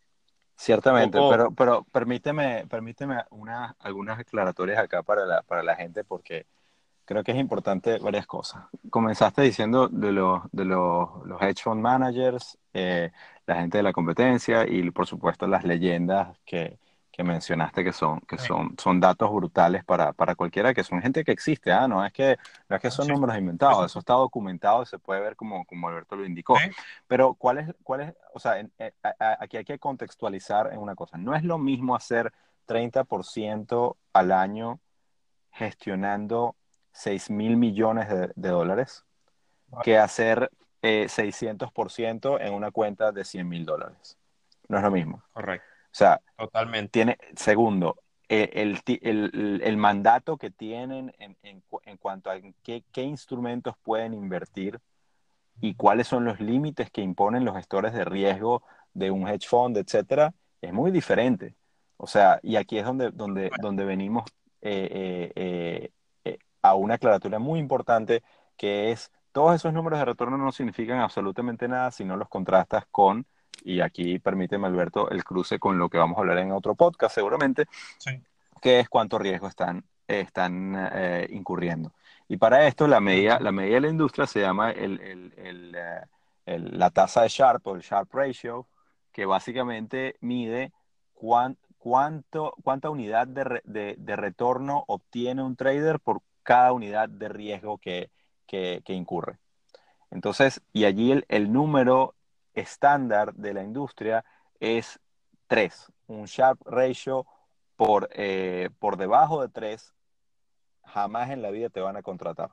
Ciertamente, 0.58 1.18
pero, 1.30 1.52
pero 1.52 1.86
permíteme, 1.90 2.66
permíteme 2.68 3.24
una, 3.30 3.78
algunas 3.80 4.18
declaratorias 4.18 4.78
acá 4.78 5.04
para 5.04 5.26
la, 5.26 5.42
para 5.44 5.64
la 5.64 5.78
gente 5.78 6.04
porque 6.04 6.48
creo 7.06 7.24
que 7.24 7.32
es 7.32 7.38
importante 7.38 7.98
varias 8.00 8.28
cosas. 8.28 8.66
Comenzaste 8.90 9.42
diciendo 9.42 9.88
de 9.88 10.12
los, 10.12 10.42
de 10.52 10.66
los, 10.66 11.26
los 11.26 11.42
hedge 11.42 11.64
fund 11.64 11.80
managers, 11.80 12.58
eh, 12.74 13.10
la 13.46 13.56
gente 13.56 13.78
de 13.78 13.84
la 13.84 13.94
competencia 13.94 14.68
y 14.68 14.92
por 14.92 15.08
supuesto 15.08 15.48
las 15.48 15.64
leyendas 15.64 16.38
que, 16.44 16.78
que 17.12 17.24
mencionaste 17.24 17.84
que 17.84 17.92
son, 17.92 18.22
que 18.22 18.38
son, 18.38 18.76
son 18.78 19.00
datos 19.00 19.30
brutales 19.32 19.84
para, 19.84 20.14
para 20.14 20.34
cualquiera, 20.34 20.74
que 20.74 20.84
son 20.84 21.02
gente 21.02 21.26
que 21.26 21.32
existe, 21.32 21.72
¿ah? 21.72 21.88
no, 21.88 22.06
es 22.06 22.14
que, 22.14 22.38
no 22.70 22.76
es 22.78 22.82
que 22.82 22.90
son 22.90 23.08
números 23.08 23.38
inventados, 23.38 23.86
eso 23.86 24.00
está 24.00 24.14
documentado 24.14 24.82
y 24.84 24.86
se 24.86 24.98
puede 24.98 25.20
ver 25.20 25.36
como, 25.36 25.66
como 25.66 25.90
Alberto 25.90 26.16
lo 26.16 26.26
indicó. 26.26 26.56
Pero 27.08 27.34
¿cuál 27.34 27.58
es, 27.58 27.76
cuál 27.84 28.02
es, 28.02 28.14
o 28.34 28.40
sea, 28.40 28.60
eh, 28.60 28.94
aquí 29.40 29.58
hay 29.58 29.66
que 29.66 29.78
contextualizar 29.78 30.72
en 30.72 30.80
una 30.80 30.96
cosa, 30.96 31.18
no 31.18 31.36
es 31.36 31.44
lo 31.44 31.58
mismo 31.58 31.96
hacer 31.96 32.32
30% 32.68 33.98
al 34.14 34.32
año 34.32 34.80
gestionando 35.52 36.56
6 36.94 37.30
mil 37.30 37.58
millones 37.58 38.08
de, 38.10 38.50
dólares 38.50 39.04
que 39.84 39.98
hacer 39.98 40.50
eh, 40.82 41.08
600% 41.10 42.38
en 42.40 42.54
una 42.54 42.72
cuenta 42.72 43.12
de 43.12 43.26
100 43.26 43.48
mil 43.48 43.66
dólares. 43.66 44.18
No 44.68 44.78
es 44.78 44.84
lo 44.84 44.92
mismo. 44.92 45.24
Correcto. 45.34 45.71
O 45.92 45.94
sea, 45.94 46.22
Totalmente. 46.38 46.90
Tiene, 46.90 47.18
segundo, 47.36 47.98
el, 48.30 48.80
el, 48.86 49.62
el, 49.64 49.78
mandato 49.78 50.38
que 50.38 50.52
tienen 50.52 51.14
en, 51.20 51.36
en, 51.44 51.64
en 51.84 51.98
cuanto 51.98 52.32
a 52.32 52.40
qué, 52.64 52.84
qué, 52.92 53.04
instrumentos 53.04 53.76
pueden 53.84 54.14
invertir 54.14 54.80
y 55.60 55.76
cuáles 55.76 56.08
son 56.08 56.24
los 56.24 56.40
límites 56.40 56.90
que 56.92 57.02
imponen 57.02 57.44
los 57.44 57.56
gestores 57.56 57.94
de 57.94 58.06
riesgo 58.06 58.64
de 58.94 59.12
un 59.12 59.28
hedge 59.28 59.48
fund, 59.48 59.78
etcétera, 59.78 60.34
es 60.62 60.72
muy 60.74 60.92
diferente. 60.92 61.56
O 61.98 62.08
sea, 62.08 62.40
y 62.42 62.56
aquí 62.56 62.78
es 62.78 62.86
donde, 62.86 63.12
donde, 63.12 63.52
donde 63.62 63.86
venimos 63.86 64.24
eh, 64.62 65.32
eh, 65.36 65.92
eh, 66.24 66.38
a 66.62 66.76
una 66.76 66.96
aclaratoria 66.96 67.40
muy 67.40 67.60
importante 67.60 68.24
que 68.58 68.92
es 68.92 69.12
todos 69.32 69.56
esos 69.56 69.74
números 69.74 70.00
de 70.00 70.06
retorno 70.06 70.38
no 70.38 70.52
significan 70.52 71.00
absolutamente 71.00 71.68
nada 71.68 71.92
si 71.92 72.06
no 72.06 72.16
los 72.18 72.30
contrastas 72.30 72.86
con 72.92 73.26
y 73.64 73.82
aquí 73.82 74.20
permíteme, 74.20 74.68
Alberto, 74.68 75.10
el 75.10 75.24
cruce 75.24 75.60
con 75.60 75.78
lo 75.78 75.90
que 75.90 75.98
vamos 75.98 76.18
a 76.18 76.22
hablar 76.22 76.38
en 76.40 76.52
otro 76.52 76.76
podcast 76.76 77.16
seguramente, 77.16 77.66
que 78.62 78.80
es 78.80 78.90
cuánto 78.90 79.18
riesgo 79.18 79.48
están, 79.48 79.84
están 80.08 80.90
eh, 80.94 81.28
incurriendo. 81.32 81.94
Y 82.28 82.38
para 82.38 82.68
esto 82.68 82.88
la 82.88 83.00
medida, 83.00 83.40
la 83.40 83.52
medida 83.52 83.76
de 83.76 83.82
la 83.82 83.90
industria 83.90 84.26
se 84.26 84.42
llama 84.42 84.72
el, 84.72 85.00
el, 85.02 85.76
eh, 86.46 86.60
la 86.60 86.90
tasa 86.90 87.24
de 87.24 87.30
Sharp 87.30 87.66
o 87.68 87.76
el 87.76 87.82
Sharp 87.82 88.14
Ratio, 88.14 88.68
que 89.12 89.26
básicamente 89.26 90.16
mide 90.22 90.72
cuánto, 91.14 92.54
cuánta 92.64 92.90
unidad 92.90 93.28
de, 93.28 93.62
de, 93.66 93.96
de, 93.98 94.16
retorno 94.16 94.86
obtiene 94.88 95.44
un 95.44 95.56
trader 95.56 96.00
por 96.00 96.22
cada 96.44 96.72
unidad 96.72 97.10
de 97.10 97.30
riesgo 97.30 97.78
que, 97.78 98.10
que, 98.48 98.82
que 98.86 98.94
incurre. 98.94 99.38
Entonces, 100.10 100.62
y 100.74 100.86
allí 100.86 101.12
el, 101.12 101.26
el 101.30 101.52
número 101.52 102.16
estándar 102.54 103.34
de 103.34 103.54
la 103.54 103.64
industria 103.64 104.24
es 104.60 105.00
3. 105.48 105.92
Un 106.08 106.26
Sharp 106.26 106.62
Ratio 106.66 107.26
por, 107.76 108.10
eh, 108.14 108.70
por 108.80 108.98
debajo 108.98 109.42
de 109.42 109.50
3, 109.50 109.94
jamás 110.84 111.30
en 111.32 111.42
la 111.42 111.52
vida 111.52 111.70
te 111.70 111.82
van 111.82 111.98
a 111.98 112.02
contratar 112.02 112.52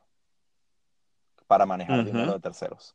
para 1.47 1.67
manejar 1.67 2.05
dinero 2.05 2.33
de 2.33 2.41
terceros. 2.41 2.95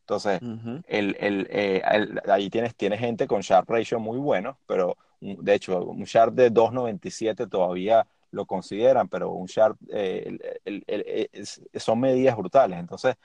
Entonces, 0.00 0.40
el, 0.86 1.16
eh, 1.18 1.82
el, 1.90 2.20
ahí 2.30 2.50
tienes, 2.50 2.74
tienes 2.74 3.00
gente 3.00 3.26
con 3.26 3.40
Sharp 3.40 3.68
Ratio 3.70 3.98
muy 3.98 4.18
bueno, 4.18 4.58
pero 4.66 4.98
de 5.20 5.54
hecho, 5.54 5.82
un 5.82 6.04
Sharp 6.04 6.34
de 6.34 6.52
2.97 6.52 7.48
todavía 7.48 8.06
lo 8.30 8.44
consideran, 8.44 9.08
pero 9.08 9.30
un 9.30 9.46
Sharp 9.46 9.78
eh, 9.88 11.30
son 11.74 12.00
medidas 12.00 12.36
brutales. 12.36 12.78
Entonces, 12.78 13.16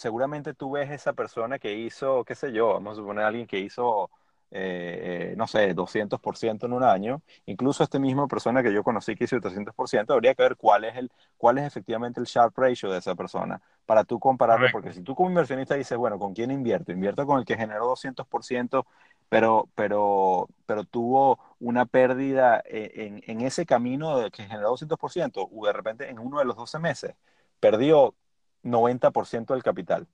seguramente 0.00 0.54
tú 0.54 0.72
ves 0.72 0.90
esa 0.90 1.12
persona 1.12 1.58
que 1.58 1.74
hizo, 1.74 2.24
qué 2.24 2.34
sé 2.34 2.52
yo, 2.52 2.68
vamos 2.72 2.94
a 2.94 3.00
suponer 3.02 3.24
alguien 3.24 3.46
que 3.46 3.58
hizo, 3.58 4.10
eh, 4.50 5.34
no 5.36 5.46
sé, 5.46 5.74
200% 5.74 6.64
en 6.66 6.72
un 6.72 6.82
año, 6.82 7.22
incluso 7.44 7.84
esta 7.84 7.98
misma 7.98 8.26
persona 8.26 8.62
que 8.62 8.72
yo 8.72 8.82
conocí 8.82 9.14
que 9.14 9.24
hizo 9.24 9.38
300%, 9.40 10.14
habría 10.14 10.34
que 10.34 10.42
ver 10.42 10.56
cuál 10.56 10.84
es, 10.84 10.96
el, 10.96 11.10
cuál 11.36 11.58
es 11.58 11.66
efectivamente 11.66 12.18
el 12.18 12.24
sharp 12.26 12.56
ratio 12.56 12.90
de 12.90 12.98
esa 12.98 13.14
persona 13.14 13.60
para 13.84 14.04
tú 14.04 14.18
compararlo, 14.18 14.70
porque 14.70 14.92
si 14.94 15.02
tú 15.02 15.14
como 15.14 15.28
inversionista 15.28 15.74
dices, 15.74 15.98
bueno, 15.98 16.18
¿con 16.18 16.32
quién 16.32 16.50
invierto? 16.50 16.92
Invierto 16.92 17.26
con 17.26 17.38
el 17.38 17.44
que 17.44 17.56
generó 17.58 17.86
200%, 17.86 18.86
pero, 19.28 19.68
pero, 19.74 20.48
pero 20.64 20.84
tuvo 20.84 21.38
una 21.58 21.84
pérdida 21.84 22.62
eh, 22.64 22.90
en, 22.94 23.22
en 23.26 23.42
ese 23.42 23.66
camino 23.66 24.18
de 24.18 24.30
que 24.30 24.44
generó 24.44 24.70
200%, 24.70 25.46
o 25.52 25.66
de 25.66 25.72
repente 25.74 26.08
en 26.08 26.18
uno 26.18 26.38
de 26.38 26.46
los 26.46 26.56
12 26.56 26.78
meses 26.78 27.14
perdió 27.60 28.14
90% 28.62 29.54
del 29.54 29.62
capital. 29.62 30.06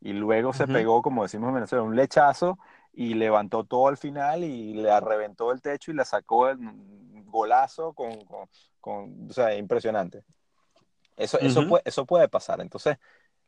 Y 0.00 0.12
luego 0.12 0.52
se 0.52 0.66
pegó, 0.66 1.02
como 1.02 1.22
decimos 1.22 1.48
en 1.48 1.54
Venezuela, 1.54 1.82
un 1.82 1.96
lechazo 1.96 2.58
y 2.92 3.14
levantó 3.14 3.64
todo 3.64 3.88
al 3.88 3.96
final 3.96 4.44
y 4.44 4.74
le 4.74 5.00
reventó 5.00 5.52
el 5.52 5.60
techo 5.60 5.90
y 5.90 5.94
le 5.94 6.04
sacó 6.04 6.48
el 6.48 6.58
golazo 7.24 7.92
con, 7.92 8.24
con, 8.80 9.28
o 9.28 9.32
sea, 9.32 9.54
impresionante. 9.54 10.22
Eso, 11.16 11.38
eso, 11.40 11.66
puede, 11.66 11.82
eso 11.86 12.04
puede 12.04 12.28
pasar. 12.28 12.60
Entonces, 12.60 12.98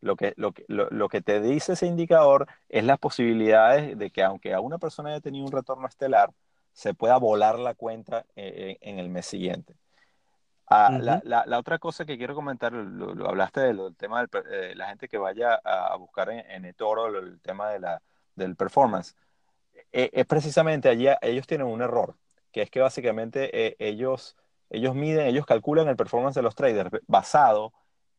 lo 0.01 0.17
que, 0.17 0.33
lo, 0.37 0.53
que, 0.53 0.65
lo, 0.69 1.09
que 1.09 1.21
te 1.21 1.41
dice 1.41 1.73
ese 1.73 1.87
indicador 1.87 2.47
es 2.69 2.85
las 2.85 2.99
posibilidades 2.99 3.99
de 3.99 4.11
que 4.11 4.23
aunque 4.23 4.55
a 4.55 4.61
una 4.61 4.79
persona 4.79 5.11
haya 5.11 5.21
tenido 5.21 5.45
un 5.45 5.53
retorno 5.53 5.87
estelar, 5.87 6.33
se 6.73 6.95
pueda 6.95 7.17
volar 7.19 7.59
la 7.59 7.75
cuenta 7.75 8.25
eh, 8.37 8.77
eh, 8.77 8.79
en, 8.81 8.99
el 8.99 9.09
mes 9.09 9.27
siguiente. 9.27 9.75
Ah, 10.71 10.91
la, 11.01 11.45
la, 11.47 11.59
otra 11.59 11.79
cosa 11.79 12.05
que 12.05 12.19
quiero 12.19 12.35
comentar, 12.35 12.73
lo, 12.73 13.29
hablaste 13.29 13.61
del 13.61 13.97
tema 13.97 14.27
de 14.27 14.29
eh, 14.51 14.75
la 14.75 14.89
gente 14.89 15.09
que 15.09 15.17
vaya 15.17 15.55
a, 15.65 15.97
buscar 15.97 16.31
en, 16.31 16.41
en 16.51 16.65
eToro 16.67 17.07
el 17.19 17.41
tema 17.41 17.71
de 17.71 17.81
la, 17.81 18.03
del 18.35 18.55
performance. 18.55 19.17
es 19.93 20.27
precisamente 20.27 20.89
allí, 20.89 21.09
ellos 21.23 21.47
tienen 21.47 21.67
un 21.67 21.81
error, 21.81 22.17
que 22.53 22.63
es 22.63 22.71
que 22.71 22.81
básicamente 22.81 23.77
ellos, 23.79 24.37
ellos 24.69 24.95
miden, 24.95 25.27
ellos 25.27 25.47
calculan 25.47 25.89
el 25.89 25.97
performance 25.97 26.35
de 26.35 26.43
los 26.43 26.55
traders 26.55 26.91
basado 27.07 27.73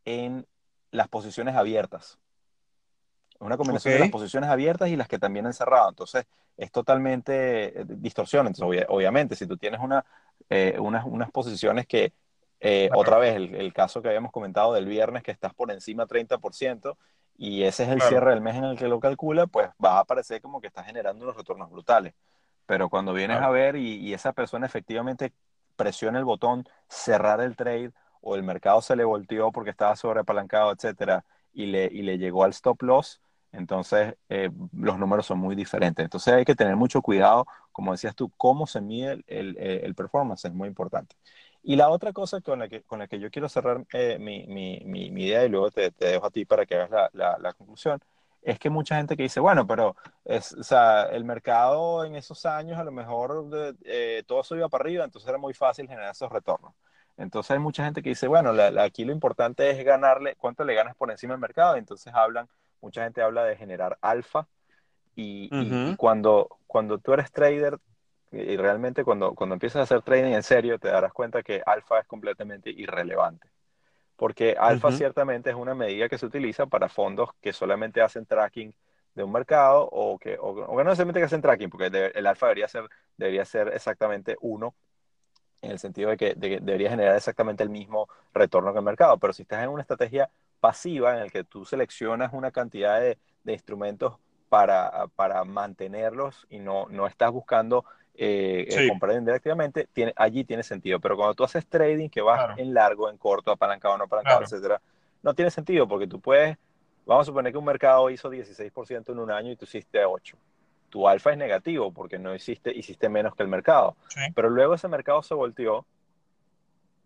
en 0.06 0.48
las 0.92 1.08
posiciones 1.08 1.56
abiertas. 1.56 2.18
Es 3.40 3.42
una 3.42 3.58
combinación 3.58 3.94
de 3.94 4.00
las 4.00 4.10
posiciones 4.10 4.50
abiertas 4.50 4.90
y 4.90 4.96
las 4.96 5.08
que 5.08 5.20
también 5.20 5.46
han 5.46 5.54
cerrado. 5.54 5.90
Entonces, 5.90 6.26
es 6.58 6.72
totalmente 6.72 7.82
eh, 7.82 7.86
distorsión. 7.88 8.48
Entonces, 8.48 8.86
obviamente, 8.90 9.36
si 9.36 9.48
tú 9.48 9.56
tienes 9.58 9.80
una, 9.80 10.06
eh, 10.50 10.76
unas, 10.80 11.06
unas, 11.06 11.32
posiciones 11.32 11.88
que, 11.88 12.12
eh, 12.60 12.90
otra 12.94 13.18
vez, 13.18 13.36
el, 13.36 13.74
caso 13.74 14.02
que 14.02 14.10
habíamos 14.10 14.32
comentado 14.32 14.74
del 14.74 14.86
viernes, 14.86 15.24
que 15.24 15.32
estás 15.32 15.54
por 15.54 15.72
encima 15.72 16.06
30%, 16.08 16.98
y 17.38 17.64
ese 17.64 17.84
es 17.84 17.90
el 17.90 18.02
cierre 18.02 18.32
del 18.32 18.42
mes 18.42 18.56
en 18.56 18.66
el 18.66 18.78
que 18.78 18.88
lo 18.88 19.00
calcula, 19.00 19.48
pues 19.48 19.70
va 19.84 20.00
a 20.00 20.06
parecer 20.06 20.42
como 20.42 20.60
que 20.60 20.68
estás 20.68 20.86
generando 20.86 21.24
unos 21.24 21.38
retornos 21.38 21.70
brutales. 21.70 22.14
Pero 22.66 22.90
cuando 22.90 23.14
vienes 23.14 23.42
a 23.42 23.50
ver 23.50 23.76
y, 23.78 23.96
y 23.96 24.14
esa 24.14 24.34
persona 24.34 24.66
efectivamente 24.66 25.32
presiona 25.76 26.20
el 26.20 26.26
botón 26.26 26.68
cerrar 26.90 27.40
el 27.40 27.56
trade 27.56 27.94
o 28.22 28.36
el 28.36 28.44
mercado 28.44 28.82
se 28.82 28.98
le 28.98 29.06
volteó 29.06 29.52
porque 29.52 29.70
estaba 29.70 29.96
sobreapalancado, 29.96 30.74
etcétera, 30.74 31.24
y 31.54 31.68
le, 31.68 31.86
y 31.86 32.02
le 32.02 32.18
llegó 32.18 32.44
al 32.44 32.52
stop 32.52 32.82
loss, 32.84 33.22
entonces 33.52 34.16
eh, 34.30 34.50
los 34.74 35.00
números 35.00 35.26
son 35.26 35.40
muy 35.40 35.56
diferentes. 35.56 36.04
Entonces 36.04 36.34
hay 36.34 36.46
que 36.46 36.56
tener 36.56 36.76
mucho 36.76 37.02
cuidado, 37.02 37.46
como 37.72 37.92
decías 37.92 38.16
tú, 38.16 38.32
cómo 38.38 38.68
se 38.68 38.82
mide 38.82 39.24
el, 39.28 39.58
el, 39.58 39.96
performance 39.96 40.46
es 40.46 40.54
muy 40.54 40.68
importante. 40.68 41.16
Y 41.62 41.76
la 41.76 41.90
otra 41.90 42.14
cosa 42.14 42.42
con 42.42 42.60
la 42.60 42.70
que, 42.70 42.84
con 42.84 43.00
la 43.00 43.08
que 43.08 43.20
yo 43.20 43.30
quiero 43.30 43.50
cerrar 43.50 43.86
eh, 43.94 44.18
mi, 44.20 44.48
mi, 44.48 44.82
mi, 44.86 45.26
idea 45.26 45.46
y 45.46 45.50
luego 45.50 45.72
te, 45.72 45.92
te, 45.92 46.06
dejo 46.06 46.26
a 46.26 46.32
ti 46.32 46.46
para 46.46 46.66
que 46.66 46.76
hagas 46.76 47.10
la, 47.14 47.38
la, 47.38 47.54
conclusión, 47.54 48.00
es 48.42 48.58
que 48.58 48.70
mucha 48.70 48.96
gente 48.96 49.18
que 49.18 49.24
dice, 49.24 49.42
bueno, 49.42 49.68
pero 49.68 49.96
es, 50.24 50.54
o 50.54 50.64
sea, 50.64 51.04
el 51.04 51.26
mercado 51.26 52.06
en 52.06 52.16
esos 52.16 52.46
años 52.46 52.78
a 52.78 52.84
lo 52.84 52.92
mejor 52.92 53.76
eh, 53.84 54.24
todo 54.26 54.42
eso 54.42 54.56
iba 54.56 54.70
para 54.70 54.84
arriba, 54.84 55.04
entonces 55.04 55.28
era 55.28 55.38
muy 55.38 55.54
fácil 55.54 55.88
generar 55.88 56.12
esos 56.12 56.32
retornos. 56.32 56.74
Entonces 57.20 57.52
hay 57.52 57.60
mucha 57.60 57.84
gente 57.84 58.02
que 58.02 58.10
dice, 58.10 58.28
bueno, 58.28 58.54
aquí 58.80 59.04
lo 59.04 59.12
importante 59.12 59.70
es 59.70 59.86
ganarle, 59.86 60.36
cuánto 60.38 60.64
le 60.64 60.74
ganas 60.74 60.96
por 60.96 61.12
encima 61.12 61.34
del 61.34 61.42
mercado. 61.42 61.76
Entonces 61.76 62.14
hablan, 62.14 62.48
mucha 62.82 63.04
gente 63.04 63.22
habla 63.22 63.44
de 63.44 63.58
generar 63.58 63.98
alfa. 64.02 64.48
Y, 65.16 65.50
cuando, 65.98 66.48
cuando 66.66 66.98
tú 66.98 67.12
eres 67.12 67.30
trader, 67.30 67.78
y 68.32 68.58
realmente 68.58 69.04
cuando, 69.04 69.34
cuando 69.34 69.56
empiezas 69.56 69.80
a 69.80 69.84
hacer 69.84 70.02
trading 70.02 70.34
en 70.34 70.44
serio, 70.44 70.78
te 70.78 70.88
darás 70.88 71.14
cuenta 71.14 71.42
que 71.42 71.62
alfa 71.66 72.00
es 72.00 72.08
completamente 72.08 72.70
irrelevante. 72.70 73.50
Porque 74.16 74.56
alfa 74.60 74.92
ciertamente 74.92 75.50
es 75.50 75.56
una 75.56 75.74
medida 75.74 76.10
que 76.10 76.18
se 76.18 76.26
utiliza 76.26 76.66
para 76.66 76.90
fondos 76.90 77.30
que 77.42 77.54
solamente 77.54 78.02
hacen 78.02 78.26
tracking 78.26 78.74
de 79.16 79.24
un 79.24 79.32
mercado 79.32 79.88
o 79.92 80.20
que, 80.20 80.38
o, 80.40 80.54
no 80.54 80.84
necesariamente 80.84 81.22
que 81.22 81.26
hacen 81.26 81.42
tracking, 81.42 81.70
porque 81.70 82.12
el 82.14 82.28
alfa 82.28 82.48
debería 82.48 82.68
ser, 82.68 82.88
debería 83.18 83.46
ser 83.46 83.70
exactamente 83.70 84.38
uno 84.42 84.76
en 85.62 85.72
el 85.72 85.80
sentido 85.80 86.10
de 86.10 86.18
que, 86.18 86.36
debería 86.36 86.90
generar 86.90 87.16
exactamente 87.16 87.64
el 87.64 87.70
mismo 87.70 88.08
retorno 88.34 88.72
que 88.74 88.80
el 88.80 88.86
mercado. 88.86 89.18
Pero 89.18 89.34
si 89.34 89.44
estás 89.44 89.64
en 89.64 89.70
una 89.70 89.82
estrategia 89.82 90.30
pasiva 90.60 91.14
en 91.14 91.22
la 91.22 91.30
que 91.30 91.44
tú 91.44 91.66
seleccionas 91.66 92.34
una 92.34 92.52
cantidad 92.52 93.00
de, 93.00 93.18
instrumentos 93.46 94.18
para, 94.48 95.08
para, 95.16 95.44
mantenerlos 95.44 96.46
y 96.50 96.60
no, 96.60 96.86
no 96.90 97.08
estás 97.08 97.32
buscando 97.32 97.86
eh, 98.22 98.68
eh, 98.70 98.90
comprar 98.90 99.16
indirectamente, 99.16 99.88
tiene, 99.94 100.14
allí 100.16 100.44
tiene 100.44 100.62
sentido. 100.64 101.00
Pero 101.00 101.16
cuando 101.16 101.34
tú 101.36 101.46
haces 101.46 101.66
trading 101.66 102.10
que 102.10 102.22
vas 102.22 102.58
en 102.58 102.74
largo, 102.74 103.10
en 103.10 103.18
corto, 103.18 103.52
apalancado, 103.52 103.98
no 103.98 104.04
apalancado, 104.04 104.44
etcétera, 104.44 104.82
no 105.24 105.34
tiene 105.34 105.50
sentido 105.50 105.88
porque 105.88 106.06
tú 106.06 106.20
puedes, 106.20 106.58
vamos 107.06 107.24
a 107.24 107.26
suponer 107.26 107.54
que 107.54 107.58
un 107.58 107.66
mercado 107.66 108.10
hizo 108.10 108.30
16% 108.30 109.12
en 109.12 109.20
un 109.20 109.32
año 109.32 109.52
y 109.52 109.56
tú 109.56 109.64
hiciste 109.66 110.06
8% 110.06 110.36
tu 110.90 111.08
alfa 111.08 111.32
es 111.32 111.38
negativo 111.38 111.94
porque 111.94 112.18
no 112.18 112.36
hiciste, 112.36 112.76
hiciste 112.76 113.10
menos 113.10 113.36
que 113.36 113.44
el 113.44 113.50
mercado. 113.50 113.96
Pero 114.34 114.50
luego 114.50 114.74
ese 114.74 114.88
mercado 114.88 115.22
se 115.22 115.36
volteó, 115.36 115.86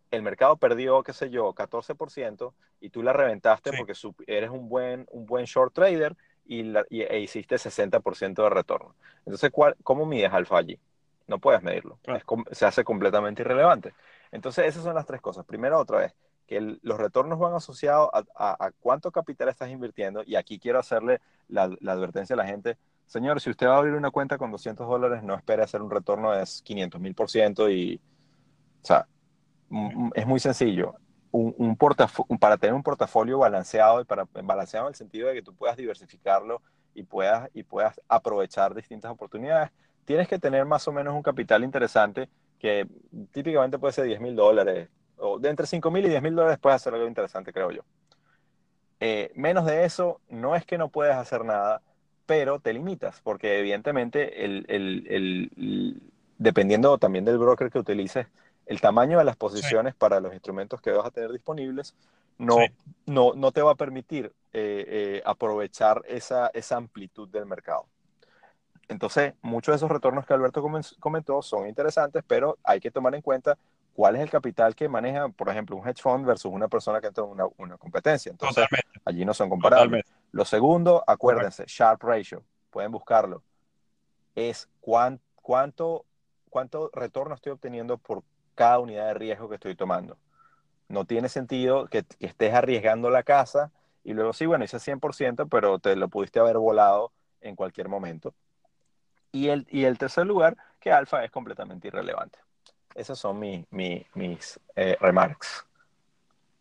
el 0.10 0.22
mercado 0.22 0.58
perdió, 0.58 1.04
qué 1.04 1.12
sé 1.12 1.30
yo, 1.30 1.54
14% 1.54 2.54
y 2.80 2.90
tú 2.90 3.04
la 3.04 3.14
reventaste 3.14 3.72
porque 3.78 3.94
eres 4.28 4.50
un 4.50 4.70
buen, 4.70 5.06
un 5.12 5.26
buen 5.26 5.46
short 5.46 5.74
trader 5.74 6.16
y, 6.46 6.64
la, 6.64 6.86
e 6.90 7.20
hiciste 7.20 7.56
60% 7.56 8.44
de 8.44 8.50
retorno. 8.50 8.96
Entonces, 9.26 9.52
¿cuál, 9.52 9.76
¿cómo 9.84 10.06
mides 10.06 10.32
alfa 10.32 10.58
allí? 10.58 10.80
No 11.28 11.40
puedes 11.40 11.64
medirlo. 11.64 12.00
se 12.52 12.66
hace 12.66 12.84
completamente 12.84 13.42
irrelevante. 13.42 13.94
Entonces, 14.32 14.66
esas 14.66 14.84
son 14.84 14.96
las 14.96 15.06
tres 15.06 15.22
cosas. 15.22 15.46
Primero, 15.46 15.80
otra 15.80 16.00
vez, 16.00 16.16
que 16.48 16.78
los 16.82 16.98
retornos 16.98 17.40
van 17.40 17.54
asociados 17.54 18.10
a, 18.14 18.72
cuánto 18.80 19.12
capital 19.12 19.50
estás 19.50 19.70
invirtiendo. 19.70 20.24
Y 20.26 20.36
aquí 20.36 20.60
quiero 20.60 20.80
hacerle 20.80 21.22
la, 21.48 21.74
la 21.80 21.94
advertencia 21.94 22.34
a 22.34 22.38
la 22.38 22.46
gente 22.46 22.78
Señor, 23.06 23.42
si 23.42 23.50
usted 23.50 23.68
va 23.68 23.76
a 23.76 23.78
abrir 23.78 23.94
una 23.94 24.12
cuenta 24.12 24.38
con 24.38 24.52
200 24.52 24.88
dólares, 24.88 25.24
no 25.24 25.36
espere 25.36 25.64
hacer 25.64 25.82
un 25.82 25.92
retorno 25.92 26.32
de 26.32 26.44
500 26.64 27.00
mil 27.00 27.14
por 27.14 27.30
ciento 27.30 27.70
y, 27.70 28.02
o 28.82 28.86
sea, 28.86 29.08
es 30.16 30.26
muy 30.26 30.40
sencillo. 30.40 30.96
Un, 31.32 31.78
para 32.40 32.58
tener 32.58 32.76
un 32.76 32.84
portafolio 32.84 33.40
balanceado 33.40 34.02
y 34.02 34.06
para 34.06 34.28
balanceado 34.44 34.88
en 34.88 34.92
el 34.92 34.96
sentido 34.96 35.28
de 35.28 35.36
que 35.36 35.42
tú 35.42 35.54
puedas 35.54 35.76
diversificarlo 35.78 36.62
y 36.94 37.04
puedas, 37.04 37.50
y 37.54 37.64
puedas 37.64 38.00
aprovechar 38.08 38.76
distintas 38.76 39.12
oportunidades, 39.12 39.72
tienes 40.06 40.28
que 40.28 40.40
tener 40.40 40.66
más 40.66 40.88
o 40.88 40.92
menos 40.92 41.14
un 41.14 41.22
capital 41.22 41.64
interesante 41.64 42.30
que 42.60 42.88
típicamente 43.32 43.78
puede 43.78 43.94
ser 43.94 44.06
10 44.06 44.22
mil 44.22 44.36
dólares, 44.36 44.90
o 45.18 45.38
de 45.38 45.50
entre 45.50 45.68
5 45.68 45.92
mil 45.92 46.06
y 46.06 46.10
10 46.10 46.22
mil 46.22 46.36
dólares 46.36 46.60
puedes 46.62 46.78
hacer 46.78 46.94
algo 46.94 47.08
interesante, 47.08 47.52
creo 47.52 47.72
yo. 47.72 47.82
Eh, 49.00 49.32
menos 49.36 49.66
de 49.66 49.84
eso, 49.84 50.22
no 50.30 50.56
es 50.56 50.66
que 50.66 50.78
no 50.78 50.88
puedes 50.88 51.16
hacer 51.16 51.44
nada, 51.44 51.82
pero 52.26 52.60
te 52.60 52.72
limitas, 52.72 53.20
porque 53.22 53.60
evidentemente, 53.60 54.46
el, 54.46 54.66
el, 54.70 56.02
dependiendo 56.38 56.98
también 56.98 57.26
del 57.26 57.38
broker 57.38 57.70
que 57.70 57.80
utilices, 57.80 58.28
el 58.66 58.80
tamaño 58.80 59.18
de 59.18 59.26
las 59.26 59.36
posiciones 59.36 59.94
para 59.94 60.22
los 60.22 60.34
instrumentos 60.34 60.80
que 60.80 60.92
vas 60.92 61.06
a 61.06 61.12
tener 61.12 61.32
disponibles 61.34 61.96
no, 62.38 62.58
no, 63.06 63.34
no 63.34 63.52
te 63.52 63.62
va 63.62 63.72
a 63.72 63.76
permitir 63.76 64.34
eh, 64.54 64.86
eh, 64.88 65.22
aprovechar 65.26 66.02
esa, 66.08 66.48
esa 66.54 66.78
amplitud 66.78 67.28
del 67.28 67.46
mercado. 67.46 67.86
Entonces, 68.88 69.34
muchos 69.42 69.74
de 69.74 69.78
esos 69.78 69.90
retornos 69.90 70.26
que 70.26 70.34
Alberto 70.34 70.64
comentó 71.00 71.42
son 71.42 71.68
interesantes, 71.68 72.24
pero 72.28 72.58
hay 72.64 72.80
que 72.80 72.92
tomar 72.92 73.16
en 73.16 73.22
cuenta 73.22 73.58
cuál 73.94 74.16
es 74.16 74.22
el 74.22 74.30
capital 74.30 74.76
que 74.76 74.90
maneja, 74.90 75.30
por 75.30 75.50
ejemplo, 75.50 75.76
un 75.76 75.88
hedge 75.88 76.02
fund 76.02 76.26
versus 76.26 76.52
una 76.52 76.68
persona 76.68 77.00
que 77.00 77.08
entra 77.08 77.24
en 77.24 77.30
una, 77.30 77.46
una 77.58 77.78
competencia. 77.78 78.32
Entonces, 78.32 78.66
allí 79.06 79.24
no 79.26 79.34
son 79.34 79.50
comparables. 79.50 80.06
Lo 80.32 80.46
segundo, 80.46 81.04
acuérdense, 81.06 81.64
Sharp 81.68 82.04
Ratio, 82.04 82.44
pueden 82.72 82.92
buscarlo, 82.92 83.44
es 84.36 84.68
cuánto, 84.82 86.06
cuánto 86.50 86.90
retorno 86.94 87.36
estoy 87.36 87.52
obteniendo 87.52 87.98
por 87.98 88.24
cada 88.56 88.80
unidad 88.80 89.08
de 89.08 89.14
riesgo 89.14 89.50
que 89.50 89.56
estoy 89.56 89.76
tomando. 89.76 90.18
No 90.88 91.06
tiene 91.06 91.30
sentido 91.30 91.88
que, 91.88 92.06
estés 92.20 92.54
arriesgando 92.54 93.10
la 93.10 93.24
casa 93.24 93.72
y 94.04 94.14
luego 94.14 94.34
sí, 94.34 94.46
bueno, 94.46 94.66
hice 94.66 94.80
100%, 94.80 95.48
pero 95.50 95.80
te 95.80 95.96
lo 95.96 96.10
pudiste 96.10 96.40
haber 96.40 96.58
volado 96.58 97.12
en 97.42 97.56
cualquier 97.56 97.90
momento. 97.90 98.34
Y 99.34 99.50
el, 99.50 99.68
y 99.70 99.84
el 99.84 99.98
tercer 99.98 100.26
lugar, 100.26 100.56
que 100.80 100.92
alfa 100.92 101.26
es 101.26 101.32
completamente 101.32 101.90
irrelevante. 101.90 102.40
Esas 102.96 103.20
son 103.20 103.40
mis 103.40 104.60
eh, 104.76 104.96
remarks. 105.02 105.66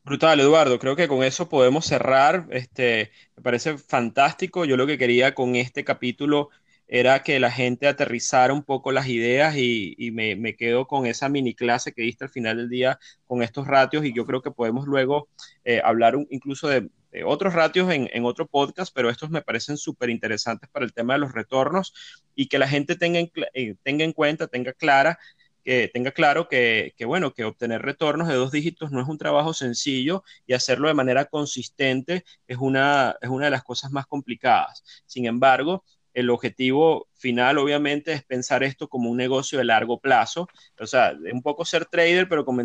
Brutal, 0.05 0.41
Eduardo. 0.41 0.79
Creo 0.81 0.97
que 0.97 1.07
con 1.07 1.23
eso 1.23 1.49
podemos 1.49 1.87
cerrar. 1.87 2.47
Este, 2.51 3.13
me 3.37 3.43
parece 3.43 3.79
fantástico. 3.79 4.65
Yo 4.65 4.77
lo 4.77 4.87
que 4.87 4.99
quería 4.99 5.35
con 5.35 5.55
este 5.55 5.85
capítulo 5.85 6.49
era 6.89 7.23
que 7.23 7.39
la 7.39 7.51
gente 7.51 7.87
aterrizara 7.87 8.53
un 8.53 8.65
poco 8.65 8.91
las 8.91 9.07
ideas 9.07 9.55
y, 9.57 10.11
me, 10.13 10.57
quedo 10.57 10.87
con 10.87 11.07
esa 11.07 11.29
mini 11.29 11.55
clase 11.55 11.93
que 11.93 12.03
diste 12.03 12.25
al 12.25 12.31
final 12.31 12.57
del 12.57 12.69
día 12.69 12.99
con 13.27 13.43
estos 13.43 13.67
ratios 13.67 14.05
y 14.05 14.13
yo 14.13 14.27
creo 14.27 14.43
que 14.43 14.51
podemos 14.51 14.87
luego 14.87 15.29
eh, 15.65 15.81
hablar 15.83 16.17
incluso 16.29 16.69
de, 16.69 16.91
otros 17.27 17.55
ratios 17.55 17.91
en, 17.91 18.25
otro 18.25 18.47
podcast, 18.47 18.93
pero 18.95 19.11
estos 19.11 19.31
me 19.31 19.43
parecen 19.43 19.77
súper 19.77 20.11
interesantes 20.11 20.71
para 20.71 20.85
el 20.85 20.93
tema 20.93 21.15
de 21.15 21.21
los 21.21 21.33
retornos 21.33 21.93
y 22.35 22.47
que 22.47 22.59
la 22.59 22.69
gente 22.69 22.97
tenga 22.97 23.19
en, 23.19 23.31
eh, 23.55 23.75
tenga 23.83 24.05
en 24.05 24.13
cuenta, 24.13 24.47
tenga 24.47 24.73
clara 24.73 25.19
que 25.65 25.89
tenga 25.93 26.13
claro 26.13 26.49
que, 26.49 26.95
bueno, 27.07 27.33
que 27.33 27.45
obtener 27.45 27.83
retornos 27.83 28.29
de 28.29 28.35
dos 28.35 28.51
dígitos 28.53 28.91
no 28.91 29.01
es 29.01 29.09
un 29.09 29.19
trabajo 29.19 29.55
sencillo 29.55 30.25
y 30.47 30.55
hacerlo 30.55 30.89
de 30.89 30.95
manera 30.95 31.27
consistente 31.27 32.25
es 32.47 32.59
una, 32.59 33.17
es 33.21 33.29
una 33.29 33.47
de 33.47 33.53
las 33.53 33.63
cosas 33.63 33.93
más 33.93 34.07
complicadas. 34.07 34.83
Sin 35.07 35.27
embargo, 35.27 35.85
el 36.15 36.31
objetivo 36.31 37.09
final, 37.15 37.59
obviamente, 37.59 38.13
es 38.13 38.25
pensar 38.25 38.63
esto 38.63 38.89
como 38.89 39.11
un 39.11 39.17
negocio 39.17 39.59
de 39.59 39.65
largo 39.65 40.01
plazo. 40.01 40.49
O 40.79 40.87
sea, 40.87 41.15
un 41.33 41.43
poco 41.43 41.65
ser 41.65 41.87
trader, 41.87 42.29
pero 42.29 42.45
con, 42.45 42.57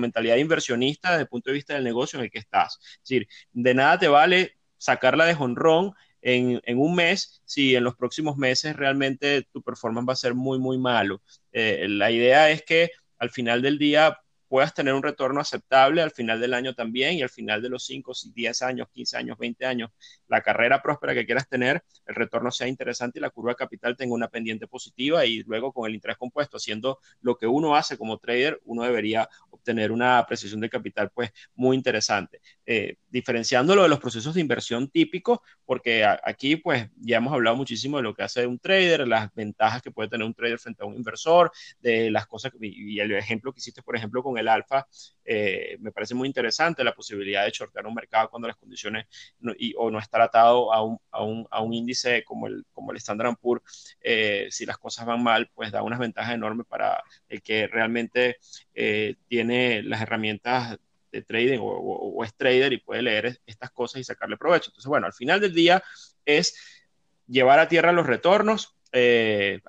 mentalidad 0.00 0.36
inversionista 0.36 1.10
desde 1.10 1.22
el 1.22 1.28
punto 1.28 1.50
de 1.50 1.54
vista 1.54 1.74
del 1.74 1.84
negocio 1.84 2.18
en 2.18 2.24
el 2.24 2.30
que 2.30 2.38
estás. 2.38 2.78
Es 2.80 3.00
decir, 3.00 3.28
de 3.52 3.74
nada 3.74 3.98
te 3.98 4.08
vale 4.08 4.56
sacarla 4.78 5.26
de 5.26 5.34
jonrón 5.34 5.92
en, 6.22 6.60
un 6.78 6.94
mes 6.94 7.42
si 7.44 7.74
en 7.74 7.84
los 7.84 7.96
próximos 7.96 8.36
meses 8.36 8.76
realmente 8.76 9.46
tu 9.52 9.62
performance 9.62 10.08
va 10.08 10.12
a 10.12 10.16
ser 10.16 10.34
muy, 10.34 10.58
muy 10.58 10.78
malo. 10.78 11.22
Eh, 11.52 11.86
la 11.88 12.10
idea 12.10 12.50
es 12.50 12.62
que 12.62 12.90
al 13.18 13.30
final 13.30 13.62
del 13.62 13.78
día 13.78 14.18
puedas 14.50 14.74
tener 14.74 14.94
un 14.94 15.02
retorno 15.04 15.40
aceptable 15.40 16.02
al 16.02 16.10
final 16.10 16.40
del 16.40 16.54
año 16.54 16.74
también 16.74 17.14
y 17.14 17.22
al 17.22 17.28
final 17.28 17.62
de 17.62 17.68
los 17.68 17.84
5, 17.84 18.12
10 18.34 18.62
años, 18.62 18.88
15 18.90 19.16
años, 19.16 19.38
20 19.38 19.64
años, 19.64 19.90
la 20.26 20.40
carrera 20.40 20.82
próspera 20.82 21.14
que 21.14 21.24
quieras 21.24 21.48
tener, 21.48 21.84
el 22.04 22.16
retorno 22.16 22.50
sea 22.50 22.66
interesante 22.66 23.20
y 23.20 23.22
la 23.22 23.30
curva 23.30 23.52
de 23.52 23.56
capital 23.56 23.96
tenga 23.96 24.12
una 24.12 24.26
pendiente 24.26 24.66
positiva 24.66 25.24
y 25.24 25.44
luego 25.44 25.72
con 25.72 25.88
el 25.88 25.94
interés 25.94 26.16
compuesto, 26.16 26.56
haciendo 26.56 26.98
lo 27.20 27.36
que 27.36 27.46
uno 27.46 27.76
hace 27.76 27.96
como 27.96 28.18
trader, 28.18 28.60
uno 28.64 28.82
debería 28.82 29.28
obtener 29.50 29.92
una 29.92 30.26
precisión 30.26 30.60
de 30.60 30.68
capital 30.68 31.12
pues 31.14 31.30
muy 31.54 31.76
interesante. 31.76 32.40
Eh, 32.66 32.96
diferenciándolo 33.08 33.84
de 33.84 33.88
los 33.88 34.00
procesos 34.00 34.34
de 34.34 34.40
inversión 34.40 34.88
típicos, 34.88 35.38
porque 35.64 36.04
aquí 36.04 36.56
pues 36.56 36.88
ya 36.96 37.18
hemos 37.18 37.32
hablado 37.32 37.56
muchísimo 37.56 37.98
de 37.98 38.02
lo 38.02 38.14
que 38.14 38.24
hace 38.24 38.46
un 38.46 38.58
trader, 38.58 39.06
las 39.06 39.32
ventajas 39.32 39.80
que 39.80 39.92
puede 39.92 40.08
tener 40.08 40.26
un 40.26 40.34
trader 40.34 40.58
frente 40.58 40.82
a 40.82 40.86
un 40.86 40.96
inversor, 40.96 41.52
de 41.80 42.10
las 42.10 42.26
cosas, 42.26 42.52
y 42.60 42.98
el 42.98 43.12
ejemplo 43.12 43.52
que 43.52 43.60
hiciste, 43.60 43.82
por 43.82 43.96
ejemplo, 43.96 44.22
con 44.22 44.39
el 44.40 44.48
alfa, 44.48 44.86
eh, 45.32 45.76
me 45.78 45.92
parece 45.92 46.12
muy 46.16 46.26
interesante 46.26 46.82
la 46.82 46.92
posibilidad 46.92 47.44
de 47.44 47.52
shortear 47.52 47.86
un 47.86 47.94
mercado 47.94 48.28
cuando 48.30 48.48
las 48.48 48.56
condiciones 48.56 49.06
o 49.76 49.88
no 49.88 50.00
estar 50.00 50.20
atado 50.20 50.72
a 50.72 50.82
un, 50.82 51.72
índice 51.72 52.24
como 52.24 52.48
el, 52.48 52.64
como 52.72 52.90
el 52.90 52.96
Standard 52.96 53.36
Poor's, 53.40 53.96
eh, 54.00 54.48
si 54.50 54.66
las 54.66 54.76
cosas 54.76 55.06
van 55.06 55.22
mal, 55.22 55.48
pues 55.54 55.70
da 55.70 55.84
unas 55.84 56.00
ventajas 56.00 56.34
enormes 56.34 56.66
para 56.66 57.00
el 57.28 57.42
que 57.42 57.68
realmente 57.68 58.38
eh, 58.74 59.14
tiene 59.28 59.84
las 59.84 60.00
herramientas 60.02 60.78
de 61.12 61.22
trading 61.22 61.60
o, 61.62 62.24
es 62.24 62.34
trader 62.34 62.72
y 62.72 62.78
puede 62.78 63.02
leer 63.02 63.40
estas 63.46 63.70
cosas 63.70 64.00
y 64.00 64.04
sacarle 64.04 64.36
provecho. 64.36 64.70
Entonces, 64.70 64.88
bueno, 64.88 65.06
al 65.06 65.12
final 65.12 65.40
del 65.40 65.54
día 65.54 65.80
es 66.24 66.56
llevar 67.28 67.60
a 67.60 67.68
tierra 67.68 67.92
los 67.92 68.06
retornos, 68.08 68.74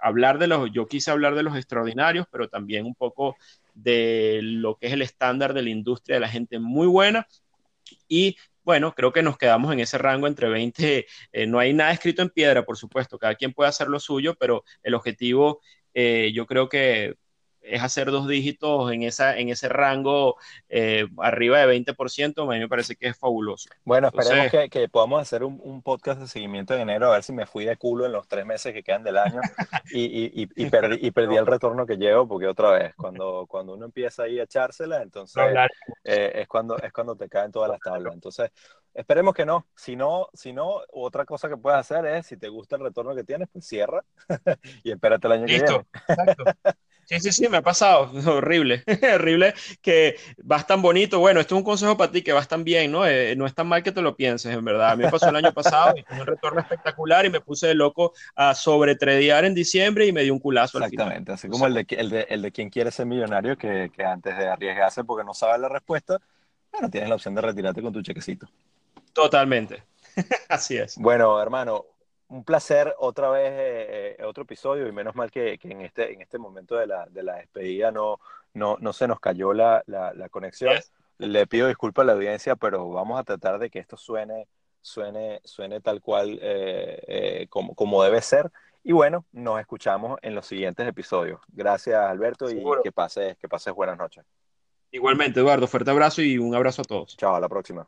hablar 0.02 0.40
de 0.40 0.48
los, 0.48 0.72
yo 0.72 0.88
quise 0.88 1.12
hablar 1.12 1.36
de 1.36 1.44
los 1.44 1.56
extraordinarios, 1.56 2.26
pero 2.32 2.50
también 2.50 2.88
un 2.88 2.96
poco 2.96 3.36
de 3.74 4.40
lo 4.42 4.78
que 4.78 4.88
es 4.88 4.94
el 4.94 5.02
estándar 5.02 5.54
de 5.54 5.64
la 5.64 5.70
industria 5.70 6.16
de 6.16 6.22
la 6.22 6.30
gente 6.30 6.60
muy 6.60 6.88
buena. 6.88 7.28
Y 8.08 8.38
bueno, 8.64 8.94
creo 8.94 9.12
que 9.12 9.24
nos 9.24 9.38
quedamos 9.38 9.74
en 9.74 9.80
ese 9.80 9.98
rango 9.98 10.28
entre 10.28 10.50
20. 10.50 11.06
Eh, 11.32 11.48
no 11.48 11.60
hay 11.60 11.74
nada 11.74 11.92
escrito 11.92 12.22
en 12.22 12.30
piedra, 12.30 12.66
por 12.66 12.78
supuesto, 12.78 13.18
cada 13.18 13.36
quien 13.36 13.54
puede 13.54 13.70
hacer 13.70 13.88
lo 13.88 14.00
suyo, 14.00 14.36
pero 14.40 14.64
el 14.84 14.94
objetivo 14.94 15.62
eh, 15.94 16.32
yo 16.34 16.46
creo 16.46 16.70
que 16.70 17.16
es 17.62 17.82
hacer 17.84 18.12
dos 18.12 18.28
dígitos 18.28 18.92
en, 18.92 19.04
esa, 19.04 19.38
en 19.38 19.50
ese 19.50 19.70
rango 19.70 20.38
eh, 20.70 21.08
arriba 21.18 21.60
de 21.60 21.80
20%, 21.80 22.44
a 22.44 22.52
mí 22.52 22.60
me 22.60 22.68
parece 22.68 22.96
que 22.96 23.08
es 23.08 23.18
fabuloso. 23.18 23.70
Bueno, 23.84 24.08
esperemos 24.08 24.70
que, 24.70 24.90
podamos 24.90 25.22
hacer 25.22 25.44
un, 25.44 25.82
podcast 25.82 26.20
de 26.22 26.28
seguimiento 26.28 26.74
en 26.76 26.82
enero, 26.82 27.08
a 27.08 27.16
ver 27.16 27.24
si 27.24 27.34
me 27.34 27.46
fui 27.46 27.66
de 27.66 27.76
culo 27.76 28.06
en 28.06 28.12
los 28.12 28.28
tres 28.28 28.46
meses 28.46 28.74
que 28.74 28.84
quedan 28.84 29.04
del 29.04 29.18
año 29.18 29.42
y, 29.92 30.48
y, 30.56 30.70
perdí, 30.70 31.12
perdí, 31.12 31.38
el 31.38 31.46
retorno 31.46 31.86
que 31.86 31.98
llevo, 31.98 32.28
porque 32.28 32.48
otra 32.48 32.72
vez, 32.72 32.96
cuando, 32.96 33.46
cuando 33.48 33.74
uno 33.74 33.86
empieza 33.86 34.24
ahí 34.24 34.40
a 34.40 34.44
echársela, 34.44 35.02
entonces 35.02 35.44
eh, 36.04 36.32
es, 36.36 36.48
cuando, 36.48 36.78
es 36.78 36.92
cuando 36.94 37.16
te 37.16 37.28
caen 37.30 37.52
todas 37.52 37.70
las 37.70 37.80
tablas. 37.80 38.14
Entonces, 38.14 38.52
Esperemos 38.94 39.34
que 39.34 39.46
no. 39.46 39.68
Si 39.76 39.96
no, 39.96 40.28
si 40.34 40.52
no, 40.52 40.82
otra 40.92 41.26
cosa 41.26 41.48
que 41.48 41.56
puedes 41.56 41.80
hacer 41.80 42.06
es, 42.06 42.28
si 42.28 42.38
te 42.38 42.50
gusta 42.50 42.76
el 42.76 42.84
retorno 42.84 43.16
que 43.16 43.24
tienes, 43.24 43.48
pues 43.52 43.66
cierra 43.66 44.04
y 44.84 44.92
espérate 44.92 45.28
el 45.28 45.34
año 45.34 45.46
que 45.46 45.54
viene. 45.54 45.86
Exacto. 46.08 46.44
Sí, 47.12 47.20
sí, 47.20 47.32
sí, 47.34 47.50
me 47.50 47.58
ha 47.58 47.62
pasado. 47.62 48.10
Horrible, 48.26 48.84
horrible 49.16 49.54
que 49.82 50.16
vas 50.44 50.66
tan 50.66 50.82
bonito. 50.82 51.20
Bueno, 51.20 51.42
esto 51.42 51.56
es 51.56 51.60
un 51.60 51.66
consejo 51.66 51.98
para 51.98 52.10
ti, 52.10 52.22
que 52.22 52.32
vas 52.32 52.48
tan 52.48 52.64
bien, 52.64 52.90
¿no? 52.90 53.06
Eh, 53.06 53.36
no 53.36 53.46
es 53.46 53.54
tan 53.54 53.68
mal 53.68 53.84
que 53.84 53.92
te 53.92 54.02
lo 54.02 54.16
pienses, 54.16 54.54
en 54.56 54.64
verdad. 54.64 54.92
A 54.92 54.96
mí 54.96 55.04
me 55.04 55.12
pasó 55.12 55.28
el 55.28 55.36
año 55.36 55.52
pasado 55.52 55.94
y 55.98 56.04
tuve 56.04 56.22
un 56.22 56.28
retorno 56.28 56.62
espectacular 56.62 57.26
y 57.26 57.30
me 57.30 57.42
puse 57.42 57.68
de 57.68 57.76
loco 57.76 58.14
a 58.36 58.56
sobretredear 58.56 59.44
en 59.44 59.54
diciembre 59.54 60.06
y 60.06 60.14
me 60.14 60.24
dio 60.24 60.32
un 60.32 60.40
culazo 60.40 60.78
al 60.78 60.90
final. 60.90 61.08
Exactamente, 61.08 61.32
así 61.34 61.50
como 61.50 61.68
el 61.68 61.74
de, 61.74 61.86
el, 61.90 62.10
de, 62.10 62.28
el 62.30 62.42
de 62.42 62.52
quien 62.54 62.70
quiere 62.70 62.92
ser 62.92 63.06
millonario, 63.06 63.58
que, 63.58 63.92
que 63.94 64.04
antes 64.06 64.38
de 64.38 64.48
arriesgarse 64.48 65.04
porque 65.04 65.26
no 65.26 65.34
sabe 65.34 65.60
la 65.60 65.68
respuesta, 65.68 66.18
bueno, 66.72 66.90
tienes 66.90 67.10
la 67.10 67.16
opción 67.16 67.36
de 67.36 67.42
retirarte 67.42 67.82
con 67.82 67.92
tu 67.92 68.02
chequecito. 68.02 68.48
Totalmente. 69.12 69.84
Así 70.48 70.78
es. 70.78 70.98
Bueno, 70.98 71.42
hermano, 71.42 71.86
un 72.32 72.46
placer 72.46 72.96
otra 72.98 73.30
vez, 73.30 73.52
eh, 73.52 74.16
eh, 74.18 74.24
otro 74.24 74.44
episodio, 74.44 74.88
y 74.88 74.92
menos 74.94 75.16
mal 75.16 75.30
que, 75.30 75.60
en, 75.62 75.82
este, 75.82 76.14
en 76.14 76.22
este 76.22 76.38
momento 76.38 76.76
de 76.76 76.88
la, 76.88 77.06
de 77.08 77.24
la 77.24 77.36
despedida 77.36 77.92
no, 77.92 78.20
no, 78.54 78.78
no 78.80 78.94
se 78.94 79.08
nos 79.08 79.20
cayó 79.20 79.54
la, 79.54 79.84
la, 79.86 80.30
conexión. 80.30 80.74
Le 81.18 81.46
pido 81.46 81.68
disculpas 81.68 82.04
a 82.04 82.06
la 82.08 82.14
audiencia, 82.14 82.56
pero 82.56 82.90
vamos 82.90 83.20
a 83.20 83.26
tratar 83.26 83.60
de 83.60 83.70
que 83.70 83.80
esto 83.80 83.98
suene, 83.98 84.48
suene, 84.82 85.42
suene 85.44 85.82
tal 85.82 86.02
cual 86.02 86.40
eh, 86.42 87.48
como, 87.50 87.76
como 87.76 88.02
debe 88.02 88.22
ser. 88.22 88.50
Y 88.82 88.94
bueno, 88.94 89.26
nos 89.34 89.60
escuchamos 89.60 90.18
en 90.22 90.34
los 90.34 90.46
siguientes 90.48 90.88
episodios. 90.88 91.42
Gracias, 91.50 92.00
Alberto, 92.00 92.50
y 92.50 92.64
que 92.82 92.94
pases, 92.94 93.38
que 93.38 93.50
pases 93.50 93.74
buenas 93.74 93.98
noches. 93.98 94.24
Igualmente, 94.90 95.42
Eduardo, 95.42 95.68
fuerte 95.68 95.92
abrazo 95.92 96.22
y 96.22 96.38
un 96.38 96.56
abrazo 96.56 96.82
a 96.82 96.86
todos. 96.86 97.18
Chao, 97.18 97.36
a 97.36 97.40
la 97.42 97.50
próxima. 97.50 97.88